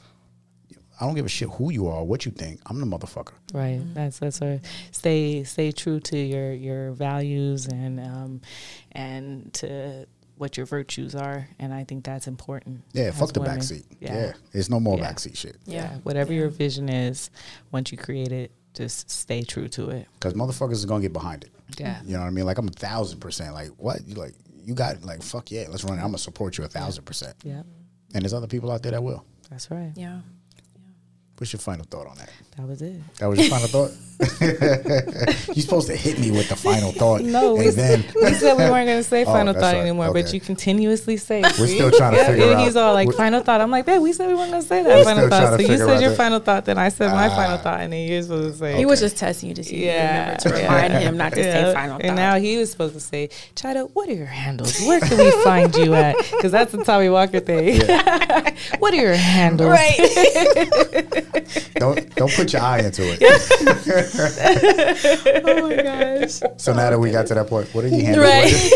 I 0.99 1.05
don't 1.05 1.15
give 1.15 1.25
a 1.25 1.29
shit 1.29 1.49
who 1.49 1.71
you 1.71 1.87
are, 1.87 2.03
what 2.03 2.25
you 2.25 2.31
think. 2.31 2.61
I'm 2.67 2.79
the 2.79 2.85
motherfucker. 2.85 3.33
Right. 3.53 3.79
Mm-hmm. 3.79 3.93
That's 3.93 4.19
that's 4.19 4.41
a 4.41 4.61
stay 4.91 5.43
stay 5.43 5.71
true 5.71 5.99
to 6.01 6.17
your 6.17 6.53
your 6.53 6.91
values 6.91 7.67
and 7.67 7.99
um 7.99 8.41
and 8.91 9.53
to 9.55 10.07
what 10.37 10.57
your 10.57 10.65
virtues 10.65 11.15
are, 11.15 11.47
and 11.59 11.73
I 11.73 11.85
think 11.85 12.03
that's 12.03 12.27
important. 12.27 12.81
Yeah, 12.91 13.11
fuck 13.11 13.31
the 13.31 13.39
women. 13.39 13.57
backseat. 13.59 13.85
Yeah. 14.01 14.13
Yeah. 14.13 14.33
there's 14.51 14.69
no 14.69 14.79
more 14.81 14.97
Yeah. 14.97 15.11
backseat 15.11 15.37
shit. 15.37 15.57
Yeah. 15.65 15.95
Whatever 16.03 16.33
your 16.33 16.49
vision 16.49 16.89
is, 16.89 17.29
once 17.71 17.89
you 17.91 17.97
create 17.97 18.33
it, 18.33 18.51
just 18.73 19.09
stay 19.09 19.43
true 19.43 19.69
to 19.69 19.89
it. 19.91 20.07
Because 20.13 20.33
motherfuckers 20.33 20.83
are 20.83 20.87
gonna 20.87 21.01
get 21.01 21.13
behind 21.13 21.45
it. 21.45 21.51
Yeah. 21.77 22.01
You 22.05 22.13
know 22.13 22.19
what 22.21 22.27
I 22.27 22.31
mean? 22.31 22.45
Like 22.45 22.57
I'm 22.57 22.67
a 22.67 22.71
thousand 22.71 23.19
percent. 23.21 23.53
Like 23.53 23.69
what? 23.77 24.05
You 24.05 24.15
like 24.15 24.33
you 24.65 24.73
got 24.73 25.03
like 25.03 25.23
fuck 25.23 25.51
yeah, 25.51 25.65
let's 25.69 25.83
run 25.83 25.93
it. 25.97 26.01
I'm 26.01 26.07
gonna 26.07 26.17
support 26.17 26.57
you 26.57 26.63
a 26.65 26.67
thousand 26.67 27.05
percent. 27.05 27.35
Yeah. 27.43 27.63
And 28.13 28.23
there's 28.23 28.33
other 28.33 28.47
people 28.47 28.71
out 28.71 28.81
there 28.83 28.91
that 28.91 29.03
will. 29.03 29.23
That's 29.49 29.69
right. 29.71 29.91
Yeah. 29.95 30.19
What's 31.37 31.51
your 31.51 31.59
final 31.59 31.85
thought 31.85 32.07
on 32.07 32.17
that? 32.17 32.29
That 32.55 32.65
was 32.67 32.81
it. 32.81 32.93
That 33.19 33.25
was 33.27 33.39
your 33.39 33.49
final 33.49 33.67
thought. 33.67 33.91
You're 34.39 35.61
supposed 35.63 35.87
to 35.87 35.95
hit 35.97 36.17
me 36.17 36.31
with 36.31 36.47
the 36.47 36.55
final 36.55 36.93
thought. 36.93 37.19
No, 37.21 37.55
we, 37.55 37.67
then 37.71 38.05
we 38.15 38.33
said 38.33 38.57
we 38.57 38.63
weren't 38.63 38.87
going 38.87 38.99
to 38.99 39.03
say 39.03 39.23
Oh, 39.23 39.25
final 39.25 39.53
that's 39.53 39.61
thought 39.61 39.73
right. 39.73 39.81
anymore, 39.81 40.13
but 40.13 40.33
you 40.33 40.39
continuously 40.39 41.17
say. 41.17 41.41
it. 41.41 41.59
We're 41.59 41.67
still 41.67 41.91
trying 41.91 42.13
to 42.13 42.17
Yeah, 42.19 42.27
figure 42.27 42.53
out- 42.53 42.63
He's 42.63 42.77
all 42.77 42.93
like 42.93 43.07
we're- 43.09 43.17
final 43.17 43.41
thought. 43.41 43.59
I'm 43.59 43.71
like, 43.71 43.85
babe, 43.85 44.01
we 44.01 44.13
said 44.13 44.27
we 44.29 44.35
weren't 44.35 44.51
going 44.51 44.61
to 44.61 44.67
say 44.69 44.83
that 44.83 44.95
We're 44.99 45.03
final 45.03 45.27
thought. 45.27 45.59
So 45.59 45.67
you 45.67 45.77
said 45.77 45.99
your 46.01 46.11
the- 46.11 46.15
final 46.15 46.39
thought, 46.39 46.63
then 46.63 46.77
I 46.77 46.87
said 46.87 47.11
my 47.11 47.27
Ah. 47.27 47.35
final 47.35 47.57
thought, 47.57 47.81
and 47.81 47.91
then 47.91 48.07
you're 48.07 48.21
supposed 48.23 48.53
to 48.53 48.57
say. 48.59 48.77
He 48.77 48.85
was 48.85 49.01
just 49.01 49.17
testing 49.17 49.49
you 49.49 49.55
to 49.55 49.63
see 49.65 49.83
if 49.87 49.93
you 49.93 49.99
remember 50.07 50.37
to 50.39 50.49
remind 50.53 50.93
him 50.93 51.17
not 51.17 51.33
to 51.33 51.43
say 51.43 51.73
final 51.73 51.97
thought. 51.97 52.05
And 52.05 52.15
now 52.15 52.35
he 52.39 52.55
was 52.57 52.71
supposed 52.71 52.93
to 52.93 53.01
say, 53.01 53.27
Chida, 53.55 53.89
what 53.91 54.07
are 54.07 54.13
your 54.13 54.27
handles? 54.27 54.79
Where 54.87 55.01
can 55.01 55.17
we 55.17 55.29
find 55.43 55.75
you 55.75 55.93
at? 55.93 56.15
Because 56.31 56.53
that's 56.53 56.71
the 56.71 56.85
Tommy 56.85 57.09
Walker 57.09 57.41
thing. 57.41 57.81
what 58.79 58.93
are 58.93 58.97
your 58.97 59.13
handles? 59.13 59.71
right. 59.71 61.24
Don't 61.75 62.15
don't 62.15 62.31
put 62.33 62.53
your 62.53 62.61
eye 62.61 62.79
into 62.79 63.03
it. 63.05 63.21
oh 65.45 65.69
my 65.69 65.75
gosh. 65.75 66.41
So 66.57 66.73
now 66.73 66.89
that 66.89 66.99
we 66.99 67.11
got 67.11 67.27
to 67.27 67.35
that 67.35 67.47
point, 67.47 67.73
what 67.73 67.85
are 67.85 67.87
you 67.87 68.05
handling? 68.05 68.29
Right. 68.29 68.71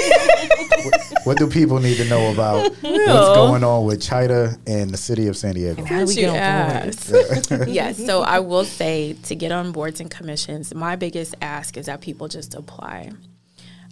What, 0.85 1.01
what 1.23 1.37
do 1.37 1.47
people 1.47 1.79
need 1.79 1.97
to 1.97 2.05
know 2.05 2.31
about 2.31 2.71
what's 2.71 2.81
going 2.81 3.63
on 3.63 3.85
with 3.85 4.01
Chida 4.01 4.57
and 4.65 4.89
the 4.89 4.97
city 4.97 5.27
of 5.27 5.35
San 5.35 5.55
Diego? 5.55 5.83
How 5.83 5.99
do 5.99 6.05
we 6.05 6.13
you 6.13 6.21
get 6.21 6.29
on 6.29 6.35
ask. 6.37 7.11
board? 7.11 7.67
yes, 7.67 7.97
so 8.05 8.21
I 8.21 8.39
will 8.39 8.65
say 8.65 9.13
to 9.23 9.35
get 9.35 9.51
on 9.51 9.71
boards 9.71 9.99
and 9.99 10.09
commissions, 10.09 10.73
my 10.73 10.95
biggest 10.95 11.35
ask 11.41 11.77
is 11.77 11.87
that 11.87 12.01
people 12.01 12.27
just 12.27 12.55
apply. 12.55 13.11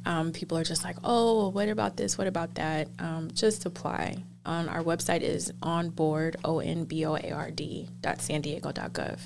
Um, 0.05 0.31
people 0.31 0.57
are 0.57 0.63
just 0.63 0.85
like, 0.85 0.95
oh, 1.03 1.49
what 1.49 1.67
about 1.67 1.97
this? 1.97 2.17
What 2.17 2.27
about 2.27 2.55
that? 2.55 2.87
Um, 2.99 3.29
just 3.33 3.65
apply. 3.65 4.23
On 4.47 4.69
our 4.69 4.81
website 4.81 5.21
is 5.21 5.51
onboard, 5.61 6.37
O 6.45 6.59
N 6.59 6.85
B 6.85 7.05
O 7.05 7.15
A 7.15 7.31
R 7.31 7.51
D, 7.51 7.89
dot 8.01 8.21
san 8.21 8.39
diego 8.41 8.71
dot 8.71 8.93
gov. 8.93 9.19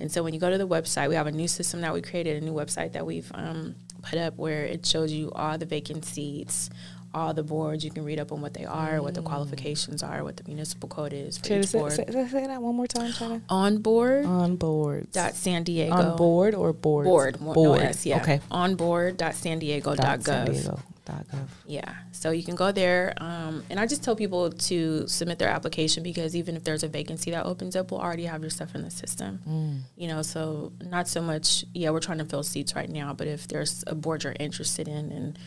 And 0.00 0.10
so 0.10 0.22
when 0.22 0.32
you 0.32 0.40
go 0.40 0.50
to 0.50 0.56
the 0.58 0.66
website, 0.66 1.08
we 1.10 1.14
have 1.14 1.26
a 1.26 1.32
new 1.32 1.46
system 1.46 1.82
that 1.82 1.92
we 1.92 2.00
created, 2.00 2.42
a 2.42 2.44
new 2.44 2.54
website 2.54 2.92
that 2.92 3.04
we've 3.04 3.30
um, 3.34 3.74
put 4.02 4.18
up 4.18 4.36
where 4.38 4.64
it 4.64 4.86
shows 4.86 5.12
you 5.12 5.30
all 5.32 5.58
the 5.58 5.66
vacant 5.66 6.06
seats, 6.06 6.70
all 7.14 7.34
the 7.34 7.42
boards. 7.42 7.84
You 7.84 7.90
can 7.90 8.02
read 8.06 8.18
up 8.18 8.32
on 8.32 8.40
what 8.40 8.54
they 8.54 8.64
are, 8.64 9.02
what 9.02 9.12
the 9.14 9.20
qualifications 9.20 10.02
are, 10.02 10.24
what 10.24 10.38
the 10.38 10.44
municipal 10.46 10.88
code 10.88 11.12
is 11.12 11.36
for 11.36 11.44
Say, 11.44 11.60
each 11.60 11.66
say, 11.66 11.78
board. 11.78 11.92
say, 11.92 12.04
say 12.06 12.46
that 12.46 12.62
one 12.62 12.74
more 12.74 12.86
time, 12.86 13.12
Chida. 13.12 13.42
On 13.50 13.76
board 13.76 14.24
On 14.24 14.56
board. 14.56 15.06
dot 15.12 15.34
San 15.34 15.64
Diego. 15.64 15.92
On 15.92 16.16
board 16.16 16.54
or 16.54 16.72
board? 16.72 17.04
Board. 17.04 17.38
Board. 17.38 17.56
No 17.56 17.74
S, 17.74 18.06
yeah. 18.06 18.22
Okay. 18.22 18.40
On 18.50 18.74
board 18.76 19.18
dot 19.18 19.34
San 19.34 19.58
Diego 19.58 19.94
dot 19.94 20.22
Dot 20.22 20.22
San 20.24 20.46
gov. 20.46 20.52
Diego 20.54 20.80
gov. 21.06 21.48
Yeah. 21.66 21.94
So 22.12 22.30
you 22.30 22.42
can 22.42 22.54
go 22.54 22.72
there. 22.72 23.14
Um, 23.18 23.64
and 23.70 23.78
I 23.78 23.86
just 23.86 24.02
tell 24.02 24.16
people 24.16 24.50
to 24.50 25.06
submit 25.08 25.38
their 25.38 25.48
application 25.48 26.02
because 26.02 26.36
even 26.36 26.56
if 26.56 26.64
there's 26.64 26.82
a 26.82 26.88
vacancy 26.88 27.30
that 27.32 27.44
opens 27.44 27.76
up, 27.76 27.90
we'll 27.90 28.00
already 28.00 28.24
have 28.24 28.40
your 28.40 28.50
stuff 28.50 28.74
in 28.74 28.82
the 28.82 28.90
system. 28.90 29.40
Mm. 29.48 29.80
You 29.96 30.08
know, 30.08 30.22
so 30.22 30.72
not 30.82 31.08
so 31.08 31.20
much, 31.20 31.64
yeah, 31.74 31.90
we're 31.90 32.00
trying 32.00 32.18
to 32.18 32.24
fill 32.24 32.42
seats 32.42 32.74
right 32.74 32.88
now, 32.88 33.12
but 33.12 33.26
if 33.26 33.48
there's 33.48 33.84
a 33.86 33.94
board 33.94 34.24
you're 34.24 34.36
interested 34.38 34.88
in 34.88 35.12
and 35.12 35.38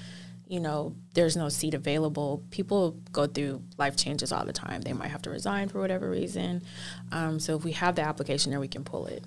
you 0.47 0.60
know, 0.60 0.93
there's 1.16 1.36
no 1.36 1.49
seat 1.49 1.74
available. 1.74 2.43
People 2.51 2.99
go 3.12 3.26
through 3.26 3.64
life 3.78 3.97
changes 3.97 4.32
all 4.32 4.45
the 4.45 4.53
time. 4.53 4.82
They 4.82 4.93
might 4.93 5.08
have 5.08 5.24
to 5.24 5.32
resign 5.32 5.70
for 5.70 5.80
whatever 5.80 6.08
reason. 6.08 6.62
Um, 7.12 7.39
so 7.39 7.56
if 7.56 7.64
we 7.64 7.72
have 7.72 7.95
the 7.95 8.03
application 8.03 8.51
there, 8.51 8.60
we 8.60 8.68
can 8.68 8.84
pull 8.84 9.08
it. 9.08 9.24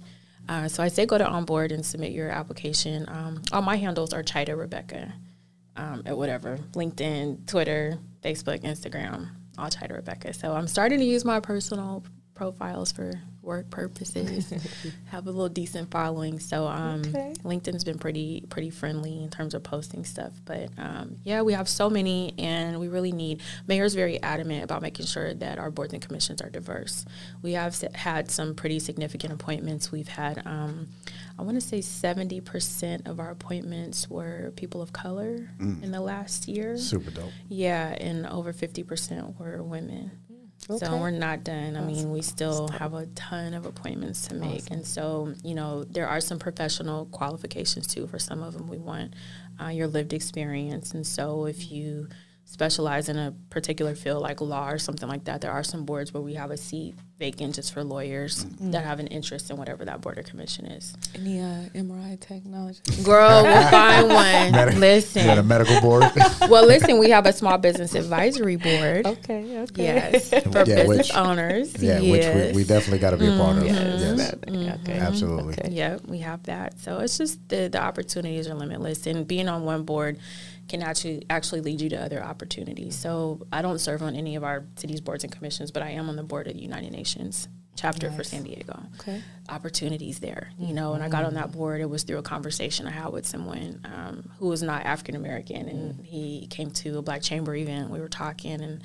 Uh, 0.48 0.68
so 0.68 0.80
I 0.80 0.86
say 0.88 1.06
go 1.06 1.18
to 1.18 1.26
onboard 1.26 1.72
and 1.72 1.84
submit 1.84 2.12
your 2.12 2.30
application. 2.30 3.04
Um, 3.08 3.42
all 3.52 3.62
my 3.62 3.76
handles 3.76 4.12
are 4.12 4.22
Chida 4.22 4.56
Rebecca 4.56 5.12
um, 5.78 6.02
at 6.04 6.16
whatever 6.16 6.58
LinkedIn, 6.72 7.46
Twitter, 7.46 7.98
Facebook, 8.22 8.60
Instagram, 8.62 9.30
all 9.56 9.70
to 9.70 9.94
Rebecca. 9.94 10.34
So 10.34 10.52
I'm 10.52 10.68
starting 10.68 10.98
to 10.98 11.04
use 11.04 11.24
my 11.24 11.40
personal 11.40 12.04
profiles 12.34 12.92
for 12.92 13.12
work 13.48 13.68
purposes. 13.70 14.52
have 15.06 15.26
a 15.26 15.30
little 15.30 15.48
decent 15.48 15.90
following. 15.90 16.38
So 16.38 16.66
um, 16.68 17.00
Okay. 17.08 17.34
LinkedIn's 17.42 17.82
been 17.82 17.98
pretty 17.98 18.44
pretty 18.50 18.70
friendly 18.70 19.22
in 19.22 19.30
terms 19.30 19.54
of 19.54 19.62
posting 19.64 20.04
stuff. 20.04 20.32
But 20.44 20.68
um, 20.78 21.16
yeah, 21.24 21.42
we 21.42 21.54
have 21.54 21.68
so 21.68 21.88
many, 21.90 22.34
and 22.38 22.78
we 22.78 22.86
really 22.88 23.10
need. 23.12 23.40
Mayor's 23.66 23.94
very 23.94 24.22
adamant 24.22 24.62
about 24.62 24.82
making 24.82 25.06
sure 25.06 25.34
that 25.34 25.58
our 25.58 25.70
boards 25.70 25.92
and 25.94 26.02
commissions 26.02 26.40
are 26.42 26.50
diverse. 26.50 27.04
We 27.42 27.52
have 27.54 27.80
had 27.94 28.30
some 28.30 28.54
pretty 28.54 28.78
significant 28.78 29.32
appointments. 29.32 29.90
We've 29.90 30.06
had. 30.08 30.46
Um, 30.46 30.88
I 31.38 31.42
want 31.42 31.54
to 31.54 31.60
say 31.60 31.78
70% 31.78 33.06
of 33.06 33.20
our 33.20 33.30
appointments 33.30 34.10
were 34.10 34.52
people 34.56 34.82
of 34.82 34.92
color 34.92 35.48
in 35.60 35.92
the 35.92 36.00
last 36.00 36.48
year. 36.48 36.76
Super 36.76 37.12
dope. 37.12 37.30
Yeah, 37.48 37.90
and 38.00 38.26
over 38.26 38.52
50% 38.52 39.38
were 39.38 39.62
women. 39.62 40.10
So 40.76 40.98
we're 40.98 41.10
not 41.10 41.44
done. 41.44 41.76
I 41.76 41.80
mean, 41.80 42.10
we 42.10 42.20
still 42.20 42.68
have 42.68 42.92
a 42.92 43.06
ton 43.06 43.54
of 43.54 43.64
appointments 43.64 44.26
to 44.28 44.34
make. 44.34 44.70
And 44.70 44.86
so, 44.86 45.34
you 45.42 45.54
know, 45.54 45.84
there 45.84 46.06
are 46.06 46.20
some 46.20 46.38
professional 46.38 47.06
qualifications 47.06 47.86
too. 47.86 48.06
For 48.06 48.18
some 48.18 48.42
of 48.42 48.52
them, 48.52 48.68
we 48.68 48.76
want 48.76 49.14
uh, 49.62 49.68
your 49.68 49.86
lived 49.86 50.12
experience. 50.12 50.92
And 50.92 51.06
so, 51.06 51.46
if 51.46 51.70
you 51.70 52.08
specialize 52.44 53.08
in 53.08 53.16
a 53.18 53.34
particular 53.50 53.94
field 53.94 54.22
like 54.22 54.40
law 54.40 54.68
or 54.68 54.78
something 54.78 55.08
like 55.08 55.24
that, 55.24 55.40
there 55.40 55.52
are 55.52 55.62
some 55.64 55.84
boards 55.86 56.12
where 56.12 56.22
we 56.22 56.34
have 56.34 56.50
a 56.50 56.56
seat 56.58 56.94
vacant 57.18 57.56
just 57.56 57.72
for 57.72 57.82
lawyers 57.82 58.44
mm-hmm. 58.44 58.70
that 58.70 58.84
have 58.84 59.00
an 59.00 59.08
interest 59.08 59.50
in 59.50 59.56
whatever 59.56 59.84
that 59.84 60.00
border 60.00 60.22
commission 60.22 60.66
is. 60.66 60.94
Any 61.14 61.40
uh, 61.40 61.64
MRI 61.74 62.18
technology? 62.20 62.80
Girl, 63.02 63.42
we'll 63.42 63.70
find 63.70 64.08
one. 64.08 64.52
Medi- 64.52 64.76
listen. 64.76 65.22
You 65.22 65.28
got 65.28 65.38
a 65.38 65.42
medical 65.42 65.80
board? 65.80 66.04
well, 66.48 66.66
listen, 66.66 66.98
we 66.98 67.10
have 67.10 67.26
a 67.26 67.32
small 67.32 67.58
business 67.58 67.94
advisory 67.94 68.56
board. 68.56 69.06
Okay, 69.06 69.58
okay. 69.60 69.84
Yes, 69.84 70.30
for 70.44 70.58
Yeah, 70.58 70.64
business 70.64 70.88
which- 70.88 71.14
owners. 71.14 71.82
yeah, 71.82 71.98
yes. 71.98 72.34
which 72.34 72.54
we, 72.54 72.62
we 72.62 72.64
definitely 72.64 72.98
got 72.98 73.10
to 73.10 73.16
be 73.16 73.26
a 73.26 73.36
part 73.36 73.56
of. 73.58 73.64
Mm-hmm. 73.64 73.74
Yes. 73.74 74.18
Yes. 74.18 74.32
Okay. 74.34 74.52
Mm-hmm. 74.52 74.90
Absolutely. 74.90 75.54
Okay. 75.54 75.68
Yeah, 75.70 75.98
we 76.06 76.18
have 76.18 76.42
that. 76.44 76.78
So 76.80 76.98
it's 77.00 77.18
just 77.18 77.48
the 77.48 77.68
the 77.68 77.82
opportunities 77.82 78.48
are 78.48 78.54
limitless, 78.54 79.06
and 79.06 79.26
being 79.26 79.48
on 79.48 79.64
one 79.64 79.82
board 79.82 80.18
can 80.68 80.82
actually 80.82 81.24
actually 81.30 81.60
lead 81.60 81.80
you 81.80 81.88
to 81.90 81.96
other 81.96 82.22
opportunities. 82.22 82.94
So 82.94 83.46
I 83.52 83.62
don't 83.62 83.78
serve 83.78 84.02
on 84.02 84.14
any 84.14 84.36
of 84.36 84.44
our 84.44 84.64
city's 84.76 85.00
boards 85.00 85.24
and 85.24 85.32
commissions, 85.32 85.70
but 85.70 85.82
I 85.82 85.90
am 85.90 86.08
on 86.08 86.16
the 86.16 86.22
board 86.22 86.46
of 86.46 86.54
the 86.54 86.62
United 86.62 86.92
Nations 86.92 87.48
chapter 87.78 88.10
for 88.10 88.24
San 88.24 88.42
Diego. 88.42 88.82
Okay. 89.00 89.22
Opportunities 89.48 90.18
there, 90.18 90.50
you 90.58 90.74
know. 90.74 90.94
And 90.94 91.02
I 91.02 91.08
got 91.08 91.24
on 91.24 91.34
that 91.34 91.48
mm-hmm. 91.48 91.58
board. 91.58 91.80
It 91.80 91.88
was 91.88 92.02
through 92.02 92.18
a 92.18 92.22
conversation 92.22 92.86
I 92.86 92.90
had 92.90 93.12
with 93.12 93.26
someone 93.26 93.80
um, 93.84 94.30
who 94.38 94.48
was 94.48 94.62
not 94.62 94.84
African 94.84 95.14
American, 95.14 95.68
and 95.68 95.94
mm. 95.94 96.04
he 96.04 96.46
came 96.50 96.70
to 96.72 96.98
a 96.98 97.02
Black 97.02 97.22
Chamber 97.22 97.54
event. 97.54 97.90
We 97.90 98.00
were 98.00 98.08
talking, 98.08 98.60
and 98.60 98.82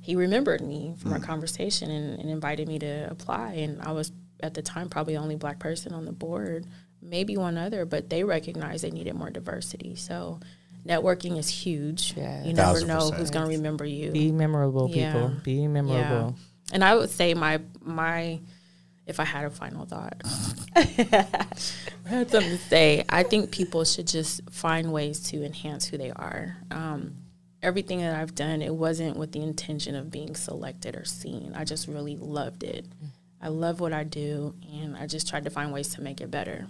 he 0.00 0.14
remembered 0.14 0.60
me 0.60 0.94
from 0.98 1.12
our 1.14 1.18
mm. 1.18 1.24
conversation 1.24 1.90
and, 1.90 2.20
and 2.20 2.30
invited 2.30 2.68
me 2.68 2.78
to 2.80 3.08
apply. 3.10 3.54
And 3.54 3.80
I 3.80 3.92
was 3.92 4.12
at 4.42 4.54
the 4.54 4.62
time 4.62 4.88
probably 4.90 5.14
the 5.14 5.20
only 5.20 5.36
black 5.36 5.58
person 5.58 5.94
on 5.94 6.04
the 6.04 6.12
board, 6.12 6.66
maybe 7.00 7.36
one 7.36 7.56
other, 7.56 7.86
but 7.86 8.10
they 8.10 8.24
recognized 8.24 8.84
they 8.84 8.90
needed 8.90 9.14
more 9.14 9.30
diversity. 9.30 9.96
So 9.96 10.40
networking 10.86 11.38
is 11.38 11.48
huge. 11.48 12.14
Yeah. 12.16 12.44
You 12.44 12.52
never 12.52 12.84
know 12.86 12.96
percent. 12.96 13.14
who's 13.16 13.30
going 13.30 13.46
to 13.46 13.56
remember 13.56 13.84
you. 13.84 14.10
Be 14.10 14.32
memorable, 14.32 14.90
Yeah. 14.90 15.12
people. 15.12 15.32
Be 15.42 15.66
memorable. 15.68 16.36
And 16.72 16.82
I 16.84 16.94
would 16.94 17.10
say 17.10 17.34
my 17.34 17.60
my 17.80 18.40
if 19.06 19.20
I 19.20 19.24
had 19.24 19.44
a 19.44 19.50
final 19.50 19.84
thought, 19.84 20.22
I 20.76 21.46
had 22.08 22.30
something 22.30 22.50
to 22.50 22.58
say. 22.58 23.04
I 23.08 23.22
think 23.22 23.50
people 23.50 23.84
should 23.84 24.06
just 24.06 24.40
find 24.50 24.92
ways 24.92 25.20
to 25.30 25.44
enhance 25.44 25.86
who 25.86 25.98
they 25.98 26.10
are. 26.10 26.56
Um, 26.70 27.16
everything 27.62 28.00
that 28.00 28.14
I've 28.18 28.34
done, 28.34 28.62
it 28.62 28.74
wasn't 28.74 29.16
with 29.18 29.32
the 29.32 29.42
intention 29.42 29.94
of 29.94 30.10
being 30.10 30.34
selected 30.34 30.96
or 30.96 31.04
seen. 31.04 31.52
I 31.54 31.64
just 31.64 31.86
really 31.86 32.16
loved 32.16 32.62
it. 32.62 32.86
I 33.42 33.48
love 33.48 33.78
what 33.80 33.92
I 33.92 34.04
do, 34.04 34.54
and 34.72 34.96
I 34.96 35.06
just 35.06 35.28
tried 35.28 35.44
to 35.44 35.50
find 35.50 35.70
ways 35.72 35.88
to 35.94 36.02
make 36.02 36.22
it 36.22 36.30
better. 36.30 36.66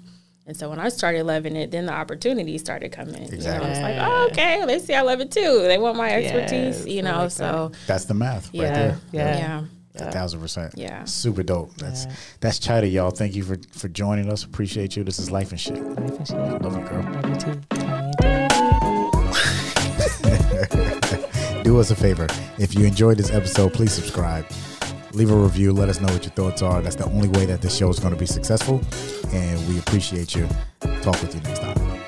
And 0.46 0.54
so 0.54 0.68
when 0.68 0.78
I 0.78 0.90
started 0.90 1.24
loving 1.24 1.56
it, 1.56 1.70
then 1.70 1.86
the 1.86 1.92
opportunities 1.94 2.60
started 2.60 2.92
coming. 2.92 3.14
You 3.22 3.28
know, 3.28 3.34
Exactly. 3.34 3.70
it's 3.70 3.80
like, 3.80 3.96
oh, 3.98 4.28
okay, 4.30 4.62
they 4.66 4.78
see 4.78 4.94
I 4.94 5.00
love 5.00 5.20
it 5.20 5.30
too. 5.30 5.60
They 5.62 5.78
want 5.78 5.96
my 5.96 6.10
expertise, 6.10 6.80
Yes, 6.84 6.86
you 6.94 7.02
know. 7.02 7.22
like 7.22 7.30
so 7.30 7.72
That's 7.86 8.04
the 8.04 8.12
math 8.14 8.46
right 8.48 8.54
yeah, 8.54 8.72
there. 8.74 8.98
Yeah. 9.12 9.38
yeah. 9.38 9.64
A 10.08 10.10
thousand 10.12 10.40
percent. 10.40 10.74
Yeah. 10.76 11.04
Super 11.04 11.42
dope. 11.44 11.72
That's 11.76 12.04
Yeah. 12.04 12.12
that's 12.40 12.58
Chida, 12.58 12.90
y'all. 12.92 13.10
Thank 13.10 13.34
you 13.36 13.42
for 13.44 13.56
for 13.72 13.88
joining 13.88 14.30
us. 14.30 14.42
Appreciate 14.44 14.96
you. 14.96 15.04
This 15.04 15.18
is 15.20 15.30
Life 15.30 15.50
and 15.52 15.60
Shit. 15.60 15.76
Life 15.76 16.18
and 16.18 16.26
shit. 16.26 16.36
Love 16.36 16.76
you, 16.76 16.84
girl. 16.88 17.02
Love 17.12 17.28
you 17.30 17.36
too. 17.36 17.60
Do 21.62 21.78
us 21.80 21.90
a 21.90 21.96
favor. 21.96 22.26
If 22.58 22.74
you 22.74 22.84
enjoyed 22.84 23.16
this 23.16 23.30
episode, 23.30 23.72
please 23.72 23.92
subscribe. 23.92 24.44
Leave 25.14 25.30
a 25.30 25.36
review. 25.36 25.72
Let 25.72 25.88
us 25.88 26.00
know 26.00 26.12
what 26.12 26.24
your 26.24 26.32
thoughts 26.32 26.60
are. 26.60 26.82
That's 26.82 26.96
the 26.96 27.06
only 27.06 27.28
way 27.28 27.46
that 27.46 27.62
this 27.62 27.76
show 27.76 27.88
is 27.88 28.00
going 28.00 28.12
to 28.12 28.18
be 28.18 28.26
successful. 28.26 28.80
And 29.32 29.68
we 29.68 29.78
appreciate 29.78 30.34
you. 30.34 30.48
Talk 31.02 31.20
with 31.22 31.34
you 31.34 31.40
next 31.42 31.60
time. 31.60 32.03